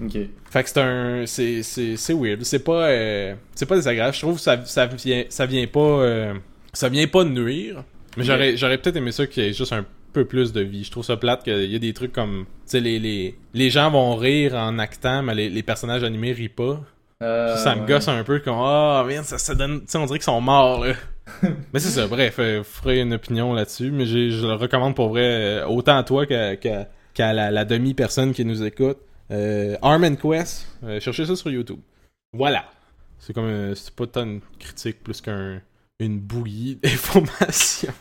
Ok. 0.00 0.16
Fait 0.50 0.62
que 0.62 0.68
c'est 0.68 0.80
un. 0.80 1.26
C'est, 1.26 1.62
c'est, 1.62 1.96
c'est 1.96 2.14
weird. 2.14 2.42
C'est 2.44 2.64
pas. 2.64 2.88
euh, 2.88 3.34
c'est 3.54 3.66
pas 3.66 3.76
désagréable. 3.76 4.14
Je 4.14 4.20
trouve 4.20 4.36
que 4.36 4.40
ça, 4.42 4.64
ça 4.64 4.86
vient. 4.86 5.24
Ça 5.28 5.46
vient 5.46 5.66
pas. 5.66 5.80
euh, 5.80 6.34
ça 6.72 6.88
vient 6.88 7.06
pas 7.06 7.24
nuire. 7.24 7.84
Mais 8.16 8.24
j'aurais, 8.24 8.56
j'aurais 8.56 8.78
peut-être 8.78 8.96
aimé 8.96 9.12
ça 9.12 9.26
qu'il 9.26 9.44
y 9.44 9.46
ait 9.48 9.52
juste 9.52 9.72
un 9.72 9.84
peu 10.12 10.24
plus 10.24 10.52
de 10.52 10.60
vie. 10.60 10.84
Je 10.84 10.90
trouve 10.90 11.04
ça 11.04 11.16
plate 11.16 11.42
qu'il 11.44 11.70
y 11.70 11.76
a 11.76 11.78
des 11.78 11.92
trucs 11.92 12.12
comme. 12.12 12.44
Tu 12.66 12.72
sais, 12.72 12.80
les, 12.80 12.98
les, 12.98 13.34
les 13.54 13.70
gens 13.70 13.90
vont 13.90 14.14
rire 14.16 14.54
en 14.54 14.78
actant, 14.78 15.22
mais 15.22 15.34
les, 15.34 15.48
les 15.50 15.62
personnages 15.62 16.04
animés 16.04 16.32
rient 16.32 16.48
pas. 16.48 16.80
Euh, 17.22 17.56
ça 17.56 17.74
me 17.76 17.82
ouais. 17.82 17.86
gosse 17.86 18.08
un 18.08 18.24
peu 18.24 18.40
comme 18.40 18.56
Ah, 18.58 19.04
merde, 19.06 19.24
ça, 19.24 19.38
ça 19.38 19.54
donne. 19.54 19.80
Tu 19.80 19.86
sais, 19.88 19.98
on 19.98 20.06
dirait 20.06 20.18
qu'ils 20.18 20.24
sont 20.24 20.40
morts, 20.40 20.84
là. 20.84 20.94
mais 21.72 21.78
c'est 21.78 21.88
ça, 21.90 22.06
bref, 22.08 22.36
euh, 22.40 22.58
vous 22.58 22.64
ferez 22.64 23.00
une 23.00 23.14
opinion 23.14 23.52
là-dessus. 23.54 23.90
Mais 23.92 24.06
je 24.06 24.44
le 24.46 24.54
recommande 24.54 24.96
pour 24.96 25.10
vrai, 25.10 25.62
autant 25.62 25.96
à 25.96 26.02
toi 26.02 26.26
qu'à 26.26 27.32
la, 27.32 27.50
la 27.50 27.64
demi-personne 27.64 28.32
qui 28.32 28.44
nous 28.44 28.62
écoute. 28.64 28.98
Euh, 29.32 29.76
Arm 29.82 30.04
and 30.04 30.16
Quest, 30.16 30.66
euh, 30.84 31.00
cherchez 31.00 31.24
ça 31.24 31.34
sur 31.36 31.50
YouTube. 31.50 31.80
Voilà. 32.32 32.66
C'est 33.18 33.32
comme. 33.32 33.46
euh, 33.46 33.74
c'est 33.74 33.94
pas 33.94 34.06
tant 34.06 34.24
une 34.24 34.40
critique 34.58 35.02
plus 35.02 35.20
qu'un 35.20 35.60
une 36.00 36.18
bouillie 36.18 36.76
d'informations. 36.82 37.92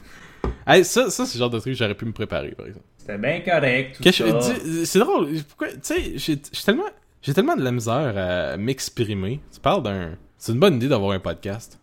Hey, 0.66 0.84
ça, 0.84 1.10
ça 1.10 1.26
c'est 1.26 1.38
le 1.38 1.40
genre 1.40 1.50
de 1.50 1.60
truc 1.60 1.74
que 1.74 1.78
j'aurais 1.78 1.96
pu 1.96 2.06
me 2.06 2.12
préparer, 2.12 2.52
par 2.52 2.66
exemple. 2.68 2.86
C'était 2.98 3.18
bien 3.18 3.42
correct, 3.42 3.98
tout 3.98 4.12
ça. 4.12 4.86
C'est 4.86 5.00
drôle. 5.00 5.30
Pourquoi, 5.48 5.70
tu 5.70 5.78
sais, 5.82 6.18
j'ai 6.18 6.38
tellement, 6.38 6.86
j'ai 7.22 7.34
tellement 7.34 7.56
de 7.56 7.64
la 7.64 7.72
misère 7.72 8.18
à 8.18 8.58
m'exprimer. 8.58 9.40
Tu 9.54 9.60
parles 9.60 9.84
d'un. 9.84 10.18
C'est 10.38 10.52
une 10.54 10.60
bonne 10.60 10.76
idée 10.76 10.88
d'avoir 10.88 11.12
un 11.12 11.20
podcast. 11.20 11.80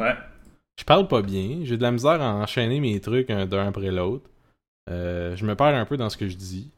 Ouais. 0.00 0.14
Je 0.78 0.84
parle 0.84 1.08
pas 1.08 1.22
bien. 1.22 1.60
J'ai 1.62 1.76
de 1.76 1.82
la 1.82 1.92
misère 1.92 2.20
à 2.20 2.34
enchaîner 2.34 2.80
mes 2.80 3.00
trucs 3.00 3.30
un 3.30 3.46
d'un 3.46 3.68
après 3.68 3.90
l'autre. 3.90 4.28
Euh, 4.90 5.34
je 5.36 5.44
me 5.44 5.54
perds 5.54 5.74
un 5.74 5.84
peu 5.86 5.96
dans 5.96 6.10
ce 6.10 6.16
que 6.16 6.28
je 6.28 6.36
dis. 6.36 6.70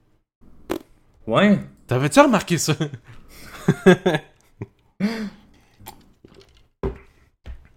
Ouais. 1.26 1.58
T'avais-tu 1.88 2.20
remarqué 2.20 2.58
ça? 2.58 2.74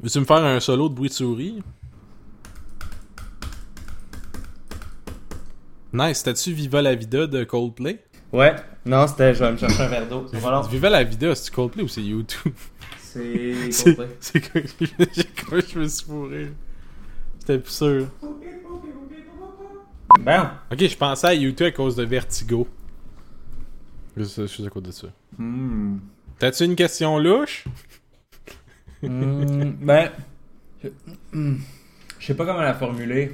Veux-tu 0.01 0.19
me 0.19 0.25
faire 0.25 0.43
un 0.43 0.59
solo 0.59 0.89
de 0.89 0.93
bruit 0.95 1.07
de 1.07 1.13
souris? 1.13 1.63
Nice, 5.93 6.17
c'était-tu 6.17 6.51
Viva 6.51 6.81
la 6.81 6.93
Vida 6.93 7.25
de 7.25 7.45
Coldplay? 7.45 8.03
Ouais. 8.33 8.53
Non, 8.85 9.07
c'était. 9.07 9.33
Je 9.33 9.45
vais 9.45 9.53
me 9.53 9.57
chercher 9.57 9.83
un 9.83 9.87
verre 9.87 10.09
d'eau. 10.09 10.25
Viva 10.69 10.89
la 10.89 11.03
Vida, 11.05 11.33
c'est 11.33 11.53
Coldplay 11.53 11.83
ou 11.83 11.87
c'est 11.87 12.03
YouTube? 12.03 12.53
C'est. 12.99 13.71
C'est 13.71 13.95
Coldplay. 14.51 15.07
c'est 15.13 15.45
quoi? 15.45 15.59
Je 15.73 15.79
me 15.79 15.87
suis 15.87 16.05
fourré? 16.05 16.51
J'étais 17.39 17.59
plus 17.59 17.71
sûr. 17.71 18.07
Ben. 20.19 20.51
Ok, 20.69 20.79
je 20.85 20.97
pensais 20.97 21.27
à 21.27 21.33
YouTube 21.33 21.67
à 21.67 21.71
cause 21.71 21.95
de 21.95 22.03
Vertigo. 22.03 22.67
Je 24.17 24.23
suis 24.23 24.41
je 24.43 24.47
suis 24.47 24.65
à 24.65 24.69
cause 24.69 24.83
de 24.83 24.91
ça. 24.91 25.07
Hmm. 25.37 25.97
T'as-tu 26.39 26.65
une 26.65 26.75
question 26.75 27.17
louche? 27.17 27.65
Hmm, 29.03 29.71
ben. 29.81 30.11
je- 30.83 30.89
hmm. 31.33 31.57
Je 32.19 32.25
sais 32.27 32.35
pas 32.35 32.45
comment 32.45 32.61
la 32.61 32.75
formuler. 32.75 33.31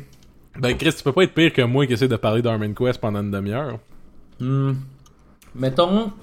Ben 0.58 0.78
Chris, 0.78 0.94
tu 0.96 1.04
peux 1.04 1.12
pas 1.12 1.24
être 1.24 1.34
pire 1.34 1.52
que 1.52 1.62
moi 1.62 1.86
qui 1.86 1.92
essaie 1.92 2.08
de 2.08 2.16
parler 2.16 2.42
d'Armin 2.42 2.72
Quest 2.74 3.02
pendant 3.02 3.20
une 3.22 3.32
demi-heure. 3.32 3.78
Hmm. 4.40 4.76
Mettons. 5.54 6.14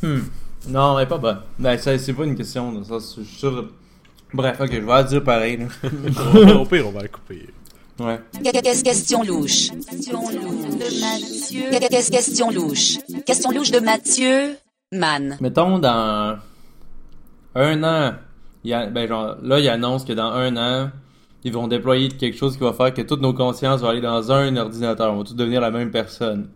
Hmm. 0.00 0.20
Non, 0.68 0.96
elle 0.96 1.04
est 1.06 1.08
pas 1.08 1.18
bonne. 1.18 1.40
Ben, 1.58 1.76
ça, 1.76 1.98
c'est 1.98 2.12
pas 2.14 2.24
une 2.24 2.36
question. 2.36 2.84
sens, 2.84 3.16
je 3.18 3.24
suis 3.24 3.36
sûr. 3.38 3.68
Bref, 4.32 4.60
ok, 4.60 4.70
je 4.70 4.78
vais 4.78 4.86
la 4.86 5.02
dire 5.02 5.24
pareil. 5.24 5.66
Au 6.56 6.64
pire, 6.64 6.86
on 6.86 6.92
va 6.92 7.02
la 7.02 7.08
couper. 7.08 7.48
Ouais. 8.00 8.20
Qu'est-ce 8.42 8.84
question 8.84 9.22
louche 9.22 9.70
Question 9.70 10.20
louche 10.30 10.76
de 10.76 11.00
Mathieu. 11.00 11.88
Qu'est-ce 11.88 12.10
question 12.10 12.50
louche 12.50 12.98
Question 13.26 13.50
louche 13.50 13.70
de 13.70 13.80
Mathieu 13.80 14.56
Man. 14.92 15.36
Mettons 15.40 15.78
dans 15.78 16.38
un 17.54 17.84
an, 17.84 18.14
il 18.64 18.70
y 18.70 18.74
a, 18.74 18.86
ben 18.86 19.08
genre, 19.08 19.36
là, 19.42 19.58
il 19.58 19.68
annonce 19.68 20.04
que 20.04 20.12
dans 20.12 20.30
un 20.30 20.56
an, 20.56 20.90
ils 21.44 21.52
vont 21.52 21.68
déployer 21.68 22.08
quelque 22.08 22.36
chose 22.36 22.56
qui 22.56 22.62
va 22.62 22.72
faire 22.72 22.94
que 22.94 23.02
toutes 23.02 23.20
nos 23.20 23.34
consciences 23.34 23.80
vont 23.80 23.88
aller 23.88 24.00
dans 24.00 24.30
un 24.32 24.56
ordinateur. 24.56 25.12
On 25.12 25.18
va 25.18 25.24
tous 25.24 25.34
devenir 25.34 25.60
la 25.60 25.70
même 25.70 25.90
personne. 25.90 26.48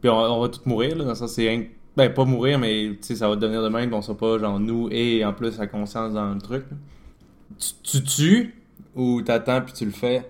Puis 0.00 0.10
on, 0.10 0.16
on 0.16 0.40
va 0.40 0.48
tous 0.48 0.66
mourir, 0.66 0.96
là, 0.96 1.04
dans 1.04 1.14
sens, 1.14 1.32
c'est 1.32 1.70
Ben, 1.96 2.12
pas 2.12 2.24
mourir, 2.24 2.58
mais 2.58 2.98
ça 3.00 3.28
va 3.28 3.36
devenir 3.36 3.62
de 3.62 3.68
même, 3.68 3.92
on 3.94 4.02
sera 4.02 4.16
pas, 4.16 4.38
genre, 4.38 4.58
nous 4.58 4.88
et 4.90 5.24
en 5.24 5.32
plus 5.32 5.56
la 5.58 5.66
conscience 5.66 6.12
dans 6.12 6.34
le 6.34 6.40
truc. 6.40 6.64
Tu, 7.58 7.98
tu 7.98 8.04
tues 8.04 8.54
ou 8.94 9.22
t'attends 9.22 9.60
puis 9.60 9.72
tu 9.72 9.84
le 9.84 9.90
fais? 9.90 10.28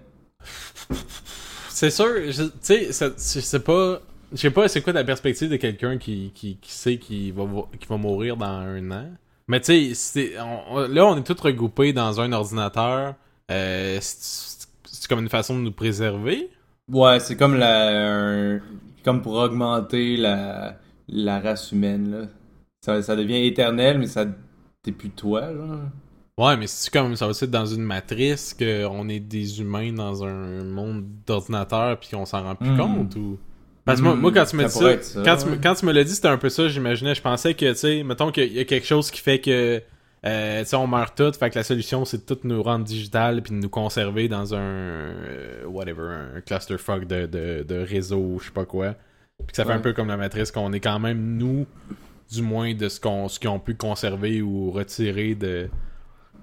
C'est 1.69 1.91
sûr, 1.91 2.07
tu 2.27 2.33
sais, 2.61 2.93
sais 2.93 3.61
pas. 3.61 4.01
Je 4.33 4.37
sais 4.37 4.51
pas 4.51 4.69
c'est 4.69 4.81
quoi 4.81 4.93
la 4.93 5.03
perspective 5.03 5.49
de 5.51 5.57
quelqu'un 5.57 5.99
qui, 5.99 6.31
qui, 6.35 6.57
qui 6.57 6.73
sait 6.73 6.99
qu'il 6.99 7.33
va, 7.33 7.45
va 7.45 7.97
mourir 7.97 8.37
dans 8.37 8.47
un 8.47 8.91
an. 8.93 9.09
Mais 9.49 9.61
tu 9.61 9.93
sais, 9.93 9.95
c'est- 9.95 10.35
là, 10.35 11.07
on 11.07 11.17
est 11.17 11.25
tous 11.25 11.41
regroupés 11.41 11.93
dans 11.93 12.21
un 12.21 12.31
ordinateur. 12.33 13.15
Euh, 13.51 13.99
c'est 14.01 14.69
c'est 14.85 15.09
comme 15.09 15.21
une 15.21 15.29
façon 15.29 15.57
de 15.57 15.63
nous 15.63 15.73
préserver. 15.73 16.51
Ouais, 16.89 17.19
c'est 17.21 17.37
comme 17.37 17.55
la. 17.57 18.59
comme 19.05 19.23
pour 19.23 19.35
augmenter 19.35 20.17
la, 20.17 20.79
la 21.09 21.41
race 21.41 21.73
humaine, 21.73 22.11
là. 22.11 22.27
Ça, 22.85 23.03
ça 23.03 23.17
devient 23.17 23.47
éternel, 23.47 23.99
mais 23.99 24.07
ça. 24.07 24.27
T'es 24.83 24.93
plus 24.93 25.11
toi, 25.11 25.53
genre. 25.53 25.81
Ouais, 26.41 26.57
mais 26.57 26.67
c'est 26.67 26.91
comme 26.93 27.15
ça 27.17 27.27
va 27.27 27.33
être 27.33 27.45
dans 27.51 27.67
une 27.67 27.83
matrice 27.83 28.55
qu'on 28.59 29.09
est 29.09 29.21
des 29.21 29.61
humains 29.61 29.93
dans 29.93 30.25
un 30.25 30.65
monde 30.65 31.05
d'ordinateur 31.27 31.99
puis 32.01 32.09
qu'on 32.11 32.25
s'en 32.25 32.43
rend 32.43 32.55
plus 32.55 32.71
Hmm. 32.71 32.77
compte 32.79 33.17
ou? 33.17 33.39
Parce 33.85 33.99
que 34.01 34.05
moi, 34.05 34.15
Hmm, 34.15 34.21
moi, 34.21 34.33
quand 34.33 34.45
tu 34.47 34.57
me 34.57 34.69
ça 34.69 34.97
dis 34.97 35.03
ça, 35.05 35.23
quand, 35.25 35.37
tu, 35.37 35.47
me- 35.47 35.51
ouais. 35.53 35.59
quand 35.63 35.75
tu 35.75 35.87
me 35.87 35.93
l'as 35.93 36.05
dit, 36.05 36.15
c'était 36.15 36.29
un 36.29 36.37
peu 36.39 36.49
ça, 36.49 36.69
j'imaginais. 36.69 37.15
Je 37.15 37.23
pensais 37.23 37.55
que, 37.55 37.71
tu 37.73 37.75
sais, 37.79 38.03
mettons 38.05 38.31
qu'il 38.31 38.53
y 38.53 38.59
a 38.61 38.65
quelque 38.65 38.87
chose 38.87 39.11
qui 39.11 39.21
fait 39.21 39.41
que, 39.41 39.83
euh, 40.27 40.61
tu 40.63 40.67
sais, 40.69 40.77
on 40.77 40.87
meurt 40.87 41.17
tous, 41.17 41.37
fait 41.37 41.51
que 41.51 41.59
la 41.59 41.65
solution, 41.65 42.05
c'est 42.05 42.19
de 42.27 42.35
tout 42.35 42.41
nous 42.47 42.63
rendre 42.63 42.85
digital 42.85 43.43
puis 43.43 43.53
de 43.55 43.59
nous 43.59 43.69
conserver 43.71 44.29
dans 44.29 44.55
un, 44.55 44.59
euh, 44.61 45.65
whatever, 45.67 46.03
un 46.37 46.41
clusterfuck 46.43 47.07
de, 47.07 47.27
de, 47.27 47.65
de 47.67 47.75
réseau, 47.77 48.39
je 48.41 48.47
sais 48.47 48.51
pas 48.53 48.65
quoi. 48.67 48.95
Puis 49.39 49.49
que 49.49 49.57
ça 49.57 49.65
fait 49.65 49.71
Ouais. 49.71 49.77
un 49.77 49.81
peu 49.81 49.93
comme 49.95 50.09
la 50.09 50.17
matrice, 50.19 50.51
qu'on 50.53 50.73
est 50.73 50.81
quand 50.81 51.01
même, 51.01 51.37
nous, 51.39 51.67
du 52.31 52.43
moins, 52.43 52.75
de 52.75 52.89
ce 52.89 53.01
qu'on 53.01 53.29
ce 53.29 53.41
qu'ils 53.41 53.49
ont 53.51 53.59
pu 53.59 53.75
conserver 53.75 54.41
ou 54.43 54.71
retirer 54.71 55.35
de... 55.35 55.69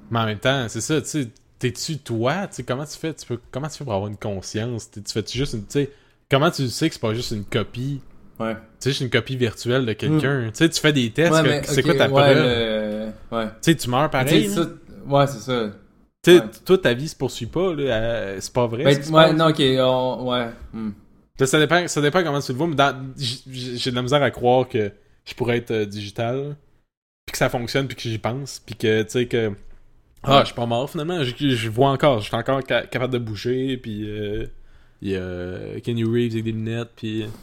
Mais 0.10 0.20
en 0.20 0.26
même 0.26 0.40
temps, 0.40 0.68
c'est 0.70 0.82
ça, 0.82 1.02
tu 1.02 1.08
sais, 1.08 1.28
t'es-tu 1.60 1.98
toi? 2.00 2.48
Tu 2.48 2.56
sais, 2.56 2.64
comment 2.64 2.86
tu 2.86 2.98
fais? 2.98 3.14
Tu 3.14 3.26
peux, 3.26 3.40
comment 3.52 3.68
tu 3.68 3.78
fais 3.78 3.84
pour 3.84 3.94
avoir 3.94 4.10
une 4.10 4.18
conscience? 4.18 4.90
Tu 4.92 5.02
fais-tu 5.08 5.38
juste 5.38 5.54
une... 5.54 5.66
Tu 5.66 5.72
sais, 5.72 5.92
comment 6.30 6.52
tu 6.52 6.68
sais 6.70 6.88
que 6.90 6.94
c'est 6.96 7.02
pas 7.02 7.14
juste 7.14 7.32
une 7.32 7.46
copie? 7.46 8.02
Ouais. 8.40 8.54
Tu 8.54 8.60
sais, 8.80 8.90
juste 8.92 9.02
une 9.02 9.10
copie 9.10 9.36
virtuelle 9.36 9.86
de 9.86 9.94
quelqu'un. 9.94 10.46
Tu 10.50 10.56
sais, 10.56 10.70
tu 10.70 10.80
fais 10.80 10.94
des 10.94 11.12
tests, 11.12 11.32
Ouais, 11.34 11.62
c'est 11.64 11.82
quoi 11.84 11.96
ta 11.96 12.06
ouais, 12.08 12.12
preuve? 12.12 13.14
Ouais. 13.32 13.46
Tu 13.48 13.52
sais, 13.72 13.76
tu 13.76 13.90
meurs 13.90 14.10
pareil. 14.10 14.48
Ça- 14.50 14.68
Ouais, 15.08 15.26
c'est 15.28 15.40
ça. 15.40 15.72
Tu 16.24 16.36
sais, 16.38 16.44
toi, 16.66 16.78
ta 16.78 16.94
vie 16.94 17.08
se 17.08 17.16
poursuit 17.16 17.46
pas, 17.46 17.74
là. 17.74 18.40
c'est 18.42 18.52
pas 18.52 18.68
vrai. 18.68 18.84
Ben, 18.84 19.14
ouais, 19.14 19.34
non, 19.34 19.48
ok, 19.50 19.62
on- 19.80 20.30
ouais. 20.32 20.48
hmm. 20.74 20.92
Ça, 21.46 21.60
dépend, 21.60 21.88
ça 21.88 22.02
dépend 22.02 22.24
comment 22.24 22.42
tu 22.42 22.52
le 22.52 22.58
vois, 22.58 22.68
mais 22.68 22.76
dans- 22.76 23.14
j'ai 23.18 23.92
de 23.92 23.96
la 23.96 24.02
misère 24.02 24.22
à 24.24 24.32
croire 24.32 24.68
que 24.68 24.92
je 25.24 25.34
pourrais 25.36 25.58
être 25.58 25.72
euh, 25.72 25.86
digital, 25.86 26.58
puis 27.26 27.32
que 27.34 27.38
ça 27.38 27.48
fonctionne, 27.50 27.88
puis 27.88 27.96
que 27.96 28.02
j'y 28.02 28.18
pense, 28.18 28.60
puis 28.66 28.76
que, 28.76 29.04
tu 29.04 29.10
sais, 29.12 29.26
que... 29.28 29.52
Ah, 30.28 30.42
je 30.42 30.48
suis 30.48 30.56
pas 30.56 30.66
mort, 30.66 30.90
finalement, 30.90 31.24
je, 31.24 31.34
je 31.56 31.70
vois 31.70 31.90
encore, 31.90 32.20
je 32.20 32.26
suis 32.28 32.36
encore 32.36 32.62
ca- 32.68 32.86
capable 32.86 33.14
de 33.14 33.20
bouger, 33.20 33.78
puis... 33.78 34.10
euh, 34.10 34.46
Il 35.02 35.12
y 35.12 35.16
a 35.16 35.20
euh, 35.20 35.80
Kenny 35.80 36.04
Reeves 36.04 36.34
avec 36.34 36.44
des 36.44 36.52
lunettes, 36.52 36.92
puis... 36.96 37.26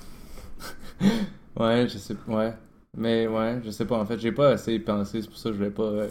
Ouais, 1.57 1.87
je 1.88 1.99
sais 1.99 2.16
ouais. 2.29 2.53
Mais 2.97 3.27
ouais, 3.27 3.61
je 3.64 3.70
sais 3.70 3.85
pas, 3.87 3.99
en 3.99 4.07
fait, 4.07 4.18
j'ai 4.20 4.33
pas 4.33 4.51
assez 4.51 4.79
pensé, 4.79 5.20
c'est 5.23 5.29
pour 5.29 5.37
ça 5.38 5.49
que 5.51 5.55
je 5.55 5.59
voulais 5.59 5.70
pas... 5.70 5.83
euh, 5.83 6.09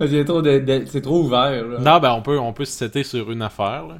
a 0.00 0.24
trop 0.24 0.42
de, 0.42 0.58
de- 0.60 0.84
C'est 0.86 1.00
trop 1.02 1.22
ouvert, 1.24 1.66
là. 1.66 1.78
Non, 1.80 1.98
ben, 2.00 2.12
on 2.12 2.22
peut, 2.22 2.38
on 2.38 2.52
peut 2.52 2.64
se 2.64 2.72
setter 2.72 3.02
sur 3.02 3.30
une 3.30 3.42
affaire, 3.42 3.86
là. 3.86 3.98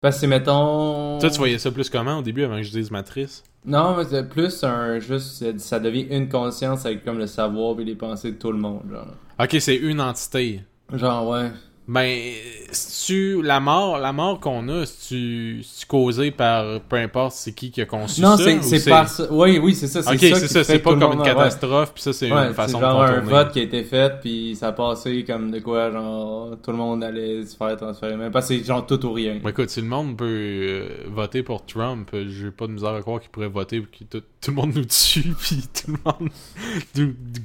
Parce 0.00 0.20
que, 0.20 0.26
mettons... 0.26 1.18
Toi, 1.18 1.30
tu 1.30 1.38
voyais 1.38 1.58
ça 1.58 1.70
plus 1.70 1.90
comment, 1.90 2.18
au 2.18 2.22
début, 2.22 2.44
avant 2.44 2.56
que 2.56 2.62
je 2.62 2.70
dise 2.70 2.90
Matrice? 2.90 3.42
Non, 3.66 3.96
mais 3.96 4.04
c'est 4.04 4.28
plus 4.28 4.62
un... 4.64 5.00
Juste, 5.00 5.32
c'est- 5.38 5.58
ça 5.58 5.80
devient 5.80 6.06
une 6.10 6.28
conscience 6.28 6.86
avec 6.86 7.04
comme 7.04 7.18
le 7.18 7.26
savoir 7.26 7.78
et 7.80 7.84
les 7.84 7.96
pensées 7.96 8.32
de 8.32 8.36
tout 8.38 8.52
le 8.52 8.58
monde, 8.58 8.82
genre. 8.90 9.08
Ok, 9.40 9.56
c'est 9.60 9.76
une 9.76 10.00
entité. 10.00 10.60
Genre, 10.92 11.28
ouais. 11.28 11.50
Ben, 11.88 12.34
si 12.70 13.06
tu 13.06 13.42
la 13.42 13.60
mort, 13.60 13.98
la 13.98 14.12
mort 14.12 14.40
qu'on 14.40 14.68
a, 14.68 14.84
si 14.84 15.08
tu, 15.08 15.62
si 15.62 15.80
tu 15.80 15.86
causé 15.86 16.30
par 16.30 16.82
peu 16.82 16.96
importe 16.96 17.32
c'est 17.32 17.52
qui 17.54 17.70
qui 17.70 17.80
a 17.80 17.86
conçu 17.86 18.20
Non, 18.20 18.36
ça, 18.36 18.44
c'est 18.44 18.58
ou 18.58 18.62
c'est 18.62 18.90
par 18.90 19.08
ça. 19.08 19.26
Oui, 19.30 19.58
oui, 19.58 19.74
c'est 19.74 19.86
ça. 19.86 20.00
Ok, 20.00 20.18
C'est 20.18 20.48
ça, 20.48 20.64
c'est 20.64 20.80
pas 20.80 20.94
comme 20.94 21.14
une 21.14 21.22
catastrophe, 21.22 21.94
puis 21.94 22.02
ça 22.02 22.12
c'est 22.12 22.28
une 22.28 22.52
façon 22.52 22.76
de 22.76 22.82
genre 22.82 23.02
un 23.02 23.20
vote 23.20 23.52
qui 23.52 23.60
a 23.60 23.62
été 23.62 23.84
fait, 23.84 24.20
puis 24.20 24.54
ça 24.54 24.68
a 24.68 24.72
passé 24.72 25.24
comme 25.24 25.50
de 25.50 25.60
quoi, 25.60 25.90
genre, 25.90 26.58
tout 26.62 26.72
le 26.72 26.76
monde 26.76 27.02
allait 27.02 27.46
se 27.46 27.56
faire 27.56 27.74
transférer. 27.78 28.16
Mais 28.18 28.30
parce 28.30 28.48
que 28.48 28.58
c'est 28.58 28.64
genre 28.64 28.84
tout 28.84 29.06
ou 29.06 29.12
rien. 29.14 29.40
Ben, 29.42 29.48
écoute, 29.48 29.70
si 29.70 29.80
le 29.80 29.88
monde 29.88 30.14
peut 30.14 30.26
euh, 30.26 30.88
voter 31.06 31.42
pour 31.42 31.64
Trump, 31.64 32.10
euh, 32.12 32.26
j'ai 32.28 32.50
pas 32.50 32.66
de 32.66 32.72
misère 32.72 32.92
à 32.92 33.00
croire 33.00 33.18
qu'il 33.18 33.30
pourrait 33.30 33.48
voter 33.48 33.80
pour 33.80 33.90
que 33.90 34.04
tout, 34.04 34.22
tout 34.42 34.50
le 34.50 34.56
monde 34.56 34.74
nous 34.74 34.84
tue, 34.84 35.22
puis 35.40 35.62
tout 35.72 35.90
le 35.90 35.96
monde 36.04 36.30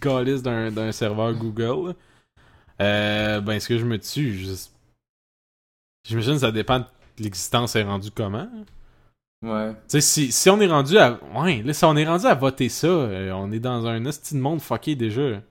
calice 0.02 0.44
d'un 0.44 0.70
d'un 0.70 0.92
serveur 0.92 1.34
Google. 1.34 1.94
Euh, 2.84 3.41
ben, 3.41 3.54
est-ce 3.54 3.67
que 3.69 3.78
je 3.78 3.86
me 3.86 3.98
tue? 3.98 4.46
J'imagine 6.08 6.34
que 6.34 6.39
ça 6.39 6.52
dépend 6.52 6.80
de 6.80 6.86
l'existence 7.19 7.76
est 7.76 7.84
rendue 7.84 8.12
comment. 8.12 8.48
Ouais. 9.41 9.72
Tu 9.74 9.78
sais, 9.88 10.02
si, 10.02 10.32
si 10.32 10.50
on 10.50 10.60
est 10.60 10.67
rendu 10.67 10.98
à. 10.98 11.19
Ouais, 11.36 11.62
là, 11.63 11.74
si 11.74 11.86
on 11.86 11.96
est 11.96 12.06
rendu 12.06 12.26
à 12.26 12.34
voter 12.34 12.69
ça, 12.69 12.88
euh, 12.88 13.32
on 13.34 13.52
est 13.52 13.60
dans 13.60 13.86
un 13.88 14.00
de 14.02 14.38
monde 14.38 14.62
fucké 14.62 14.96
déjà. 14.96 15.41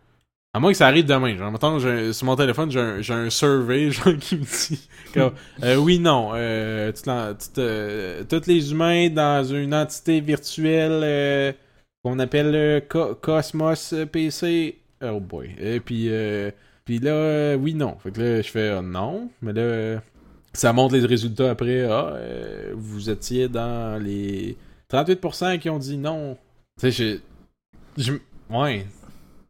À 0.55 0.61
moins 0.61 0.73
que 0.73 0.77
ça 0.77 0.87
arrive 0.87 1.07
demain. 1.07 1.37
Genre, 1.37 1.51
mettons, 1.51 1.79
sur 2.13 2.27
mon 2.27 2.37
téléphone, 2.37 2.71
j'ai 2.71 2.81
un, 2.81 3.27
un 3.27 3.31
survey 3.31 3.91
genre, 3.93 4.17
qui 4.19 4.37
me 4.37 4.45
dit 4.45 4.89
comme, 5.15 5.33
euh, 5.63 5.77
oui, 5.77 5.99
non. 5.99 6.33
Euh, 6.35 6.93
euh, 7.59 8.25
tous 8.25 8.47
les 8.47 8.71
humains 8.73 9.09
dans 9.09 9.45
une 9.45 9.75
entité 9.75 10.21
virtuelle 10.21 11.01
euh, 11.03 11.53
qu'on 12.05 12.19
appelle 12.19 12.87
Co- 12.89 13.15
Cosmos 13.15 13.95
PC. 14.11 14.79
Oh 15.03 15.21
boy. 15.21 15.55
Et 15.59 15.81
puis, 15.81 16.07
euh, 16.11 16.51
puis 16.85 16.99
là, 16.99 17.11
euh, 17.13 17.55
oui, 17.57 17.75
non. 17.75 17.97
Fait 18.03 18.11
que 18.11 18.21
là, 18.21 18.43
je 18.43 18.49
fais 18.51 18.71
euh, 18.71 18.83
non. 18.83 19.31
Mais 19.41 19.53
là. 19.53 20.01
ça 20.53 20.73
montre 20.73 20.95
les 20.97 21.05
résultats 21.07 21.51
après. 21.51 21.85
Ah, 21.85 22.11
euh, 22.15 22.73
vous 22.75 23.09
étiez 23.11 23.49
dans 23.49 24.03
les 24.03 24.57
38% 24.93 25.59
qui 25.59 25.71
ont 25.71 25.79
dit 25.79 25.97
non. 25.97 26.37
Tu 26.81 26.91
sais, 26.91 26.91
j'ai. 26.91 27.21
je- 27.97 28.13
Ouais. 28.51 28.87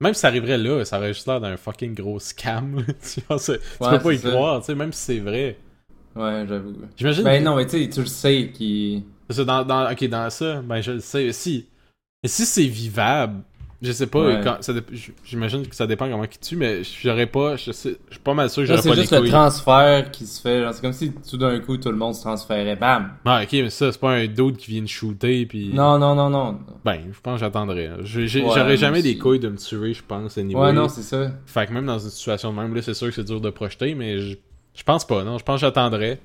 Même 0.00 0.14
si 0.14 0.20
ça 0.20 0.28
arriverait 0.28 0.58
là, 0.58 0.84
ça 0.84 0.98
aurait 0.98 1.12
juste 1.14 1.26
l'air 1.26 1.40
d'un 1.40 1.56
fucking 1.56 1.94
gros 1.94 2.18
scam. 2.18 2.84
tu 3.14 3.20
peux 3.20 3.36
pas 3.78 4.12
y 4.12 4.18
ça. 4.18 4.30
croire, 4.30 4.60
tu 4.60 4.66
sais, 4.66 4.74
même 4.74 4.92
si 4.92 5.00
c'est 5.04 5.18
vrai. 5.20 5.56
Ouais, 6.14 6.44
j'avoue. 6.48 6.74
J'imagine. 6.96 7.24
Ben 7.24 7.38
que- 7.40 7.44
non, 7.44 7.56
mais 7.56 7.66
tu 7.66 7.82
sais, 7.84 7.88
tu 7.88 8.00
le 8.00 8.06
sais 8.06 8.50
qui. 8.52 9.04
dans, 9.28 9.64
dans- 9.64 9.90
ok, 9.90 10.04
dans 10.08 10.28
ça, 10.30 10.60
ben 10.62 10.80
je 10.80 10.92
le 10.92 11.00
sais. 11.00 11.32
Si, 11.32 11.66
si 12.24 12.44
c'est 12.44 12.66
vivable, 12.66 13.42
je 13.82 13.90
sais 13.92 14.06
pas, 14.06 14.24
Ouais. 14.24 14.40
quand, 14.44 14.58
ça 14.60 14.72
j'imagine 15.24 15.66
que 15.66 15.74
ça 15.74 15.86
dépend 15.86 16.08
comment 16.08 16.26
qui 16.26 16.38
tue, 16.38 16.56
mais 16.56 16.82
j'aurais 17.02 17.26
pas, 17.26 17.56
je 17.56 17.72
sais, 17.72 17.96
je 18.08 18.12
suis 18.14 18.22
pas 18.22 18.32
mal 18.32 18.48
sûr 18.48 18.62
que 18.62 18.66
j'aurais 18.68 18.80
c'est 18.82 18.88
pas 18.88 18.94
les 18.94 19.00
juste 19.02 19.12
le 19.20 19.28
transfert 19.28 20.10
qui 20.12 20.26
se 20.26 20.40
fait. 20.40 20.64
C'est 20.72 20.80
comme 20.80 20.92
si 20.92 21.12
tout 21.28 21.36
d'un 21.36 21.58
coup 21.60 21.76
tout 21.76 21.90
le 21.90 21.96
monde 21.96 22.14
se 22.14 22.20
transférait. 22.20 22.76
Bam! 22.76 23.10
Ah, 23.24 23.40
ok, 23.42 23.48
mais 23.52 23.70
ça, 23.70 23.90
c'est 23.90 24.00
pas 24.00 24.12
un 24.12 24.26
dude 24.26 24.56
qui 24.56 24.70
vient 24.70 24.82
de 24.82 24.86
shooter, 24.86 25.46
puis. 25.46 25.70
Non, 25.74 25.98
non, 25.98 26.14
non, 26.14 26.30
non. 26.30 26.58
Ben, 26.84 27.00
je 27.12 27.20
pense 27.20 27.34
que 27.34 27.40
j'attendrais. 27.40 27.90
Ouais, 27.90 28.26
J'aurais 28.28 28.76
jamais 28.76 29.02
des 29.02 29.18
couilles 29.18 29.40
de 29.40 29.48
me 29.48 29.56
tuer, 29.56 29.94
je 29.94 30.02
pense, 30.06 30.38
anyway. 30.38 30.60
Ouais, 30.60 30.72
non, 30.72 30.88
c'est 30.88 31.02
ça. 31.02 31.32
Fait 31.46 31.66
que 31.66 31.72
même 31.72 31.86
dans 31.86 31.98
une 31.98 32.10
situation 32.10 32.52
de 32.52 32.58
même, 32.60 32.74
là, 32.74 32.82
c'est 32.82 32.94
sûr 32.94 33.08
que 33.08 33.14
c'est 33.14 33.24
dur 33.24 33.40
de 33.40 33.50
projeter, 33.50 33.94
mais 33.94 34.18
je, 34.18 34.36
je 34.74 34.82
pense 34.84 35.04
pas, 35.06 35.24
non. 35.24 35.38
Je 35.38 35.44
pense 35.44 35.56
que 35.56 35.66
j'attendrais. 35.66 36.20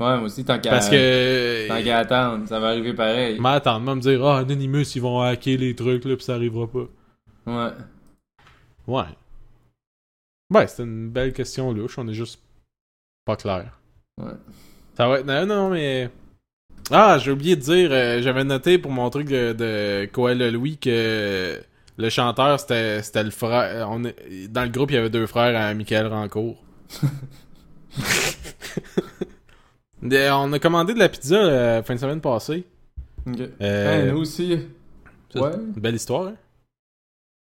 Ouais, 0.00 0.16
moi 0.16 0.22
aussi, 0.22 0.44
tant 0.44 0.58
qu'à 0.60 0.70
Parce 0.70 0.88
que. 0.88 1.66
tant 1.68 1.82
qu'à 1.82 1.98
attendre, 1.98 2.46
ça 2.48 2.60
va 2.60 2.68
arriver 2.68 2.94
pareil. 2.94 3.38
Mais 3.40 3.48
attends, 3.48 3.80
de 3.80 3.84
me 3.94 4.00
dire, 4.00 4.24
ah, 4.24 4.38
Anonymous, 4.38 4.94
ils 4.94 5.02
vont 5.02 5.20
hacker 5.20 5.58
les 5.58 5.74
trucs, 5.74 6.04
là, 6.04 6.16
pis 6.16 6.24
ça 6.24 6.34
arrivera 6.34 6.66
pas. 6.68 6.86
Ouais. 7.46 7.70
Ouais. 8.86 9.04
Ouais, 10.54 10.66
c'était 10.68 10.84
une 10.84 11.10
belle 11.10 11.32
question 11.32 11.72
louche, 11.72 11.98
on 11.98 12.06
est 12.08 12.14
juste 12.14 12.40
pas 13.24 13.36
clair. 13.36 13.72
Ouais. 14.20 14.32
Ça 14.96 15.08
va 15.08 15.18
être. 15.18 15.26
Non, 15.26 15.46
non, 15.46 15.70
mais. 15.70 16.08
Ah, 16.90 17.18
j'ai 17.18 17.32
oublié 17.32 17.56
de 17.56 17.60
dire, 17.60 17.90
euh, 17.92 18.22
j'avais 18.22 18.44
noté 18.44 18.78
pour 18.78 18.92
mon 18.92 19.10
truc 19.10 19.28
de, 19.28 19.52
de 19.52 20.08
Koala 20.10 20.50
Louis 20.50 20.78
que 20.78 21.60
le 21.98 22.08
chanteur 22.08 22.58
c'était 22.60 23.02
c'était 23.02 23.24
le 23.24 23.30
frère. 23.30 23.88
On 23.90 24.04
est- 24.04 24.48
dans 24.48 24.62
le 24.62 24.70
groupe, 24.70 24.90
il 24.90 24.94
y 24.94 24.96
avait 24.96 25.10
deux 25.10 25.26
frères 25.26 25.60
à 25.60 25.74
Michael 25.74 26.06
Rancourt. 26.06 26.56
On 30.02 30.52
a 30.52 30.58
commandé 30.58 30.94
de 30.94 30.98
la 30.98 31.08
pizza 31.08 31.42
la 31.42 31.82
fin 31.82 31.94
de 31.94 32.00
semaine 32.00 32.20
passée. 32.20 32.64
Ok. 33.26 33.40
Euh, 33.60 34.10
nous 34.12 34.18
aussi. 34.20 34.58
Ça, 35.32 35.40
Ouais. 35.42 35.50
Une 35.54 35.80
belle 35.80 35.96
histoire, 35.96 36.28
hein? 36.28 36.34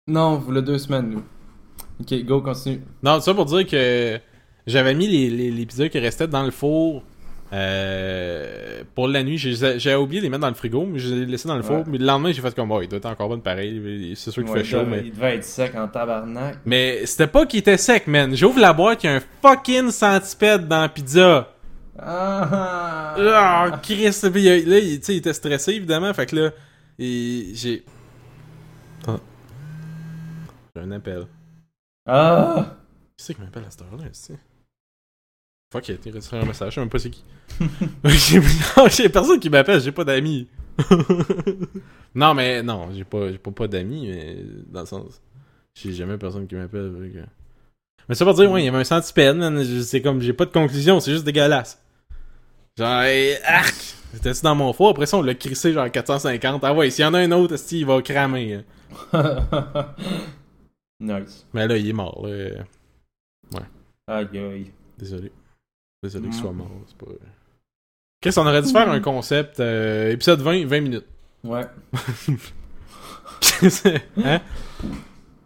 Non, 0.08 0.36
vous 0.38 0.52
le 0.52 0.62
deux 0.62 0.78
semaines, 0.78 1.10
nous. 1.10 1.24
Ok, 2.02 2.26
go, 2.26 2.42
continue. 2.42 2.82
Non, 3.04 3.22
ça 3.22 3.34
pour 3.34 3.46
dire 3.46 3.66
que 3.68 4.20
j'avais 4.68 4.94
mis 4.94 5.08
les, 5.08 5.30
les, 5.30 5.52
les 5.52 5.66
pizzas 5.66 5.88
qui 5.90 6.00
restaient 6.00 6.28
dans 6.28 6.44
le 6.44 6.52
four 6.52 7.04
euh, 7.54 8.84
pour 8.96 9.08
la 9.08 9.24
nuit. 9.24 9.38
J'ai- 9.38 9.80
J'avais 9.80 9.96
oublié 9.96 10.20
de 10.20 10.26
les 10.26 10.30
mettre 10.30 10.42
dans 10.42 10.48
le 10.50 10.54
frigo, 10.56 10.86
mais 10.86 11.00
je 11.00 11.14
les 11.14 11.22
ai 11.22 11.26
laissés 11.26 11.48
dans 11.48 11.56
le 11.56 11.62
four. 11.64 11.78
Ouais. 11.78 11.84
Mais 11.88 11.98
le 12.00 12.06
lendemain, 12.06 12.32
j'ai 12.32 12.42
fait 12.42 12.54
comme, 12.56 12.72
oh, 12.72 12.82
il 12.82 12.88
doit 12.90 12.98
être 12.98 13.06
encore 13.06 13.30
bon 13.30 13.40
pareil. 13.40 14.14
C'est 14.16 14.32
sûr 14.32 14.44
qu'il 14.44 14.52
Ouais, 14.52 14.60
fait 14.60 14.66
chaud, 14.66 14.80
il 14.82 14.86
devait- 14.86 15.02
mais. 15.02 15.08
Il 15.08 15.12
devait 15.14 15.36
être 15.36 15.44
sec 15.46 15.76
en 15.76 15.88
tabarnak. 15.88 16.58
Mais 16.66 17.06
c'était 17.06 17.28
pas 17.28 17.46
qu'il 17.46 17.60
était 17.60 17.78
sec, 17.78 18.08
man. 18.08 18.36
J'ouvre 18.36 18.60
la 18.60 18.74
boîte, 18.74 19.04
il 19.04 19.08
y 19.08 19.10
a 19.10 19.18
un 19.18 19.22
fucking 19.42 19.92
centipède 19.92 20.68
dans 20.68 20.82
la 20.82 20.90
pizza. 20.90 21.48
Ah! 21.98 23.16
Ah, 23.18 23.80
Chris, 23.84 24.18
puis 24.32 24.44
là, 24.44 24.80
il, 24.80 24.94
était 24.94 25.34
stressé, 25.34 25.74
évidemment. 25.74 26.14
Fait 26.14 26.26
que 26.26 26.36
là, 26.36 26.52
j'ai. 26.98 27.84
Ah. 29.08 29.20
J'ai 30.76 30.82
un 30.82 30.92
appel. 30.92 31.28
Ah! 32.06 32.78
Qui 33.18 33.26
c'est 33.26 33.34
qui 33.36 33.42
m'appelle 33.42 33.66
à 33.66 33.72
cette 33.72 33.82
heure-là, 33.82 34.06
c'est 34.14 34.40
Fuck 35.72 35.88
it, 35.88 36.06
il 36.06 36.12
reste 36.12 36.34
un 36.34 36.44
message, 36.44 36.72
je 36.72 36.76
sais 36.76 36.82
même 36.82 36.90
pas 36.90 37.00
c'est 37.00 37.12
qui. 37.12 37.24
j'ai 38.04 38.40
non, 38.40 38.88
j'ai 38.90 39.08
personne 39.08 39.40
qui 39.40 39.50
m'appelle, 39.50 39.80
j'ai 39.80 39.94
pas 39.94 40.04
d'amis. 40.04 40.50
non, 42.16 42.34
mais 42.34 42.62
non, 42.62 42.90
j'ai 42.94 43.06
pas, 43.06 43.32
j'ai 43.32 43.38
pas, 43.38 43.52
pas 43.52 43.68
d'amis, 43.70 44.08
mais 44.08 44.38
dans 44.68 44.82
le 44.82 44.86
sens. 44.86 45.22
J'ai 45.74 45.94
jamais 45.94 46.18
personne 46.18 46.46
qui 46.46 46.56
m'appelle. 46.56 47.12
que- 47.14 47.41
Mais 48.12 48.16
ça 48.16 48.26
pour 48.26 48.34
dire, 48.34 48.52
ouais, 48.52 48.62
il 48.62 48.66
y 48.66 48.68
avait 48.68 48.80
un 48.80 48.84
centipède, 48.84 49.38
C'est 49.84 50.02
comme, 50.02 50.20
j'ai 50.20 50.34
pas 50.34 50.44
de 50.44 50.50
conclusion, 50.52 51.00
c'est 51.00 51.14
juste 51.14 51.24
dégueulasse. 51.24 51.82
Genre, 52.78 53.04
eh, 53.04 53.38
arc! 53.46 53.74
C'était-tu 54.14 54.42
dans 54.42 54.54
mon 54.54 54.74
four? 54.74 54.90
Après 54.90 55.06
ça, 55.06 55.16
on 55.16 55.22
l'a 55.22 55.34
crissé 55.34 55.72
genre 55.72 55.90
450. 55.90 56.62
Ah 56.66 56.74
ouais, 56.74 56.90
s'il 56.90 57.04
y 57.04 57.08
en 57.08 57.14
a 57.14 57.20
un 57.20 57.32
autre, 57.32 57.56
il 57.72 57.86
va 57.86 58.02
cramer. 58.02 58.66
hein. 59.14 59.14
nice. 61.00 61.48
Mais 61.54 61.66
là, 61.70 61.78
il 61.78 61.88
est 61.88 61.94
mort, 61.94 62.28
là. 62.28 62.66
Aïe 64.08 64.28
aïe. 64.34 64.72
Désolé. 64.98 65.32
Désolé 66.04 66.28
qu'il 66.28 66.38
Mm. 66.38 66.42
soit 66.42 66.52
mort. 66.52 66.68
C'est 66.88 66.98
pas... 66.98 67.06
Chris, 68.22 68.34
on 68.36 68.46
aurait 68.46 68.62
dû 68.62 68.72
faire 68.74 68.90
un 68.92 69.00
concept 69.00 69.62
euh, 69.62 70.12
épisode 70.12 70.42
20, 70.42 70.66
20 70.66 70.82
minutes. 70.82 71.06
Ouais. 71.46 71.66
hein? 74.26 74.42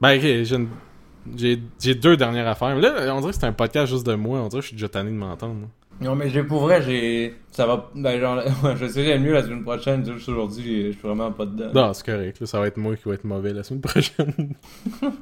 Ben, 0.01 0.15
ok, 0.17 0.21
j'ai, 0.21 0.55
une- 0.55 0.69
j'ai, 1.35 1.59
j'ai 1.79 1.95
deux 1.95 2.17
dernières 2.17 2.47
affaires. 2.47 2.75
Là, 2.75 3.13
on 3.15 3.19
dirait 3.19 3.31
que 3.31 3.39
c'est 3.39 3.45
un 3.45 3.53
podcast 3.53 3.91
juste 3.91 4.05
de 4.05 4.15
moi. 4.15 4.39
On 4.39 4.47
dirait 4.47 4.59
que 4.59 4.63
je 4.63 4.67
suis 4.69 4.75
déjà 4.75 4.89
tanné 4.89 5.11
de 5.11 5.15
m'entendre. 5.15 5.67
Non, 6.01 6.15
mais 6.15 6.29
j'ai 6.29 6.43
pour 6.43 6.61
vrai, 6.61 6.81
j'ai. 6.81 7.35
Ça 7.51 7.65
va. 7.65 7.89
Ben, 7.95 8.19
genre, 8.19 8.41
je 8.75 8.87
j'aime 8.87 9.23
mieux 9.23 9.33
la 9.33 9.43
semaine 9.43 9.63
prochaine. 9.63 10.05
Juste 10.05 10.27
aujourd'hui, 10.29 10.87
je 10.87 10.91
suis 10.91 11.01
vraiment 11.01 11.31
pas 11.31 11.45
dedans. 11.45 11.71
Non, 11.73 11.93
c'est 11.93 12.05
correct. 12.05 12.39
Là, 12.41 12.47
ça 12.47 12.59
va 12.59 12.67
être 12.67 12.77
moi 12.77 12.95
qui 12.95 13.07
va 13.07 13.15
être 13.15 13.23
mauvais 13.23 13.53
la 13.53 13.63
semaine 13.63 13.81
prochaine. 13.81 14.55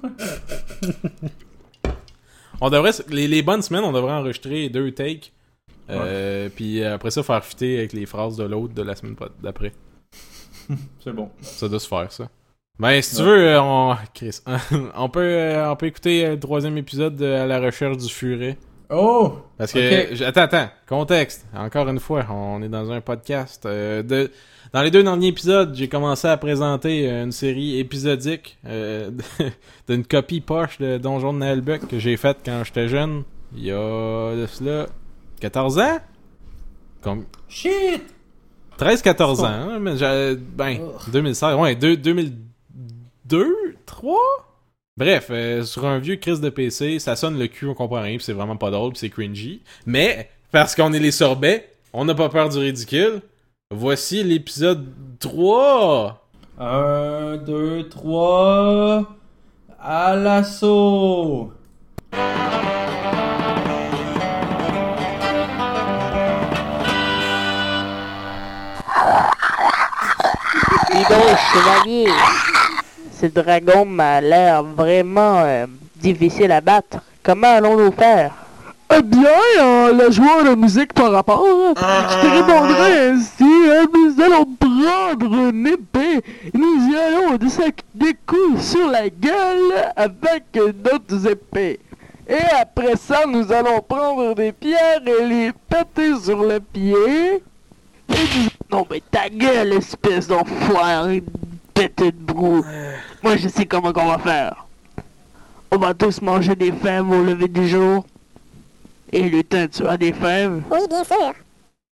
on 2.61 2.69
devrait... 2.69 2.91
Les, 3.09 3.27
les 3.27 3.43
bonnes 3.43 3.61
semaines, 3.61 3.83
on 3.83 3.91
devrait 3.91 4.13
enregistrer 4.13 4.69
deux 4.69 4.91
takes. 4.91 5.31
Euh, 5.89 6.49
Puis 6.55 6.83
après 6.83 7.11
ça, 7.11 7.23
faire 7.23 7.43
fitter 7.43 7.77
avec 7.77 7.93
les 7.93 8.05
phrases 8.05 8.37
de 8.37 8.43
l'autre 8.43 8.73
de 8.73 8.81
la 8.81 8.95
semaine 8.95 9.15
d'après. 9.41 9.73
C'est 10.99 11.13
bon. 11.13 11.29
Ça 11.41 11.69
doit 11.69 11.79
se 11.79 11.87
faire, 11.87 12.11
ça. 12.11 12.29
Ben, 12.79 12.99
si 13.03 13.15
tu 13.15 13.21
veux, 13.21 13.49
euh, 13.49 13.61
on... 13.61 13.95
Chris, 14.15 14.39
on, 14.95 15.07
peut, 15.07 15.19
euh, 15.19 15.71
on 15.71 15.75
peut 15.75 15.85
écouter 15.85 16.25
euh, 16.25 16.31
le 16.31 16.39
troisième 16.39 16.75
épisode 16.77 17.15
de 17.15 17.25
À 17.25 17.45
la 17.45 17.59
recherche 17.59 17.97
du 17.97 18.09
furet. 18.09 18.57
Oh! 18.89 19.33
Parce 19.59 19.73
que... 19.73 20.23
Attends, 20.23 20.41
attends. 20.41 20.69
Contexte. 20.87 21.45
Encore 21.55 21.87
une 21.87 21.99
fois, 21.99 22.25
on 22.31 22.63
est 22.63 22.69
dans 22.69 22.91
un 22.91 22.99
podcast. 22.99 23.65
De... 23.65 24.31
Dans 24.73 24.81
les 24.81 24.89
deux 24.89 25.03
derniers 25.03 25.27
épisodes, 25.27 25.73
j'ai 25.75 25.87
commencé 25.87 26.27
à 26.27 26.35
présenter 26.37 27.07
une 27.07 27.31
série 27.31 27.79
épisodique 27.79 28.57
d'une 29.87 30.05
copie 30.05 30.41
poche 30.41 30.79
de 30.79 30.97
Donjon 30.97 31.33
de 31.33 31.39
Naelbeck 31.39 31.87
que 31.87 31.99
j'ai 31.99 32.17
faite 32.17 32.37
quand 32.43 32.63
j'étais 32.65 32.87
jeune. 32.87 33.23
Il 33.55 33.65
y 33.65 33.71
a 33.71 34.35
de 34.35 34.45
cela 34.47 34.87
14 35.41 35.79
ans? 35.79 35.99
Comme... 37.01 37.25
Shit! 37.47 38.03
13-14 38.79 39.41
ans, 39.41 39.45
hein, 39.45 39.79
ben, 39.79 40.79
2016, 41.11 41.55
ouais, 41.55 41.75
2012 41.75 42.52
2, 43.25 43.77
3. 43.85 44.19
Bref, 44.97 45.27
euh, 45.31 45.63
sur 45.63 45.85
un 45.85 45.99
vieux 45.99 46.17
crise 46.17 46.41
de 46.41 46.49
PC, 46.49 46.99
ça 46.99 47.15
sonne 47.15 47.39
le 47.39 47.47
cul, 47.47 47.67
on 47.67 47.73
comprend 47.73 48.01
rien, 48.01 48.17
c'est 48.19 48.33
vraiment 48.33 48.57
pas 48.57 48.69
drôle, 48.69 48.95
c'est 48.95 49.09
cringy. 49.09 49.61
Mais, 49.85 50.29
parce 50.51 50.75
qu'on 50.75 50.93
est 50.93 50.99
les 50.99 51.11
sorbets, 51.11 51.71
on 51.93 52.05
n'a 52.05 52.15
pas 52.15 52.29
peur 52.29 52.49
du 52.49 52.57
ridicule. 52.57 53.21
Voici 53.71 54.23
l'épisode 54.23 54.85
3. 55.19 56.27
1, 56.59 57.37
2, 57.37 57.89
3. 57.89 59.15
À 59.79 60.15
l'assaut. 60.15 61.51
Dis 70.91 71.03
donc, 71.09 71.37
chevalier 71.51 72.05
ce 73.23 73.27
dragon 73.27 73.85
m'a 73.85 74.19
l'air 74.19 74.63
vraiment 74.63 75.43
euh, 75.45 75.65
difficile 75.95 76.51
à 76.51 76.59
battre. 76.59 76.97
Comment 77.23 77.55
allons-nous 77.55 77.93
faire? 77.93 78.33
Eh 78.93 79.01
bien, 79.01 79.29
euh, 79.61 79.93
le 79.93 80.11
joueur 80.11 80.43
de 80.43 80.55
musique 80.55 80.91
par 80.91 81.09
rapport, 81.09 81.45
je 81.45 82.21
te 82.21 82.27
répondrai 82.27 83.07
ainsi, 83.11 83.41
euh, 83.41 83.85
nous 83.93 84.21
allons 84.21 84.45
prendre 84.59 85.49
une 85.49 85.67
épée, 85.67 86.21
et 86.53 86.57
nous 86.57 86.91
y 86.91 86.97
allons 86.97 87.37
des 87.95 88.13
coups 88.27 88.61
sur 88.61 88.89
la 88.89 89.07
gueule 89.09 89.93
avec 89.95 90.43
d'autres 90.51 91.25
épées. 91.25 91.79
Et 92.27 92.61
après 92.61 92.97
ça, 92.97 93.21
nous 93.25 93.53
allons 93.53 93.79
prendre 93.87 94.35
des 94.35 94.51
pierres 94.51 95.01
et 95.05 95.25
les 95.25 95.51
péter 95.69 96.19
sur 96.21 96.43
le 96.43 96.59
pied. 96.59 97.35
Et 97.35 97.41
nous... 98.09 98.49
Non 98.69 98.85
mais 98.91 99.01
ta 99.09 99.29
gueule, 99.29 99.73
espèce 99.73 100.27
d'enfoiré, 100.27 101.23
pété 101.73 102.11
de 102.11 102.17
brou. 102.17 102.65
Moi 103.23 103.37
je 103.37 103.47
sais 103.47 103.65
comment 103.65 103.93
qu'on 103.93 104.05
va 104.05 104.17
faire. 104.17 104.65
On 105.71 105.77
va 105.77 105.93
tous 105.93 106.21
manger 106.21 106.55
des 106.55 106.71
fèves 106.71 107.09
au 107.09 107.23
lever 107.23 107.47
du 107.47 107.67
jour. 107.67 108.05
Et 109.11 109.23
lutin, 109.23 109.67
tu 109.67 109.87
as 109.87 109.95
des 109.95 110.11
fèves? 110.11 110.61
Oui, 110.69 110.79
bien 110.89 111.03
sûr. 111.03 111.33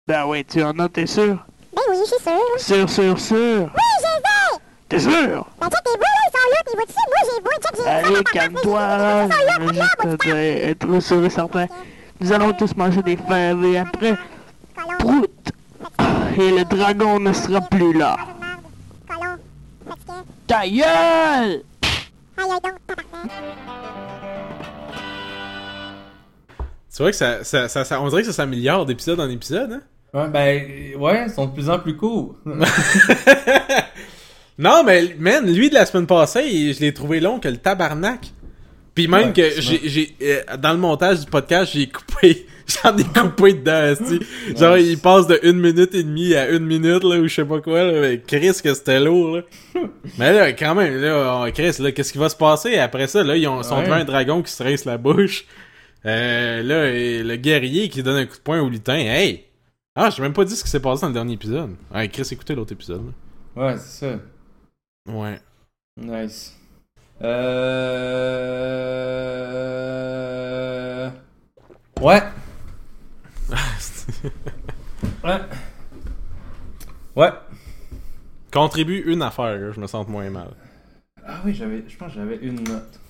Ben 0.09 0.27
oui, 0.27 0.45
tu 0.45 0.63
en 0.63 0.79
as, 0.79 0.89
t'es 0.89 1.07
sûr? 1.07 1.39
Ben 1.73 1.83
oui, 1.89 1.97
je 2.01 2.05
suis 2.05 2.23
sûr. 2.23 2.59
Sûr, 2.59 2.91
sûr, 2.91 3.21
sûr. 3.21 3.63
Oui, 3.63 3.83
je 4.01 4.17
vais! 4.23 4.61
T'es 4.89 4.99
sûr? 4.99 5.47
Ben 5.61 5.69
check 5.69 5.81
les 5.87 6.01
là, 6.01 6.09
ils 6.27 6.33
sont 6.33 6.49
là, 6.51 6.63
puis 6.67 6.75
vois-tu, 6.75 6.95
moi 7.07 7.21
j'ai 7.25 7.41
beau, 7.43 7.51
check, 7.63 7.75
j'ai 7.77 7.91
Allez, 7.91 8.25
calme-toi 8.25 8.81
là, 8.81 9.29
juste 9.73 10.27
être 10.35 11.01
sûr 11.01 11.25
et 11.25 11.31
certain. 11.31 11.67
Nous 12.21 12.33
allons 12.33 12.53
tous 12.53 12.75
manger 12.77 13.03
des 13.03 13.17
fèves 13.17 13.65
et 13.65 13.79
après, 13.79 14.17
prout. 14.99 15.31
Et 16.39 16.51
le 16.51 16.65
dragon 16.65 17.21
ne 17.21 17.33
sera 17.33 17.61
plus 17.61 17.93
là. 17.93 18.17
Ta 20.47 20.67
gueule 20.69 21.63
tabarnak. 22.37 22.79
Tu 26.95 27.03
vois 27.03 27.11
que 27.11 27.17
ça, 27.17 27.45
ça, 27.45 27.69
ça, 27.69 27.85
ça- 27.85 28.01
on 28.01 28.09
dirait 28.09 28.23
que 28.23 28.27
ça 28.27 28.33
s'améliore 28.33 28.85
d'épisode 28.87 29.21
en 29.21 29.29
épisode, 29.31 29.73
hein? 29.73 29.81
Ouais, 30.13 30.29
ben, 30.29 30.97
ouais, 31.01 31.25
ils 31.29 31.33
sont 31.33 31.47
de 31.47 31.53
plus 31.55 31.71
en 31.71 31.79
plus 31.79 31.97
courts. 31.97 32.35
Non, 34.59 34.83
mais, 34.85 35.15
man, 35.19 35.51
lui 35.51 35.71
de 35.71 35.75
la 35.75 35.87
semaine 35.87 36.07
passée, 36.07 36.75
je 36.75 36.81
l'ai 36.81 36.93
trouvé 36.93 37.19
long 37.19 37.41
que 37.41 37.49
le 37.49 37.57
tabarnak. 37.57 38.31
Puis 38.95 39.09
même 39.09 39.29
Ouais, 39.29 39.33
que 39.33 39.51
c'est 39.53 39.63
j'ai, 39.63 39.81
j'ai 39.89 40.17
euh, 40.21 40.57
dans 40.59 40.73
le 40.73 40.79
montage 40.79 41.21
du 41.21 41.27
podcast, 41.27 41.73
j'ai 41.73 41.89
coupé, 41.89 42.47
J'en 42.83 42.97
ai 42.97 43.05
coupé 43.05 43.55
dedans, 43.55 43.83
esti. 43.85 44.21
Genre, 44.57 44.77
il 44.79 44.99
passe 44.99 45.27
de 45.27 45.39
une 45.43 45.59
minute 45.61 45.95
et 45.95 46.03
demie 46.05 46.35
à 46.35 46.49
une 46.51 46.65
minute, 46.67 47.03
là, 47.05 47.19
ou 47.19 47.27
je 47.27 47.35
sais 47.35 47.45
pas 47.45 47.61
quoi, 47.61 47.85
là. 47.85 48.01
mais 48.01 48.21
Chris, 48.21 48.53
que 48.63 48.75
c'était 48.75 49.01
lourd, 49.01 49.37
là. 49.37 49.43
Mais 50.19 50.33
là, 50.33 50.53
quand 50.53 50.75
même, 50.75 50.95
là, 51.01 51.37
on- 51.47 51.51
Chris, 51.51 51.77
là, 51.81 51.91
qu'est-ce 51.93 52.13
qui 52.13 52.19
va 52.19 52.29
se 52.29 52.37
passer 52.37 52.77
après 52.79 53.07
ça? 53.07 53.23
Là, 53.25 53.37
ils 53.37 53.49
ont, 53.49 53.63
sont 53.63 53.77
Ouais. 53.77 53.85
devant 53.85 53.95
un 53.97 54.05
dragon 54.05 54.43
qui 54.43 54.53
se 54.53 54.63
rince 54.63 54.85
la 54.85 54.99
bouche. 54.99 55.47
Euh, 56.07 56.63
là, 56.63 56.91
et 56.91 57.23
le 57.23 57.37
guerrier 57.37 57.89
qui 57.89 58.03
donne 58.03 58.17
un 58.17 58.27
coup 58.27 58.37
de 58.37 58.43
poing 58.43 58.61
au 58.61 58.69
lutin. 58.69 58.95
Hey! 58.97 59.45
Ah, 59.97 60.09
j'ai 60.11 60.23
même 60.23 60.33
pas 60.33 60.45
dit 60.45 60.55
ce 60.57 60.63
qui 60.65 60.71
s'est 60.71 60.81
passé 60.81 61.03
dans 61.03 61.09
le 61.09 61.15
dernier 61.15 61.35
épisode. 61.35 61.71
Ouais, 61.95 62.09
Chris, 62.09 62.27
écoutez 62.31 62.55
l'autre 62.55 62.73
épisode, 62.73 63.03
là. 63.07 63.13
Ouais, 63.67 63.77
c'est 63.79 64.07
ça. 64.07 64.19
Ouais. 65.09 65.41
Nice. 66.01 66.55
Euh... 69.81 71.11
Ouais. 72.01 72.23
Ouais. 77.17 77.31
Contribue 78.53 79.03
une 79.07 79.23
affaire, 79.23 79.57
là, 79.59 79.71
je 79.73 79.81
me 79.81 79.87
sens 79.87 80.07
moins 80.09 80.29
mal. 80.31 80.49
Ah 81.25 81.41
oui, 81.45 81.55
j'avais, 81.55 81.85
je 81.87 81.97
pense 81.97 82.13
que 82.13 82.19
j'avais 82.19 82.37
une 82.37 82.63
note. 82.65 83.01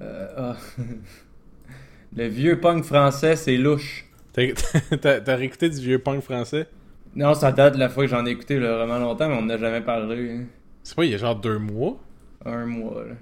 Euh, 0.00 0.28
ah. 0.36 0.56
Le 2.16 2.26
vieux 2.26 2.58
punk 2.60 2.84
français, 2.84 3.36
c'est 3.36 3.56
louche. 3.56 4.04
T'as- 4.32 5.34
réécouté 5.36 5.68
du 5.68 5.80
vieux 5.80 5.98
punk 5.98 6.22
français? 6.22 6.66
Non, 7.14 7.34
ça 7.34 7.52
date 7.52 7.74
de 7.74 7.78
la 7.78 7.88
fois 7.88 8.04
que 8.04 8.10
j'en 8.10 8.24
ai 8.26 8.30
écouté 8.30 8.58
là, 8.58 8.76
vraiment 8.76 8.98
longtemps, 8.98 9.28
mais 9.28 9.34
on 9.36 9.42
n'a 9.42 9.58
jamais 9.58 9.80
parlé. 9.80 10.30
hein. 10.32 10.44
C'est 10.82 10.94
pas, 10.96 11.04
il 11.04 11.10
y 11.10 11.14
a 11.14 11.18
genre 11.18 11.36
deux 11.36 11.58
mois? 11.58 11.98
Un 12.44 12.64
mois, 12.66 13.04
là. 13.04 13.14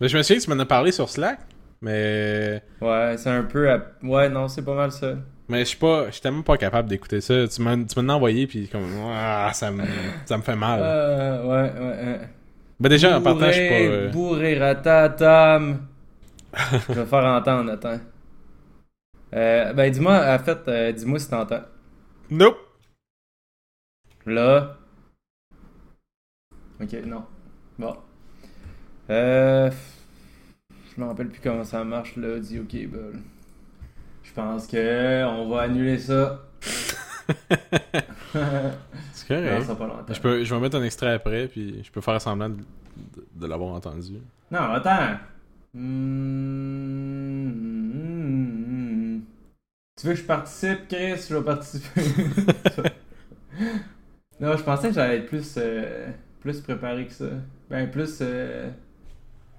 Mais 0.00 0.08
je 0.08 0.16
me 0.16 0.22
souviens 0.22 0.38
que 0.40 0.44
tu 0.44 0.50
m'en 0.50 0.58
as 0.58 0.66
parlé 0.66 0.92
sur 0.92 1.08
Slack, 1.08 1.40
mais... 1.80 2.62
Ouais, 2.80 3.14
c'est 3.18 3.30
un 3.30 3.42
peu... 3.44 3.70
à- 3.70 3.92
Ouais, 4.02 4.28
non, 4.28 4.48
c'est 4.48 4.64
pas 4.64 4.74
mal 4.74 4.92
ça. 4.92 5.16
Mais 5.48 5.60
je 5.60 5.64
suis 5.64 5.76
pas, 5.76 6.06
je 6.06 6.12
suis 6.12 6.20
tellement 6.20 6.42
pas 6.42 6.56
capable 6.56 6.88
d'écouter 6.88 7.20
ça. 7.20 7.46
Tu 7.46 7.62
m'as, 7.62 7.76
tu 7.76 8.00
m'en 8.00 8.12
as 8.12 8.16
envoyé 8.16 8.46
puis 8.46 8.68
comme, 8.68 8.84
ah, 9.12 9.50
ça 9.54 9.70
me, 9.70 9.84
ça 10.24 10.36
me 10.36 10.42
fait 10.42 10.56
mal. 10.56 10.80
Euh, 10.82 11.42
ouais, 11.44 11.72
ouais, 11.80 12.04
ouais. 12.04 12.20
Ben 12.80 12.88
déjà 12.88 13.16
en 13.18 13.22
partant, 13.22 13.46
je 13.46 13.52
suis 13.52 13.68
pas. 13.68 13.78
Bourré, 13.78 13.88
euh, 13.88 14.10
bourré, 14.10 14.58
ratatam. 14.58 15.86
je 16.88 16.92
vais 16.92 17.06
faire 17.06 17.24
entendre, 17.24 17.72
attends. 17.72 18.00
Euh, 19.34 19.72
ben 19.72 19.90
dis-moi, 19.90 20.34
en 20.34 20.38
fait, 20.38 20.58
euh, 20.68 20.92
dis-moi 20.92 21.18
si 21.18 21.28
t'entends. 21.30 21.62
Nope. 22.30 22.58
Là. 24.26 24.76
Ok, 26.80 26.92
non. 27.06 27.24
Bon. 27.78 27.96
Euh. 29.10 29.70
Je 30.96 31.00
me 31.00 31.06
rappelle 31.06 31.28
plus 31.28 31.40
comment 31.40 31.64
ça 31.64 31.84
marche 31.84 32.16
là, 32.16 32.38
dit 32.38 32.58
ok, 32.58 32.68
cable. 32.68 33.20
Je 34.36 34.42
pense 34.42 34.66
que 34.66 35.24
on 35.24 35.48
va 35.48 35.62
annuler 35.62 35.98
ça. 35.98 36.42
C'est 37.26 37.36
correct. 39.28 39.50
Non, 39.50 39.60
ça 39.62 39.72
va 39.72 39.76
pas 39.76 39.86
longtemps. 39.86 40.12
Je 40.12 40.20
peux, 40.20 40.44
je 40.44 40.54
vais 40.54 40.60
mettre 40.60 40.76
un 40.76 40.82
extrait 40.82 41.14
après 41.14 41.48
puis 41.48 41.80
je 41.82 41.90
peux 41.90 42.02
faire 42.02 42.20
semblant 42.20 42.50
de, 42.50 42.56
de- 42.56 43.26
de 43.34 43.46
l'avoir 43.46 43.72
entendu. 43.74 44.18
Non, 44.50 44.60
attends. 44.74 45.16
Hmm. 45.72 46.10
Tu 49.98 50.06
veux 50.06 50.12
que 50.12 50.18
je 50.20 50.24
participe, 50.24 50.86
Chris? 50.88 51.16
Je 51.30 51.34
vais 51.34 51.42
participer. 51.42 52.02
non, 54.40 54.54
je 54.54 54.62
pensais 54.62 54.88
que 54.88 54.94
j'allais 54.94 55.16
être 55.20 55.28
plus, 55.28 55.54
euh, 55.56 56.08
plus 56.40 56.60
préparé 56.60 57.06
que 57.06 57.12
ça. 57.14 57.24
Ben, 57.70 57.90
plus 57.90 58.18
euh, 58.20 58.68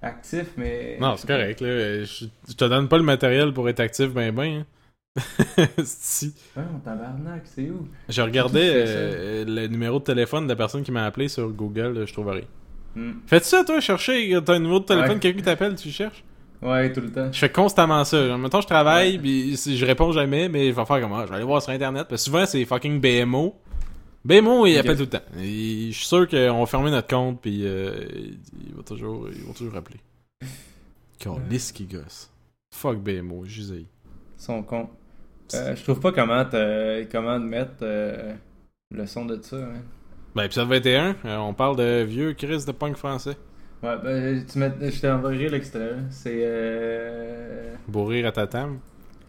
actif, 0.01 0.47
mais... 0.57 0.97
Non, 0.99 1.15
c'est 1.17 1.27
correct 1.27 1.61
là. 1.61 2.03
Je, 2.03 2.25
je 2.49 2.53
te 2.53 2.65
donne 2.65 2.87
pas 2.87 2.97
le 2.97 3.03
matériel 3.03 3.53
pour 3.53 3.67
être 3.69 3.79
actif 3.79 4.09
ben 4.13 4.33
ben. 4.33 4.63
hein. 4.63 4.65
si. 5.83 6.33
Ouais, 6.55 6.63
mon 6.71 6.79
tabarnak, 6.79 7.41
c'est 7.45 7.69
où? 7.69 7.87
Je 8.07 8.21
regardais 8.21 8.71
euh, 8.73 9.45
le 9.47 9.67
numéro 9.67 9.97
de 9.99 10.03
téléphone 10.03 10.43
de 10.43 10.49
la 10.49 10.55
personne 10.55 10.83
qui 10.83 10.91
m'a 10.91 11.05
appelé 11.05 11.27
sur 11.27 11.49
Google, 11.49 12.05
je 12.05 12.13
trouve 12.13 12.29
rien. 12.29 12.43
Hmm. 12.95 13.13
Fais 13.25 13.39
ça 13.39 13.63
toi, 13.63 13.79
chercher, 13.79 14.37
t'as 14.45 14.53
un 14.53 14.59
numéro 14.59 14.79
de 14.79 14.85
téléphone, 14.85 15.13
Ouais. 15.13 15.19
quelqu'un 15.19 15.37
qui 15.39 15.43
t'appelle, 15.45 15.75
tu 15.75 15.89
cherches? 15.89 16.23
Ouais, 16.61 16.91
tout 16.91 17.01
le 17.01 17.11
temps. 17.11 17.31
Je 17.31 17.37
fais 17.37 17.51
constamment 17.51 18.03
ça. 18.03 18.27
Genre, 18.27 18.37
mettons, 18.37 18.61
je 18.61 18.67
travaille, 18.67 19.19
puis 19.19 19.55
je 19.55 19.85
réponds 19.85 20.11
jamais, 20.11 20.49
mais 20.49 20.71
je 20.71 20.75
vais 20.75 20.85
faire 20.85 21.01
comment? 21.01 21.21
Je 21.23 21.29
vais 21.29 21.35
aller 21.35 21.43
voir 21.45 21.61
sur 21.61 21.71
Internet. 21.71 22.07
Parce 22.09 22.23
que 22.23 22.25
souvent, 22.31 22.45
c'est 22.47 22.65
fucking 22.65 22.99
BMO. 22.99 23.55
BMO, 24.27 24.65
il 24.65 24.73
Ok. 24.73 24.79
appelle 24.79 24.97
tout 24.97 25.03
le 25.03 25.09
temps. 25.09 25.21
Et 25.39 25.87
je 25.91 25.95
suis 25.97 26.05
sûr 26.05 26.27
qu'on 26.27 26.59
va 26.59 26.65
fermer 26.65 26.91
notre 26.91 27.07
compte, 27.07 27.41
puis 27.41 27.61
euh, 27.65 27.91
il 28.67 28.73
va 28.75 28.83
toujours, 28.83 29.27
ils 29.31 29.43
vont 29.43 29.53
toujours 29.53 29.73
rappeler. 29.73 29.99
Calisse 31.19 31.71
qui 31.71 31.85
gosse. 31.85 32.29
Fuck 32.75 32.97
BMO, 32.99 33.43
j'usais. 33.45 33.85
Son 34.37 34.61
con. 34.63 34.89
Euh, 35.55 35.75
je 35.75 35.83
trouve 35.83 35.99
pas 35.99 36.11
comment, 36.11 36.43
te- 36.45 37.05
comment 37.11 37.39
te 37.39 37.45
mettre 37.45 37.71
euh, 37.81 38.33
le 38.91 39.05
son 39.05 39.25
de 39.25 39.41
ça. 39.41 39.55
hein. 39.55 39.81
Ben, 40.35 40.43
épisode 40.43 40.67
21, 40.67 41.15
euh, 41.25 41.37
on 41.37 41.53
parle 41.53 41.77
de 41.77 42.03
vieux 42.03 42.33
Chris 42.33 42.63
de 42.67 42.71
punk 42.71 42.97
français. 42.97 43.37
Ouais, 43.81 43.95
ben, 44.03 44.45
tu 44.45 44.59
mets, 44.59 44.73
je 44.91 45.01
t'enverrai 45.01 45.49
l'extrait. 45.49 45.79
là. 45.91 45.97
C'est... 46.11 46.35
Euh... 46.41 47.73
Bourré 47.87 48.21
Ratatam. 48.23 48.79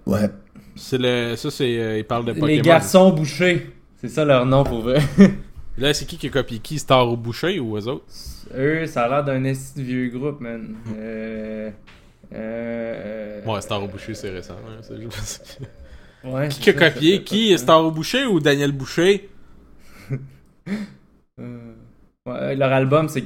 Ouais. 0.07 0.28
C'est 0.74 0.99
le, 0.99 1.36
ça, 1.36 1.51
c'est, 1.51 1.78
euh, 1.78 1.99
il 1.99 2.05
parle 2.05 2.24
de 2.24 2.32
Pokémon. 2.32 2.46
Les 2.49 2.61
garçons 2.61 3.11
bouchés. 3.12 3.70
C'est 4.01 4.09
ça 4.09 4.24
leur 4.24 4.46
nom 4.46 4.64
pour 4.64 4.80
vrai. 4.82 5.01
Là, 5.78 5.94
c'est 5.94 6.07
qui 6.07 6.18
qui 6.18 6.26
a 6.26 6.30
copié 6.30 6.59
qui? 6.59 6.78
Star 6.78 7.09
au 7.09 7.16
boucher 7.16 7.61
ou 7.61 7.76
eux 7.76 7.86
autres? 7.86 8.05
Eux, 8.57 8.86
ça 8.86 9.05
a 9.05 9.09
l'air 9.09 9.24
d'un 9.24 9.44
esti 9.44 9.78
de 9.80 9.84
vieux 9.84 10.09
groupe, 10.09 10.40
man. 10.40 10.74
Euh... 10.96 11.70
Euh... 12.32 13.44
Ouais, 13.44 13.61
Star 13.61 13.82
au 13.82 13.86
boucher, 13.86 14.14
c'est 14.14 14.30
récent. 14.30 14.55
hein, 14.66 14.78
c'est 14.82 15.01
juste- 15.01 15.61
Ouais, 16.24 16.49
Qui 16.49 16.70
a 16.70 16.72
ça, 16.78 16.90
copié 16.90 17.16
ça, 17.18 17.22
qui? 17.22 17.57
Star 17.59 17.84
au 17.84 17.92
boucher 17.92 18.26
ou 18.26 18.40
Daniel 18.40 18.72
Boucher? 18.72 19.28
Euh, 21.40 21.72
Ouais, 22.26 22.57
leur 22.57 22.72
album, 22.72 23.09
c'est... 23.09 23.24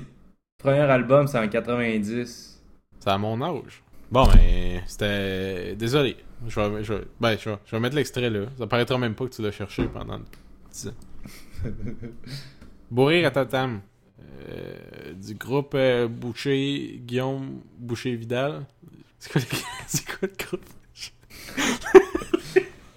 Premier 0.59 0.81
album, 0.81 1.27
c'est 1.27 1.39
en 1.39 1.49
90. 1.49 2.63
C'est 3.01 3.11
à 3.11 3.19
mon 3.19 3.41
âge. 3.43 3.83
Bon, 4.13 4.27
ben, 4.27 4.83
c'était. 4.87 5.75
Désolé. 5.75 6.17
Je 6.47 6.61
vais, 6.61 6.85
je 6.85 6.93
vais- 6.93 7.05
ben, 7.19 7.37
je 7.37 7.51
vais, 7.51 7.57
je 7.65 7.71
vais 7.75 7.81
mettre 7.81 7.97
l'extrait 7.97 8.31
là. 8.31 8.41
Ça 8.59 8.67
paraîtra 8.69 8.97
même 8.99 9.15
pas 9.15 9.25
que 9.25 9.31
tu 9.35 9.43
l'as 9.43 9.51
cherché 9.51 9.85
pendant 9.87 10.19
10 10.73 10.89
ans. 10.89 10.93
Bourré 12.91 13.23
Ratatam. 13.25 13.81
Euh, 14.49 15.13
du 15.15 15.35
groupe 15.35 15.73
euh, 15.75 16.09
Boucher, 16.09 17.01
Guillaume 17.05 17.61
Boucher-Vidal. 17.79 18.65
C'est 19.19 19.31
quoi, 19.33 19.41
les- 19.41 19.59
c'est 19.87 20.05
quoi 20.05 20.29
le 20.29 20.45
groupe? 20.47 20.65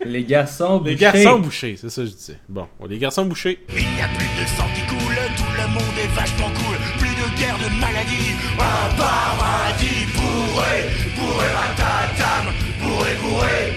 Les 0.06 0.24
garçons 0.24 0.82
Les 0.84 0.94
bouchés. 0.94 0.96
garçons 0.98 1.40
bouchés, 1.40 1.78
c'est 1.78 1.90
ça 1.90 2.02
que 2.04 2.08
je 2.08 2.14
disais. 2.14 2.40
Bon, 2.48 2.68
les 2.88 2.98
garçons 3.00 3.26
bouchés. 3.26 3.60
Il 3.70 3.76
y 3.76 4.02
a 4.02 4.08
plus 4.10 4.28
de 4.42 4.48
sang 4.56 4.68
qui 4.76 4.82
coule, 4.88 5.16
tout 5.38 5.52
le 5.58 5.68
monde 5.74 5.98
est 6.04 6.08
vachement 6.16 6.50
cool. 6.50 6.78
Plus 7.00 7.10
de 7.10 7.38
guerre, 7.40 7.58
de 7.58 7.70
maladie, 7.80 8.34
un 8.60 8.96
paradis 8.96 10.06
bourré, 10.16 10.84
bourré 11.18 11.48
ratatam, 11.48 12.54
bourré 12.82 13.16
bourré. 13.22 13.74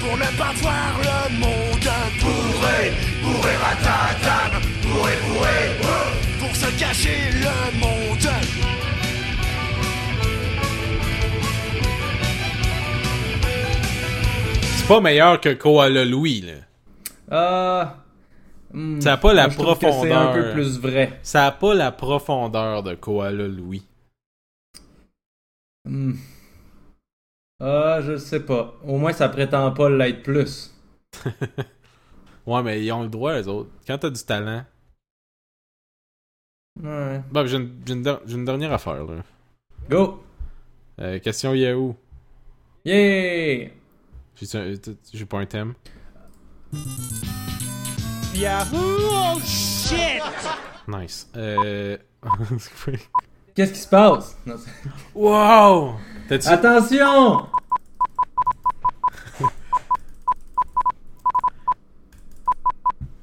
Pour 0.00 0.16
ne 0.16 0.38
pas 0.38 0.52
voir 0.62 0.98
le 1.02 1.36
monde 1.38 1.88
bourré, 2.20 2.92
bourré 3.38 3.56
ratatam, 3.56 4.62
bourré 4.82 5.12
bourré. 5.28 5.58
Pour 6.40 6.54
se 6.56 6.78
cacher 6.78 7.30
le 7.32 7.78
monde. 7.78 8.28
C'est 14.76 14.88
pas 14.88 15.00
meilleur 15.00 15.40
que 15.40 15.52
Koala 15.54 16.04
Louis, 16.04 16.40
là. 16.42 16.52
Ah... 17.30 17.96
hmm, 18.72 19.00
Ça 19.00 19.14
a 19.14 19.16
pas 19.18 19.34
la 19.34 19.46
que 19.48 19.52
C'est 19.52 19.60
un 19.60 19.64
profondeur. 19.64 20.32
peu 20.34 20.52
plus 20.52 20.78
vrai. 20.78 21.18
Ça 21.22 21.46
a 21.46 21.50
pas 21.52 21.74
la 21.74 21.92
profondeur 21.92 22.82
de 22.82 22.94
Koala 22.94 23.46
Louis. 23.46 23.82
Hmm. 25.84 26.14
Ah, 27.60 28.00
je 28.02 28.16
sais 28.16 28.40
pas. 28.40 28.74
Au 28.84 28.98
moins, 28.98 29.12
ça 29.12 29.28
prétend 29.28 29.70
pas 29.72 29.90
l'être 29.90 30.22
plus. 30.22 30.74
Ouais, 32.48 32.62
mais 32.62 32.82
ils 32.82 32.90
ont 32.92 33.02
le 33.02 33.08
droit, 33.10 33.34
les 33.34 33.46
autres. 33.46 33.68
Quand 33.86 33.98
t'as 33.98 34.08
du 34.08 34.22
talent. 34.24 34.64
Ouais. 36.82 37.20
Bon, 37.30 37.46
j'ai 37.46 37.56
une, 37.58 38.18
une 38.26 38.44
dernière 38.46 38.72
affaire, 38.72 39.04
là. 39.04 39.22
Go! 39.90 40.22
Euh, 41.00 41.18
question 41.18 41.52
Yahoo. 41.52 41.94
Yeah! 42.86 43.68
J'ai 44.36 44.58
un- 44.58 44.76
t- 44.76 44.96
J'ai 45.12 45.26
pas 45.26 45.40
un 45.40 45.46
thème? 45.46 45.74
Yahoo! 48.34 48.76
Oh 48.76 49.40
shit! 49.44 50.22
Nice. 50.86 51.28
Euh... 51.36 51.98
Qu'est-ce 53.54 53.72
qui 53.72 53.78
se 53.80 53.88
passe? 53.88 54.38
Wow! 55.14 55.96
Attention! 56.30 57.46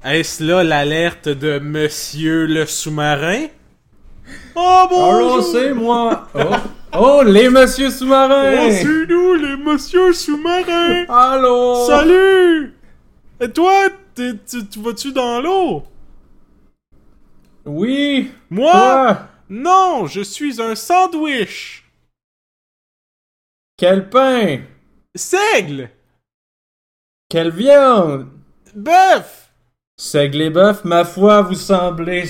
Est-ce 0.06 0.44
là 0.44 0.62
l'alerte 0.62 1.28
de 1.28 1.58
Monsieur 1.58 2.46
le 2.46 2.64
sous-marin? 2.64 3.48
Oh 4.54 4.86
bon! 4.88 5.04
Alors, 5.04 5.42
c'est 5.42 5.74
moi! 5.74 6.28
Oh! 6.32 6.54
Oh, 6.92 7.22
les 7.24 7.50
monsieur 7.50 7.90
sous-marins! 7.90 8.54
Oh, 8.56 8.68
c'est 8.70 8.84
nous, 8.84 9.34
les 9.34 9.56
monsieur 9.56 10.12
sous-marins! 10.12 11.06
Allô? 11.08 11.86
Salut! 11.88 12.78
Et 13.40 13.50
toi, 13.50 13.88
tu, 14.14 14.38
tu 14.46 14.78
vas-tu 14.78 15.10
dans 15.10 15.40
l'eau? 15.40 15.82
Oui! 17.64 18.30
Moi? 18.48 18.70
Toi! 18.70 19.28
Non, 19.50 20.06
je 20.06 20.20
suis 20.20 20.62
un 20.62 20.76
sandwich! 20.76 21.84
Quel 23.76 24.08
pain! 24.08 24.60
Seigle! 25.16 25.90
Quelle 27.28 27.50
viande! 27.50 28.28
Bœuf! 28.72 29.45
Bœuf, 30.00 30.84
ma 30.84 31.04
foi, 31.04 31.42
vous 31.42 31.54
semblez... 31.54 32.24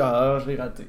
Ah, 0.00 0.38
j'ai 0.46 0.56
raté. 0.56 0.86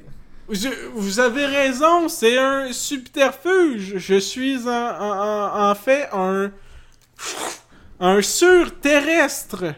Je- 0.48 0.88
vous 0.94 1.18
avez 1.20 1.44
raison, 1.46 2.08
c'est 2.08 2.38
un 2.38 2.72
subterfuge. 2.72 3.98
Je 3.98 4.18
suis 4.18 4.66
en, 4.68 4.70
en- 4.70 5.58
en- 5.58 5.70
en 5.70 5.74
fait 5.74 6.08
un. 6.12 6.52
Un 7.98 8.20
surterrestre. 8.22 9.74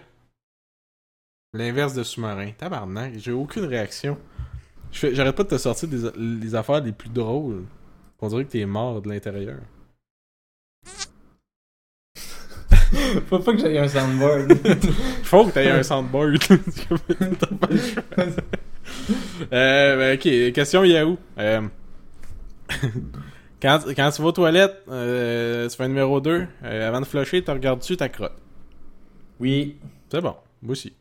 L'inverse 1.55 1.95
de 1.95 2.03
sous-marin. 2.03 2.51
Tabarnak, 2.57 3.15
j'ai 3.19 3.33
aucune 3.33 3.65
réaction. 3.65 4.19
Je 4.93 5.15
J'arrête 5.15 5.37
pas 5.37 5.45
de 5.45 5.49
te 5.49 5.59
sortir 5.59 5.89
des, 5.89 6.11
les 6.17 6.55
affaires 6.55 6.81
les 6.83 6.93
plus 6.93 7.09
drôles. 7.11 7.65
On 8.21 8.29
dirait 8.29 8.45
que 8.45 8.51
t'es 8.51 8.67
mort 8.67 9.01
de 9.01 9.09
l'intérieur. 9.09 9.59
Faut 13.29 13.39
pas 13.39 13.53
que 13.53 13.59
j'aille 13.59 13.79
un 13.79 13.89
soundboard. 13.89 14.53
Faut 15.29 15.45
que 15.47 15.51
t'aies 15.53 15.71
un 15.71 15.83
soundboard. 15.83 16.39
Euh, 19.53 19.97
ben, 19.99 20.15
ok, 20.19 20.53
question 20.55 20.83
Yahoo. 20.83 21.19
Euh, 21.39 21.61
quand, 23.61 23.81
quand 23.95 24.11
tu 24.11 24.23
vas 24.23 24.29
aux 24.29 24.33
toilettes, 24.33 24.83
euh, 24.91 25.69
tu 25.69 25.77
fais 25.77 25.85
un 25.85 25.89
numéro 25.89 26.21
2, 26.21 26.47
avant 26.63 27.01
de 27.01 27.07
flusher, 27.07 27.43
tu 27.43 27.51
regardes-tu 27.51 27.97
ta 27.97 28.09
crotte? 28.09 28.33
oui. 29.41 29.77
C'est 30.11 30.23
bon, 30.23 30.35
moi 30.63 30.73
aussi. 30.73 30.95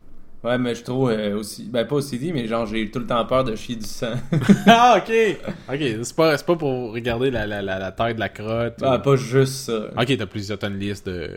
Ouais, 0.44 0.58
mais 0.58 0.76
je 0.76 0.84
trouve 0.84 1.10
euh, 1.12 1.38
aussi... 1.38 1.64
Ben, 1.64 1.86
pas 1.88 1.96
aussi 1.96 2.20
dit, 2.20 2.34
mais 2.34 2.46
genre, 2.46 2.66
j'ai 2.66 2.92
tout 2.92 3.00
le 3.00 3.08
temps 3.08 3.26
peur 3.26 3.46
de 3.46 3.56
chier 3.56 3.78
du 3.78 3.86
sang. 3.86 4.14
ah, 4.68 4.98
ok! 4.98 5.38
Ok, 5.74 5.80
c'est 6.04 6.16
pas, 6.16 6.38
pas 6.38 6.56
pour 6.58 6.92
regarder 6.94 7.32
la, 7.32 7.48
la, 7.48 7.62
la, 7.62 7.80
la 7.80 7.92
taille 7.94 8.16
de 8.16 8.20
la 8.20 8.28
crotte. 8.30 8.76
ah, 8.84 8.98
ou- 8.98 9.02
pas 9.02 9.16
juste 9.16 9.54
ça. 9.54 9.88
Ok, 9.98 10.18
t'as 10.18 10.26
plusieurs 10.26 10.60
tonnes 10.60 10.74
de 10.74 10.78
liste 10.80 11.08
de... 11.08 11.32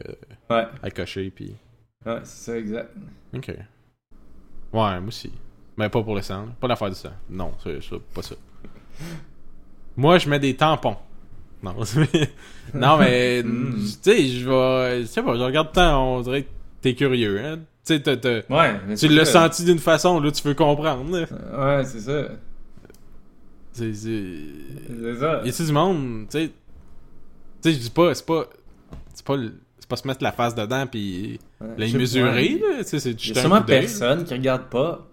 Ouais. 0.50 0.64
à 0.82 0.90
cocher, 0.90 1.30
puis... 1.34 1.54
Ouais, 2.06 2.20
c'est 2.24 2.44
ça, 2.52 2.58
exact. 2.58 2.90
Ok. 3.34 3.48
Ouais, 3.48 3.58
moi 4.72 5.00
aussi. 5.08 5.30
Mais 5.76 5.88
pas 5.88 6.02
pour 6.02 6.14
le 6.14 6.22
sang. 6.22 6.46
Pas 6.60 6.68
l'affaire 6.68 6.88
du 6.88 6.94
sang. 6.94 7.10
Non, 7.28 7.52
c'est 7.62 7.80
pas 8.14 8.22
ça. 8.22 8.34
Moi, 9.96 10.18
je 10.18 10.28
mets 10.28 10.38
des 10.38 10.56
tampons. 10.56 10.96
Non, 11.62 11.74
non 12.74 12.96
mais 12.96 13.42
Mm. 13.42 13.74
tu 13.74 13.86
sais, 14.00 14.26
je 14.28 14.48
vais, 14.48 15.02
je 15.02 15.06
sais 15.06 15.22
pas, 15.22 15.36
je 15.36 15.42
regarde 15.42 15.68
le 15.68 15.72
temps, 15.74 16.16
on 16.16 16.20
dirait 16.22 16.44
que 16.44 16.48
t'es 16.80 16.94
curieux, 16.94 17.38
hein. 17.44 17.58
Tu 17.84 17.94
sais, 17.94 18.00
t'as- 18.00 18.16
t'as- 18.16 18.42
Ouais, 18.48 18.80
mais 18.86 18.94
tu 18.96 19.08
l'as 19.08 19.26
senti 19.26 19.64
d'une 19.64 19.78
façon, 19.78 20.20
là, 20.20 20.30
tu 20.30 20.42
veux 20.46 20.54
comprendre. 20.54 21.10
là. 21.18 21.26
Ouais, 21.78 21.84
c'est 21.84 22.00
ça. 22.00 22.28
C'est, 23.72 23.92
c'est... 23.92 24.34
C'est 24.88 25.16
ça. 25.16 25.42
Y 25.44 25.48
a-tu 25.50 25.64
du 25.66 25.72
monde, 25.72 26.26
tu 26.30 26.38
sais, 26.38 26.48
tu 26.48 26.52
sais, 27.62 27.72
je 27.74 27.78
dis 27.78 27.90
pas, 27.90 28.14
c'est 28.14 28.24
pas, 28.26 28.46
c'est 29.12 29.24
pas, 29.26 29.36
c'est 29.78 29.88
pas 29.88 29.96
se 29.96 30.06
mettre 30.08 30.22
la 30.22 30.32
face 30.32 30.54
dedans 30.54 30.86
puis 30.86 31.38
Sais 31.60 31.98
mesurer, 31.98 32.58
là, 32.58 32.78
tu 32.78 32.84
sais, 32.84 33.00
c'est 33.00 33.10
Il 33.10 33.28
y 33.34 33.38
a 33.38 33.40
sûrement 33.42 33.62
personne 33.62 34.24
qui 34.24 34.32
regarde 34.32 34.70
pas. 34.70 35.06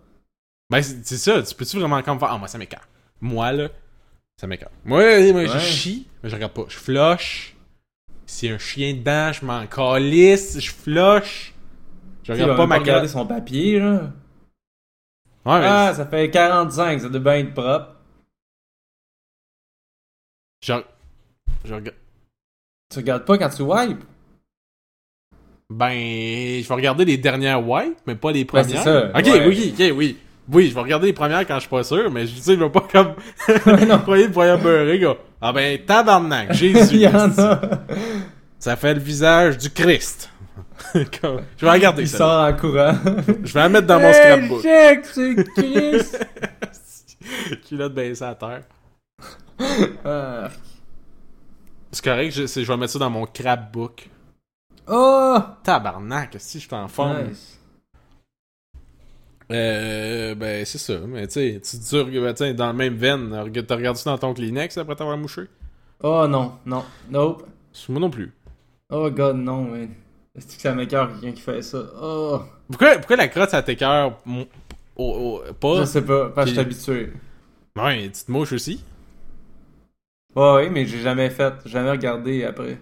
Ben, 0.70 0.82
c'est 0.82 1.18
ça. 1.18 1.42
Tu 1.44 1.56
peux-tu 1.56 1.78
vraiment 1.78 2.02
comme 2.02 2.20
faire 2.20 2.30
Ah, 2.32 2.38
moi, 2.38 2.48
ça 2.48 2.58
m'écarte. 2.58 2.88
Moi, 3.20 3.52
là, 3.52 3.70
ça 4.40 4.48
m'écarte. 4.48 4.72
Moi, 4.86 5.32
moi, 5.34 5.46
je 5.46 5.58
chie, 5.60 6.08
mais 6.24 6.30
je 6.30 6.36
regarde 6.36 6.54
pas. 6.54 6.66
Je 6.70 6.78
flush. 6.78 7.56
A 8.44 8.46
un 8.48 8.58
chien 8.58 8.94
dedans, 8.94 9.32
je 9.34 9.46
m'en 9.46 9.66
calisse. 9.68 10.60
Je 10.60 10.72
flush. 10.72 11.54
Je 12.24 12.32
regarde 12.34 12.58
pas 12.58 12.66
ma 12.68 12.78
regarder 12.78 13.08
son 13.08 13.26
papier, 13.26 13.80
là. 13.80 14.12
Ouais, 15.46 15.60
mais 15.62 15.66
Ah, 15.68 15.94
ça 15.96 16.06
fait 16.06 16.30
45, 16.30 17.02
ça 17.02 17.10
doit 17.10 17.20
bien 17.22 17.36
être 17.36 17.54
propre. 17.54 17.96
je, 20.62 20.74
je 21.66 21.74
regarde. 21.74 21.98
Tu 22.90 23.00
regardes 23.00 23.26
pas 23.26 23.38
quand 23.38 23.50
tu 23.50 23.62
wipes? 23.62 24.04
Ben, 25.70 26.62
je 26.64 26.68
vais 26.68 26.74
regarder 26.76 27.04
les 27.04 27.18
dernières 27.18 27.68
wipes, 27.68 27.98
mais 28.06 28.16
pas 28.16 28.32
les 28.32 28.46
premières. 28.46 28.70
c'est 28.70 28.78
ça, 28.84 29.10
Ok, 29.14 29.26
ouais. 29.26 29.48
oui, 29.48 29.74
ok, 29.78 29.94
oui. 29.98 30.18
Oui, 30.50 30.70
je 30.70 30.74
vais 30.74 30.80
regarder 30.80 31.08
les 31.08 31.14
premières 31.14 31.46
quand 31.46 31.56
je 31.56 31.62
suis 31.62 31.70
pas 31.70 31.84
sûr, 31.84 32.10
mais 32.10 32.26
je 32.26 32.36
sais, 32.38 32.56
je 32.56 32.60
vais 32.64 32.70
pas 32.70 32.88
comme. 32.90 33.16
Ouais, 33.66 33.86
non. 33.86 34.00
Croyez 34.00 34.28
le 34.28 34.58
beurré, 34.58 34.98
gars. 34.98 35.18
Ah 35.42 35.52
ben, 35.52 35.78
tabarnak, 35.86 36.54
Jésus. 36.54 36.96
Il 36.96 37.02
y 37.02 37.08
en 37.08 37.30
a. 37.38 37.62
Ça 38.58 38.78
fait 38.78 38.94
le 38.94 39.02
visage 39.02 39.58
du 39.58 39.70
Christ. 39.70 40.32
Comme- 41.22 41.42
je 41.58 41.66
vais 41.66 41.72
regarder 41.72 42.04
Il 42.04 42.08
ça. 42.08 42.18
sort 42.20 42.44
en 42.48 42.54
courant. 42.54 42.94
Je 43.44 43.54
vais 43.54 43.60
la 43.60 43.70
mettre 43.70 43.88
dans 43.88 44.00
mon 44.00 44.14
scrapbook. 44.14 44.62
check, 44.62 45.06
c'est 45.06 45.36
Chris! 45.54 47.58
Culotte 47.68 47.94
baissée 47.94 48.24
à 48.24 48.36
terre. 48.36 48.62
Ah. 50.06 50.48
C'est 51.92 52.04
correct, 52.04 52.32
je, 52.34 52.46
je 52.48 52.66
vais 52.66 52.78
mettre 52.78 52.94
ça 52.94 53.00
dans 53.00 53.10
mon 53.10 53.26
crapbook. 53.26 54.08
Oh! 54.88 55.58
Tabarnak, 55.64 56.36
si 56.40 56.60
je 56.60 56.68
t'en 56.70 56.88
forme. 56.88 57.30
Nice. 57.30 57.60
Euh, 59.52 60.36
ben, 60.36 60.66
c'est 60.66 60.78
ça. 60.78 61.00
Mais 61.08 61.28
tu 61.28 61.34
sais, 61.34 61.62
tu 61.62 61.78
dis, 61.78 62.20
ben, 62.20 62.54
dans 62.54 62.68
la 62.68 62.74
même 62.74 62.96
veine, 62.96 63.30
t'as 63.66 63.76
regardé 63.76 64.00
ça 64.00 64.12
dans 64.12 64.18
ton 64.18 64.34
Kleenex 64.34 64.78
après 64.78 64.96
t'avoir 64.96 65.18
mouché? 65.18 65.44
Oh 66.04 66.28
non, 66.28 66.60
non, 66.66 66.84
nope. 67.10 67.44
Moi 67.90 68.00
non 68.00 68.10
plus. 68.10 68.32
Oh 68.90 69.10
god, 69.10 69.36
non, 69.38 69.64
mais. 69.72 69.90
Est-ce 70.36 70.56
que 70.56 70.62
ça 70.62 70.74
m'écœure 70.76 71.10
quelqu'un 71.14 71.32
qui 71.34 71.42
fait 71.42 71.62
ça? 71.62 71.80
Oh! 72.02 72.42
Pourquoi, 72.68 72.96
pourquoi 72.98 73.16
la 73.16 73.28
crotte, 73.28 73.50
ça 73.52 73.64
t'écœure 73.64 74.20
au- 74.96 75.42
au- 75.48 75.54
pas? 75.54 75.82
Je 75.82 75.86
sais 75.86 76.02
pas, 76.04 76.30
parce 76.30 76.52
que 76.52 76.62
je 76.62 76.62
suis 76.62 76.62
habitué. 76.62 77.14
Ouais, 77.78 78.12
tu 78.12 78.26
te 78.26 78.32
mouches 78.32 78.52
aussi? 78.54 78.84
Ouais, 80.36 80.54
ouais, 80.54 80.70
mais 80.70 80.86
j'ai 80.86 81.02
jamais 81.02 81.30
fait, 81.30 81.54
jamais 81.66 81.92
regardé 81.92 82.46
après. 82.46 82.78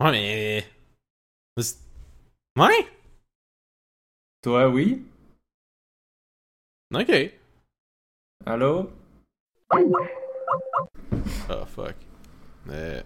Ouais, 0.00 0.10
mais... 0.10 0.64
C'est- 1.58 1.78
Ouais? 2.58 2.86
Toi, 4.42 4.68
oui? 4.68 5.04
Ok. 6.92 7.10
Allô? 8.46 8.90
Oh, 9.72 11.64
fuck. 11.66 11.94
Euh, 12.68 13.02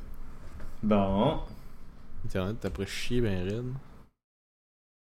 Bon. 0.83 1.41
Internet, 2.25 2.57
t'as 2.61 2.71
pris 2.71 2.87
chier 2.87 3.21
ben 3.21 3.45
raide. 3.45 3.73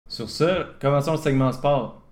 Sur 0.08 0.28
ça, 0.28 0.74
commençons 0.80 1.12
le 1.12 1.18
segment 1.18 1.52
sport. 1.52 2.02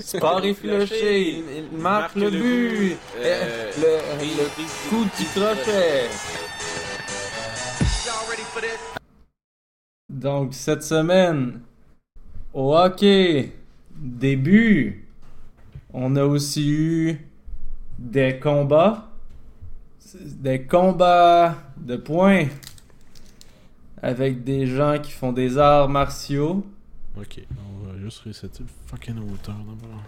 Sport 0.00 0.44
et 0.44 0.54
flushé, 0.60 1.38
il 1.38 1.78
marque 1.78 2.14
le 2.16 2.30
but, 2.30 2.96
Euh, 3.16 3.72
le, 3.78 4.24
le 4.24 4.88
coup 4.88 5.04
du 5.04 5.24
crochet. 5.26 6.08
Donc, 10.14 10.54
cette 10.54 10.84
semaine, 10.84 11.60
au 12.52 12.72
hockey, 12.76 13.52
début, 13.96 15.08
on 15.92 16.14
a 16.14 16.24
aussi 16.24 16.70
eu 16.70 17.18
des 17.98 18.38
combats, 18.38 19.08
des 20.14 20.62
combats 20.66 21.56
de 21.76 21.96
points 21.96 22.46
avec 24.00 24.44
des 24.44 24.66
gens 24.68 25.00
qui 25.02 25.10
font 25.10 25.32
des 25.32 25.58
arts 25.58 25.88
martiaux 25.88 26.64
Ok, 27.18 27.40
on 27.82 27.86
va 27.88 27.98
juste 27.98 28.20
resetter 28.20 28.62
le 28.62 28.68
fucking 28.86 29.18
hauteur 29.18 29.56
d'abord. 29.56 30.00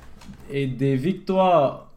et 0.51 0.69
des 0.69 0.95
victoires. 0.95 1.91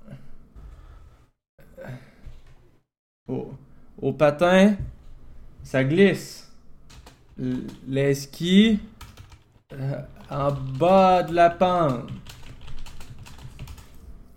Au, 3.28 3.52
au 4.02 4.14
patin, 4.14 4.76
ça 5.62 5.84
glisse. 5.84 6.49
Les 7.88 8.14
skis, 8.16 8.80
euh, 9.74 10.02
en 10.30 10.52
bas 10.52 11.24
de 11.24 11.34
la 11.34 11.50
pente. 11.50 12.10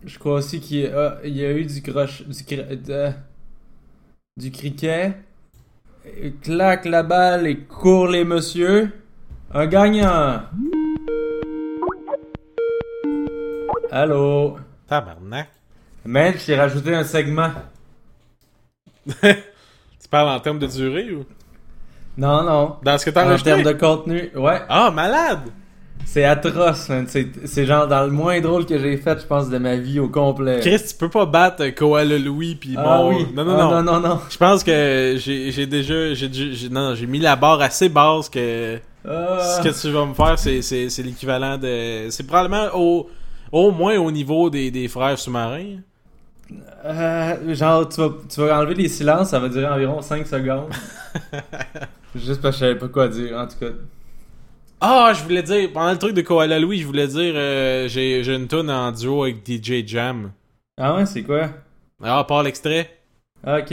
Je 0.04 0.18
crois 0.18 0.34
aussi 0.34 0.60
qu'il 0.60 0.78
y, 0.80 0.86
a- 0.86 1.18
il 1.24 1.36
y 1.36 1.44
a 1.44 1.52
eu 1.52 1.64
du 1.64 1.82
croche, 1.82 2.22
du, 2.22 2.44
de- 2.76 3.10
du 4.36 4.50
cricket. 4.50 5.14
Et 6.16 6.32
claque 6.32 6.84
la 6.84 7.02
balle 7.02 7.46
et 7.46 7.58
court 7.60 8.08
les 8.08 8.24
messieurs. 8.24 8.92
Un 9.54 9.66
gagnant. 9.66 10.42
Allô? 13.90 14.58
Tabarnak. 14.88 15.48
Man, 16.04 16.34
je 16.36 16.46
t'ai 16.46 16.56
rajouté 16.56 16.94
un 16.94 17.04
segment. 17.04 17.50
Tu 20.02 20.08
parles 20.10 20.28
en 20.28 20.40
termes 20.40 20.58
de 20.58 20.66
durée 20.66 21.12
ou? 21.12 21.24
Non, 22.16 22.42
non. 22.44 22.76
Dans 22.82 22.98
ce 22.98 23.04
que 23.06 23.10
t'as 23.10 23.22
En 23.24 23.28
enregistré? 23.28 23.52
termes 23.62 23.62
de 23.64 23.78
contenu, 23.78 24.30
ouais. 24.36 24.60
Ah, 24.68 24.90
malade! 24.90 25.40
C'est 26.04 26.24
atroce, 26.24 26.88
man. 26.88 27.06
C'est 27.06 27.64
genre 27.64 27.86
dans 27.86 28.04
le 28.04 28.10
moins 28.10 28.40
drôle 28.40 28.66
que 28.66 28.76
j'ai 28.76 28.96
fait, 28.96 29.20
je 29.20 29.26
pense, 29.26 29.48
de 29.48 29.56
ma 29.56 29.76
vie 29.76 30.00
au 30.00 30.08
complet. 30.08 30.58
Chris, 30.60 30.82
tu 30.88 30.94
peux 30.96 31.08
pas 31.08 31.24
battre 31.26 31.68
Koala 31.68 32.18
Louis 32.18 32.56
puis 32.56 32.74
Ah 32.76 32.98
mon... 32.98 33.10
oui. 33.16 33.26
Non, 33.34 33.44
non, 33.44 33.54
Ah, 33.56 33.62
non. 33.62 33.70
non, 33.70 33.82
non, 34.00 34.08
non. 34.08 34.20
Je 34.28 34.36
pense 34.36 34.64
que 34.64 35.14
j'ai 35.16 35.66
déjà... 35.66 36.12
J'ai 36.12 36.28
j'ai- 36.32 36.68
non, 36.68 36.90
non, 36.90 36.94
j'ai 36.96 37.06
mis 37.06 37.20
la 37.20 37.36
barre 37.36 37.60
assez 37.62 37.88
basse 37.88 38.28
que... 38.28 38.78
Ah. 39.08 39.38
Ce 39.40 39.62
que 39.62 39.80
tu 39.80 39.90
vas 39.92 40.04
me 40.04 40.12
faire, 40.14 40.38
c'est- 40.38 40.60
c'est 40.62 40.88
c'est 40.90 41.02
l'équivalent 41.04 41.56
de... 41.56 42.08
C'est 42.10 42.26
probablement 42.26 42.66
au, 42.74 43.08
au 43.52 43.70
moins 43.70 43.96
au 43.96 44.10
niveau 44.10 44.50
des, 44.50 44.70
des 44.72 44.88
frères 44.88 45.18
sous-marins. 45.18 45.76
Euh, 46.84 47.54
genre, 47.54 47.88
tu 47.88 48.00
vas, 48.00 48.10
tu 48.28 48.40
vas 48.40 48.58
enlever 48.58 48.74
les 48.74 48.88
silences, 48.88 49.30
ça 49.30 49.38
va 49.38 49.48
durer 49.48 49.66
environ 49.66 50.02
5 50.02 50.26
secondes. 50.26 50.70
Juste 52.14 52.42
parce 52.42 52.56
que 52.56 52.64
je 52.64 52.70
savais 52.70 52.78
pas 52.78 52.88
quoi 52.88 53.08
dire, 53.08 53.36
en 53.38 53.46
tout 53.46 53.58
cas. 53.58 53.72
Ah, 54.80 55.12
je 55.14 55.22
voulais 55.22 55.42
dire, 55.42 55.70
pendant 55.72 55.92
le 55.92 55.98
truc 55.98 56.12
de 56.14 56.22
Koala 56.22 56.58
Louis, 56.58 56.78
je 56.80 56.86
voulais 56.86 57.06
dire, 57.06 57.34
euh, 57.36 57.86
j'ai 57.88 58.24
j'ai 58.24 58.34
une 58.34 58.48
tune 58.48 58.68
en 58.68 58.90
duo 58.90 59.22
avec 59.22 59.46
DJ 59.46 59.86
Jam. 59.86 60.32
Ah 60.76 60.96
ouais, 60.96 61.06
c'est 61.06 61.22
quoi? 61.22 61.50
Ah, 62.02 62.24
part 62.26 62.42
l'extrait. 62.42 62.98
Ok. 63.46 63.72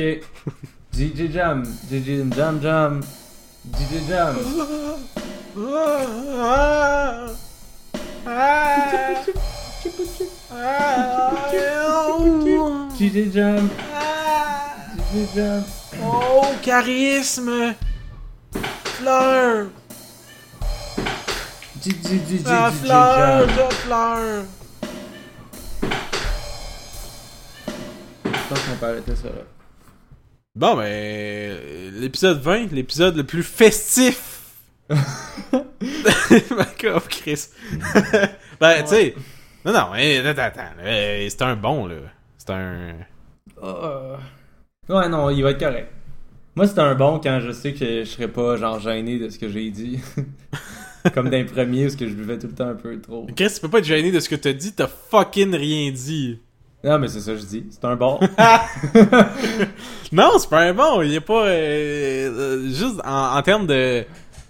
DJ 0.94 1.32
Jam, 1.32 1.64
DJ 1.90 2.32
Jam 2.36 2.60
Jam, 2.62 3.02
DJ 3.74 4.08
Jam. 4.08 4.36
DJ 12.98 13.32
Jam, 13.32 13.70
DJ 14.98 15.36
Jam. 15.36 15.64
Oh, 16.02 16.48
charisme! 16.64 17.76
Fleur! 18.98 19.68
DJ, 21.80 22.18
DJ 22.28 22.42
fleur 22.42 23.48
Jam. 23.48 23.50
de 23.58 23.74
fleur! 23.74 24.44
Je 28.26 28.50
pense 28.50 28.60
qu'on 28.60 28.76
peut 28.80 28.86
arrêter 28.88 29.16
ça 29.16 29.28
là. 29.28 29.44
Bon, 30.56 30.76
ben, 30.76 31.60
l'épisode 31.94 32.42
20, 32.42 32.72
l'épisode 32.72 33.16
le 33.16 33.24
plus 33.24 33.44
festif! 33.44 34.40
D'accord, 36.50 37.08
Chris. 37.08 37.50
ben, 38.60 38.84
tu 38.84 38.90
sais, 38.90 39.16
non, 39.66 39.74
non, 39.74 39.92
attends, 39.94 40.42
attends, 40.42 40.62
c'est 40.84 41.42
un 41.42 41.56
bon, 41.56 41.88
là. 41.88 41.96
C'est 42.38 42.50
un... 42.52 42.94
Euh, 43.64 44.16
Ouais, 44.88 45.08
non, 45.08 45.30
il 45.30 45.44
va 45.44 45.52
être 45.52 45.60
correct. 45.60 45.92
Moi, 46.56 46.66
c'est 46.68 46.80
un 46.80 46.96
bon 46.96 47.20
quand 47.20 47.40
je 47.42 47.52
sais 47.52 47.74
que 47.74 48.00
je 48.00 48.06
serais 48.06 48.28
pas 48.28 48.58
genre 48.58 48.80
gêné 48.80 49.20
de 49.20 49.30
ce 49.30 49.38
que 49.38 49.48
j'ai 49.50 49.70
dit. 49.70 50.00
Comme 51.14 51.30
d'un 51.30 51.46
premier 51.46 51.86
où 51.86 51.90
ce 51.90 51.96
que 51.96 52.08
je 52.08 52.14
buvais 52.14 52.38
tout 52.40 52.48
le 52.48 52.54
temps 52.54 52.70
un 52.70 52.76
peu 52.76 53.00
trop. 53.00 53.28
Chris, 53.36 53.52
tu 53.54 53.62
peux 53.62 53.70
pas 53.70 53.80
être 53.80 53.86
gêné 53.86 54.12
de 54.12 54.20
ce 54.20 54.28
que 54.28 54.36
t'as 54.36 54.52
dit, 54.54 54.74
t'as 54.74 54.88
fucking 54.88 55.56
rien 55.56 55.92
dit. 55.92 56.40
Non, 56.84 56.98
mais 56.98 57.08
c'est 57.08 57.20
ça 57.20 57.34
que 57.34 57.38
je 57.40 57.46
dis. 57.46 57.66
C'est 57.70 57.86
un 57.86 57.96
bon. 57.96 58.20
Non, 60.12 60.32
c'est 60.40 60.50
pas 60.50 60.62
un 60.62 60.74
bon. 60.74 61.02
Il 61.02 61.16
a 61.16 61.22
pas. 61.22 61.46
euh, 61.48 62.68
juste 62.70 63.00
en, 63.06 63.38
en 63.38 63.42
termes 63.44 63.68
de. 63.68 64.04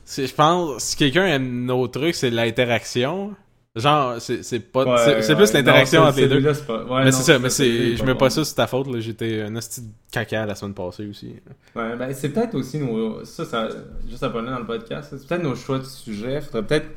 Je 0.07 0.33
pense, 0.33 0.81
si 0.83 0.95
quelqu'un 0.95 1.25
aime 1.27 1.65
nos 1.65 1.87
trucs, 1.87 2.15
c'est 2.15 2.29
l'interaction. 2.29 3.35
Genre, 3.75 4.19
c'est 4.19 4.43
c'est 4.43 4.59
pas. 4.59 4.83
Ouais, 4.83 5.21
c'est 5.21 5.29
ouais. 5.29 5.35
plus 5.35 5.53
l'interaction 5.53 6.01
entre 6.01 6.19
les 6.19 6.27
deux. 6.27 6.53
c'est 6.53 6.65
pas- 6.65 6.83
ouais, 6.83 7.03
mais 7.03 7.11
c'est 7.11 7.21
ça, 7.23 7.37
mais 7.39 7.49
c'est. 7.51 7.67
est 7.69 7.95
Je 7.97 8.03
mets 8.03 8.15
pas 8.15 8.29
ça 8.31 8.43
sur 8.43 8.55
ta 8.55 8.65
faute, 8.65 8.87
là. 8.87 8.99
J'étais 8.99 9.41
un 9.43 9.55
hostie 9.55 9.81
de 9.81 9.87
caca 10.11 10.45
la 10.47 10.55
semaine 10.55 10.73
passée 10.73 11.05
aussi. 11.07 11.35
Ouais, 11.75 11.95
ben 11.95 12.11
c'est 12.13 12.29
peut-être 12.29 12.55
aussi 12.55 12.79
nos. 12.79 13.23
Ça, 13.25 13.45
ça 13.45 13.69
juste 14.09 14.23
à 14.23 14.29
parler 14.31 14.49
dans 14.49 14.57
le 14.59 14.65
podcast. 14.65 15.09
C'est 15.15 15.27
peut-être 15.27 15.43
nos 15.43 15.55
choix 15.55 15.77
de 15.77 15.83
sujet. 15.83 16.41
Faudrait 16.41 16.63
peut-être 16.65 16.87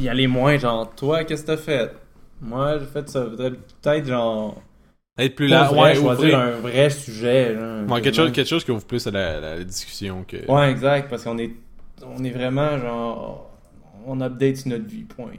y 0.00 0.08
aller 0.08 0.26
moins, 0.26 0.56
genre, 0.56 0.90
toi, 0.94 1.24
qu'est-ce 1.24 1.42
que 1.42 1.48
t'as 1.48 1.56
fait? 1.58 1.92
Moi, 2.40 2.78
j'ai 2.78 2.86
fait 2.86 3.06
ça. 3.08 3.24
Faudrait 3.28 3.50
peut-être, 3.82 4.06
genre. 4.06 4.62
Être 5.18 5.34
plus 5.36 5.46
là. 5.48 5.64
vrai, 5.64 5.78
Ouais, 5.78 5.94
choisir 5.94 6.24
ouvrir. 6.24 6.38
un 6.38 6.50
vrai 6.52 6.88
sujet. 6.90 7.54
Genre, 7.54 7.90
Ouais, 7.90 8.00
quelque 8.00 8.16
chose, 8.16 8.32
quelque 8.32 8.48
chose 8.48 8.64
qui 8.64 8.70
ouvre 8.70 8.84
plus 8.86 9.06
à 9.06 9.10
la, 9.10 9.40
la- 9.40 9.56
la 9.56 9.64
discussion 9.64 10.24
que. 10.26 10.38
Ouais, 10.50 10.70
exact, 10.70 11.10
parce 11.10 11.22
qu'on 11.22 11.36
est, 11.38 11.50
on 12.02 12.24
est 12.24 12.30
vraiment 12.30 12.78
genre, 12.78 13.50
on 14.06 14.20
update 14.22 14.64
notre 14.66 14.86
vie, 14.86 15.04
point. 15.04 15.30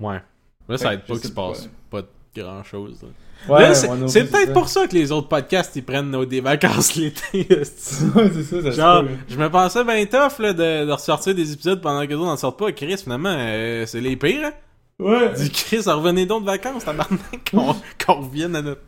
Ouais. 0.00 0.20
Là, 0.68 0.78
ça 0.78 0.94
aide 0.94 1.00
pas 1.04 1.14
qu'il 1.14 1.28
se 1.28 1.32
passe 1.34 1.68
pas 1.90 2.02
grand 2.36 2.62
chose. 2.62 3.00
Ouais, 3.48 3.72
c'est 3.74 4.24
peut-être 4.30 4.52
pour 4.52 4.68
ça 4.68 4.86
que 4.88 4.94
les 4.94 5.12
autres 5.12 5.28
podcasts 5.28 5.74
ils 5.76 5.84
prennent 5.84 6.10
nos- 6.10 6.24
des 6.26 6.40
vacances 6.40 6.94
l'été. 6.96 7.22
Ouais, 7.48 7.64
c'est 7.64 8.42
ça, 8.42 8.62
ça 8.62 8.70
Genre, 8.72 9.02
peut. 9.04 9.10
je 9.28 9.36
me 9.38 9.48
pensais 9.48 9.84
bien 9.84 10.04
tough 10.06 10.38
là, 10.40 10.52
de, 10.52 10.86
de 10.86 10.92
ressortir 10.92 11.34
des 11.34 11.52
épisodes 11.52 11.80
pendant 11.80 12.02
que 12.02 12.08
les 12.08 12.14
autres 12.16 12.26
n'en 12.26 12.36
sortent 12.36 12.58
pas. 12.58 12.72
Chris, 12.72 12.96
finalement, 12.98 13.32
euh, 13.36 13.86
c'est 13.86 14.00
les 14.00 14.16
pires. 14.16 14.46
Hein? 14.46 14.52
Ouais. 14.98 15.32
Dis 15.36 15.50
Chris, 15.50 15.82
revenez 15.86 16.26
donc 16.26 16.42
de 16.42 16.46
vacances, 16.46 16.84
tabarnak, 16.84 17.20
qu'on 17.52 17.76
qu'on 18.04 18.14
revienne 18.22 18.56
à 18.56 18.62
notre, 18.62 18.80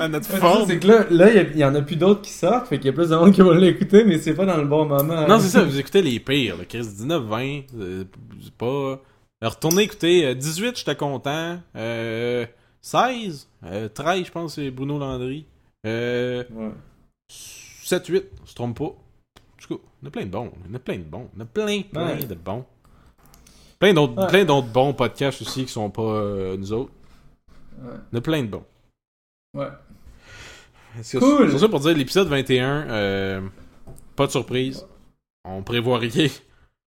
à 0.00 0.06
notre 0.08 0.32
Ouais, 0.32 0.38
forme. 0.38 0.64
C'est 0.68 0.78
que 0.78 0.86
là, 0.86 1.06
là, 1.10 1.30
il 1.32 1.58
y 1.58 1.64
en 1.64 1.74
a 1.74 1.82
plus 1.82 1.96
d'autres 1.96 2.22
qui 2.22 2.30
sortent, 2.30 2.68
fait 2.68 2.76
qu'il 2.78 2.86
y 2.86 2.90
a 2.90 2.92
plus 2.92 3.08
de 3.10 3.16
monde 3.16 3.32
qui 3.32 3.40
va 3.42 3.52
l'écouter, 3.56 4.04
mais 4.04 4.18
c'est 4.18 4.34
pas 4.34 4.46
dans 4.46 4.56
le 4.56 4.66
bon 4.66 4.86
moment. 4.86 5.26
Non, 5.26 5.40
c'est 5.40 5.48
ça, 5.48 5.64
vous 5.64 5.76
écoutez 5.78 6.00
les 6.02 6.20
pires. 6.20 6.56
Là. 6.56 6.64
Chris, 6.64 6.78
19, 6.86 7.24
20, 7.24 7.42
euh, 7.76 8.04
c'est 8.40 8.54
pas... 8.54 9.00
Retournez 9.48 9.82
écouter 9.82 10.26
euh, 10.26 10.34
18, 10.34 10.78
j'étais 10.78 10.96
content. 10.96 11.58
Euh, 11.76 12.46
16, 12.80 13.48
euh, 13.64 13.88
13, 13.88 14.26
je 14.26 14.30
pense, 14.32 14.54
c'est 14.54 14.70
Bruno 14.70 14.98
Landry. 14.98 15.46
Euh, 15.86 16.44
Ouais. 16.52 16.70
7, 17.28 18.06
8, 18.06 18.24
on 18.42 18.46
se 18.46 18.54
trompe 18.54 18.78
pas. 18.78 18.84
En 18.84 18.96
tout 19.60 19.76
cas, 19.78 19.82
il 20.00 20.02
y 20.02 20.06
en 20.06 20.08
a 20.08 20.10
plein 20.10 20.24
de 20.24 20.30
bons. 20.30 20.52
Il 20.64 20.70
y 20.70 20.72
en 20.72 20.76
a 20.76 20.78
plein 20.78 20.98
de 20.98 21.02
bons. 21.04 21.30
En 21.36 21.40
a 21.40 21.44
plein, 21.44 21.82
plein 21.82 22.06
Ouais. 22.16 22.24
de 22.24 22.34
bons. 22.34 22.64
Plein 23.78 23.92
d'autres 23.94 24.14
Ouais. 24.22 24.28
plein 24.28 24.44
d'autres 24.44 24.68
bons 24.68 24.94
podcasts 24.94 25.42
aussi 25.42 25.64
qui 25.64 25.72
sont 25.72 25.90
pas 25.90 26.02
euh, 26.02 26.56
nous 26.56 26.72
autres. 26.72 26.92
Ouais. 27.82 27.92
Il 28.12 28.14
y 28.14 28.16
en 28.16 28.18
a 28.18 28.22
plein 28.22 28.42
de 28.42 28.48
bons. 28.48 28.64
Ouais. 29.54 29.68
C'est 31.02 31.18
Cool. 31.18 31.58
Ça 31.58 31.68
pour 31.68 31.80
dire 31.80 31.94
l'épisode 31.96 32.28
21, 32.28 32.88
euh, 32.88 33.40
pas 34.16 34.26
de 34.26 34.30
surprise. 34.30 34.86
On 35.44 35.62
prévoit 35.62 35.98
rien. 35.98 36.28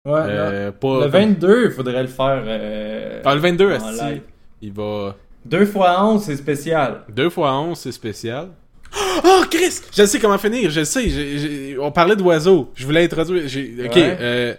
Ouais, 0.09 0.21
Euh, 0.27 0.73
pas, 0.73 1.01
Le 1.01 1.07
22, 1.07 1.65
il 1.67 1.71
faudrait 1.73 2.03
le 2.03 2.09
faire. 2.09 2.43
Euh, 2.47 3.21
Ah, 3.25 3.35
le 3.35 3.41
22, 3.41 3.73
en 3.73 3.75
asti, 3.75 4.05
live. 4.05 4.21
il 4.63 4.73
va. 4.73 5.17
2 5.45 5.67
fois 5.67 6.05
11, 6.05 6.23
c'est 6.23 6.37
spécial. 6.37 7.03
2 7.09 7.29
fois 7.31 7.53
11, 7.59 7.79
c'est 7.79 7.93
spécial. 7.93 8.49
Oh, 9.25 9.43
Chris! 9.51 9.81
Je 9.95 10.05
sais 10.07 10.19
comment 10.19 10.39
finir, 10.39 10.71
je 10.71 10.85
sais. 10.85 11.77
On 11.81 11.91
parlait 11.91 12.17
d'oiseaux. 12.17 12.71
Je 12.75 12.87
voulais 12.87 13.05
introduire. 13.05 13.43
j'ai- 13.47 13.75
Ok, 13.87 13.95
Ouais. 13.97 14.17
euh, 14.21 14.55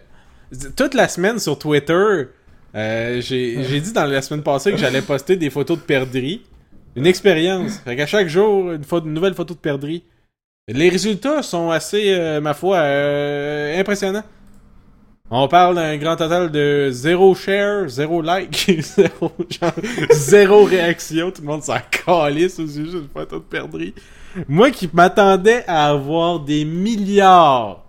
toute 0.76 0.93
la 0.93 1.08
semaine 1.08 1.39
sur 1.39 1.58
Twitter, 1.58 2.28
euh, 2.76 3.22
j'ai 3.22 3.64
j'ai 3.64 3.80
dit 3.80 3.93
dans 3.93 4.06
la 4.06 4.22
semaine 4.22 4.43
passée 4.43 4.72
que 4.72 4.78
j'allais 4.78 5.02
poster 5.02 5.36
des 5.38 5.50
photos 5.50 5.78
de 5.80 5.84
perdrix. 5.84 6.41
Une 6.95 7.06
expérience. 7.08 7.78
Fait 7.86 7.95
qu'à 7.95 8.06
chaque 8.08 8.28
jour, 8.28 8.72
une, 8.74 9.14
nouvelle 9.14 9.34
photo 9.34 9.54
de 9.54 9.60
perdrix. 9.60 10.04
Les 10.68 10.89
résultats 10.89 11.41
sont 11.41 11.72
assez, 11.72 12.12
euh, 12.14 12.41
ma 12.41 12.54
foi, 12.54 12.78
euh, 12.78 13.80
impressionnants. 13.80 14.24
On 15.32 15.48
parle 15.48 15.76
d'un 15.76 15.96
grand 15.98 16.16
total 16.16 16.50
de 16.50 16.90
zéro 16.92 17.36
share, 17.36 17.88
zéro 17.88 18.22
like, 18.22 18.78
zéro, 18.82 19.32
genre, 19.62 19.72
zéro 20.12 20.64
réaction. 20.64 21.30
Tout 21.32 21.42
le 21.42 21.48
monde 21.48 21.64
s'en 21.64 21.78
calisse 21.92 22.60
au 22.60 22.66
sujet 22.68 22.92
d'une 23.00 23.08
photo 23.14 23.36
de 23.38 23.44
perdrix. 23.44 23.94
Moi 24.48 24.72
qui 24.72 24.90
m'attendais 24.92 25.64
à 25.68 25.90
avoir 25.90 26.40
des 26.40 26.66
milliards 26.66 27.84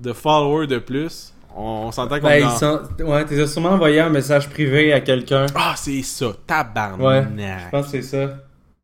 de 0.00 0.12
followers 0.12 0.66
de 0.66 0.78
plus, 0.78 1.32
on, 1.56 1.62
on 1.86 1.92
s'entend 1.92 2.18
qu'on 2.18 2.26
Ben, 2.26 2.42
dans- 2.42 2.50
sont... 2.58 2.80
Ouais, 3.00 3.24
t'as 3.24 3.46
sûrement 3.46 3.70
envoyé 3.70 4.00
un 4.00 4.08
message 4.10 4.48
privé 4.48 4.92
à 4.92 5.00
quelqu'un. 5.00 5.46
Ah, 5.54 5.74
c'est 5.76 6.02
ça, 6.02 6.26
Ouais, 6.26 6.32
tabarnak. 6.46 7.26
je 7.66 7.70
pense 7.70 7.86
que 7.86 7.90
c'est 7.92 8.02
ça. 8.02 8.34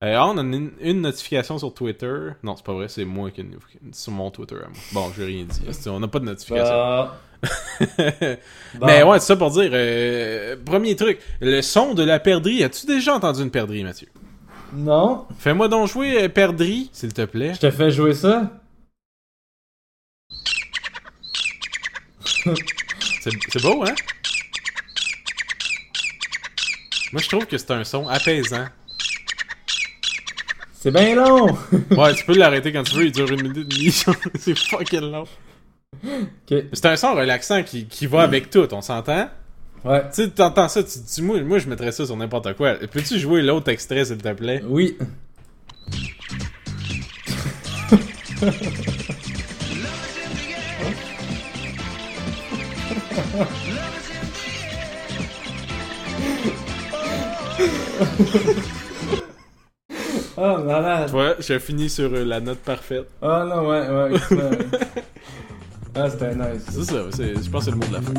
Euh, 0.03 0.16
on 0.18 0.38
a 0.38 0.40
une, 0.40 0.72
une 0.80 1.01
notification 1.03 1.59
sur 1.59 1.74
Twitter. 1.74 2.30
Non, 2.42 2.57
c'est 2.57 2.64
pas 2.64 2.72
vrai, 2.72 2.88
c'est 2.88 3.05
moi 3.05 3.30
qui 3.30 3.42
ai 3.42 3.44
une 3.44 3.92
sur 3.92 4.12
mon 4.12 4.30
Twitter 4.30 4.55
à 4.57 4.68
moi. 4.68 4.78
Bon, 4.92 5.12
j'ai 5.14 5.24
rien 5.26 5.44
dit. 5.44 5.61
On 5.88 6.01
n'a 6.01 6.09
pas 6.09 6.20
de 6.20 6.24
notification. 6.24 6.64
Bah, 6.74 7.20
Bon. 8.74 8.86
Mais 8.86 9.03
ouais, 9.03 9.18
c'est 9.20 9.26
ça 9.26 9.36
pour 9.36 9.51
dire. 9.51 9.70
euh, 9.72 10.57
premier 10.64 10.96
truc, 10.96 11.18
le 11.40 11.61
son 11.61 11.92
de 11.94 12.03
la 12.03 12.18
perdrix. 12.18 12.62
As-tu 12.64 12.86
déjà 12.86 13.14
entendu 13.14 13.42
une 13.42 13.51
perdrix, 13.51 13.82
Mathieu? 13.84 14.09
Non, 14.72 15.26
Fais-moi 15.38 15.68
donc 15.68 15.88
jouer 15.88 16.22
euh, 16.24 16.28
perdrix, 16.28 16.88
s'il 16.92 17.12
te 17.12 17.24
plaît. 17.24 17.53
je 17.55 17.61
te 17.61 17.70
fais 17.70 17.90
jouer 17.90 18.14
ça? 18.14 18.51
C'est 23.22 23.62
beau, 23.62 23.82
hein? 23.84 23.94
Moi, 27.12 27.20
je 27.20 27.28
trouve 27.28 27.46
que 27.46 27.59
c'est 27.59 27.70
un 27.72 27.84
son 27.84 28.09
apaisant. 28.09 28.66
C'est 30.83 30.91
bien 30.91 31.14
long. 31.14 31.47
Ouais, 31.91 32.14
tu 32.14 32.24
peux 32.24 32.35
l'arrêter 32.39 32.72
quand 32.72 32.83
tu 32.85 32.97
veux, 32.97 33.05
il 33.05 33.12
dure 33.12 33.31
une 33.31 33.43
minute 33.43 33.59
et 33.59 33.64
demie. 33.64 33.91
c'est 34.39 34.57
fucking 34.57 35.12
long. 35.12 35.24
C'est 36.72 36.87
un 36.87 36.97
son 36.97 37.14
relaxant 37.14 37.62
qui, 37.62 37.85
qui 37.85 38.07
va 38.07 38.22
avec 38.22 38.49
tout, 38.49 38.66
on 38.72 38.81
s'entend? 38.81 39.28
Ouais. 39.85 40.01
Tu 40.05 40.24
sais, 40.24 40.31
t'entends 40.31 40.68
ça, 40.68 40.83
tu 40.83 40.99
dis, 40.99 41.20
moi, 41.20 41.39
moi 41.43 41.59
je 41.59 41.68
mettrais 41.68 41.93
ça 41.93 42.07
sur 42.07 42.16
n'importe 42.16 42.55
quoi. 42.55 42.76
Peux-tu 42.76 43.18
jouer 43.18 43.43
l'autre 43.43 43.68
extrait, 43.70 44.07
s'il 44.07 44.16
te 44.16 44.33
plaît? 44.33 44.62
Oui. 44.66 44.97
Oh, 60.43 60.57
malade. 60.64 61.05
Tu 61.05 61.12
vois, 61.12 61.34
j'ai 61.38 61.59
fini 61.59 61.91
sur 61.91 62.11
euh, 62.14 62.24
la 62.24 62.41
note 62.41 62.61
parfaite. 62.61 63.07
Ah 63.20 63.45
non, 63.47 63.68
ouais, 63.68 63.86
ouais. 63.86 64.18
ah, 65.95 66.09
c'était 66.09 66.34
nice. 66.34 66.64
C'est 66.70 66.84
ça, 66.84 66.95
je 66.95 67.51
pense 67.51 67.66
que 67.66 67.70
c'est 67.70 67.70
le 67.72 67.76
mot 67.76 67.86
de 67.86 67.93
la 67.93 68.01
fin. 68.01 68.14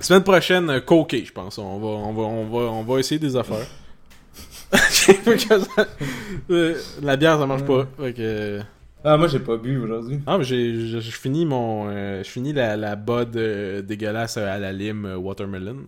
Semaine 0.00 0.22
prochaine, 0.22 0.70
euh, 0.70 0.80
coquet, 0.80 1.24
je 1.26 1.32
pense. 1.32 1.58
On 1.58 1.78
va, 1.78 1.86
on 1.86 2.14
va, 2.14 2.22
on 2.22 2.46
va, 2.46 2.58
on 2.72 2.82
va 2.82 2.98
essayer 2.98 3.18
des 3.18 3.36
affaires. 3.36 3.66
La 7.02 7.16
bière, 7.16 7.38
ça 7.38 7.46
marche 7.46 7.64
pas. 7.64 7.86
Fait 7.98 8.12
que... 8.12 8.60
Ah, 9.04 9.16
moi, 9.16 9.26
j'ai 9.26 9.40
pas 9.40 9.56
bu 9.56 9.78
aujourd'hui. 9.78 10.20
Ah, 10.26 10.38
mais 10.38 10.44
j'ai, 10.44 10.86
je, 10.86 11.10
finis 11.10 11.44
mon, 11.44 11.88
euh, 11.88 12.22
je 12.22 12.30
finis 12.30 12.52
la, 12.52 12.76
la 12.76 12.94
bod 12.94 13.36
euh, 13.36 13.82
dégueulasse 13.82 14.36
à 14.36 14.58
la 14.58 14.72
lime 14.72 15.06
euh, 15.06 15.16
watermelon. 15.16 15.78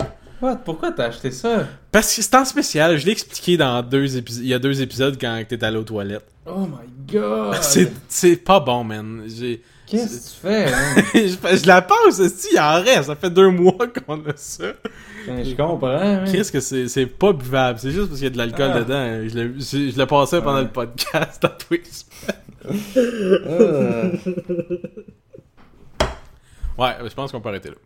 What? 0.42 0.56
Pourquoi 0.64 0.90
t'as 0.90 1.06
acheté 1.06 1.30
ça? 1.30 1.68
Parce 1.92 2.14
que 2.14 2.22
c'est 2.22 2.34
en 2.34 2.44
spécial. 2.44 2.98
Je 2.98 3.06
l'ai 3.06 3.12
expliqué 3.12 3.56
dans 3.56 3.82
deux 3.82 4.16
épisodes. 4.16 4.42
Il 4.42 4.48
y 4.48 4.54
a 4.54 4.58
deux 4.58 4.82
épisodes 4.82 5.16
quand 5.20 5.42
t'es 5.48 5.62
allé 5.62 5.76
aux 5.76 5.84
toilettes. 5.84 6.26
Oh 6.44 6.66
my 6.66 6.88
god! 7.10 7.54
C'est, 7.62 7.90
c'est 8.08 8.36
pas 8.36 8.60
bon, 8.60 8.84
man. 8.84 9.22
J'ai, 9.26 9.62
Qu'est-ce 9.96 10.30
que 10.30 10.34
tu 10.34 10.40
fais, 10.46 10.72
hein? 10.72 11.04
je, 11.14 11.56
je 11.62 11.66
la 11.66 11.82
pense, 11.82 12.22
si, 12.28 12.48
il 12.52 12.60
en 12.60 12.82
reste. 12.82 13.04
Ça 13.04 13.16
fait 13.16 13.30
deux 13.30 13.50
mois 13.50 13.86
qu'on 14.06 14.20
a 14.26 14.32
ça. 14.36 14.64
Ben, 15.26 15.44
je 15.44 15.54
comprends? 15.54 16.24
Qu'est-ce 16.30 16.52
que 16.52 16.60
c'est, 16.60 16.88
c'est 16.88 17.06
pas 17.06 17.32
buvable. 17.32 17.78
C'est 17.78 17.90
juste 17.90 18.08
parce 18.08 18.18
qu'il 18.20 18.24
y 18.24 18.26
a 18.26 18.30
de 18.30 18.38
l'alcool 18.38 18.70
Ah. 18.74 18.78
dedans. 18.80 19.28
Je 19.28 19.38
l'ai, 19.38 19.90
je, 19.90 20.04
passé 20.04 20.40
pendant 20.40 20.60
le 20.60 20.68
podcast 20.68 21.44
à 21.44 21.48
Twix. 21.48 22.06
Ah. 26.76 26.82
Ouais, 26.82 27.08
je 27.08 27.14
pense 27.14 27.30
qu'on 27.30 27.40
peut 27.40 27.50
arrêter 27.50 27.68
là. 27.68 27.76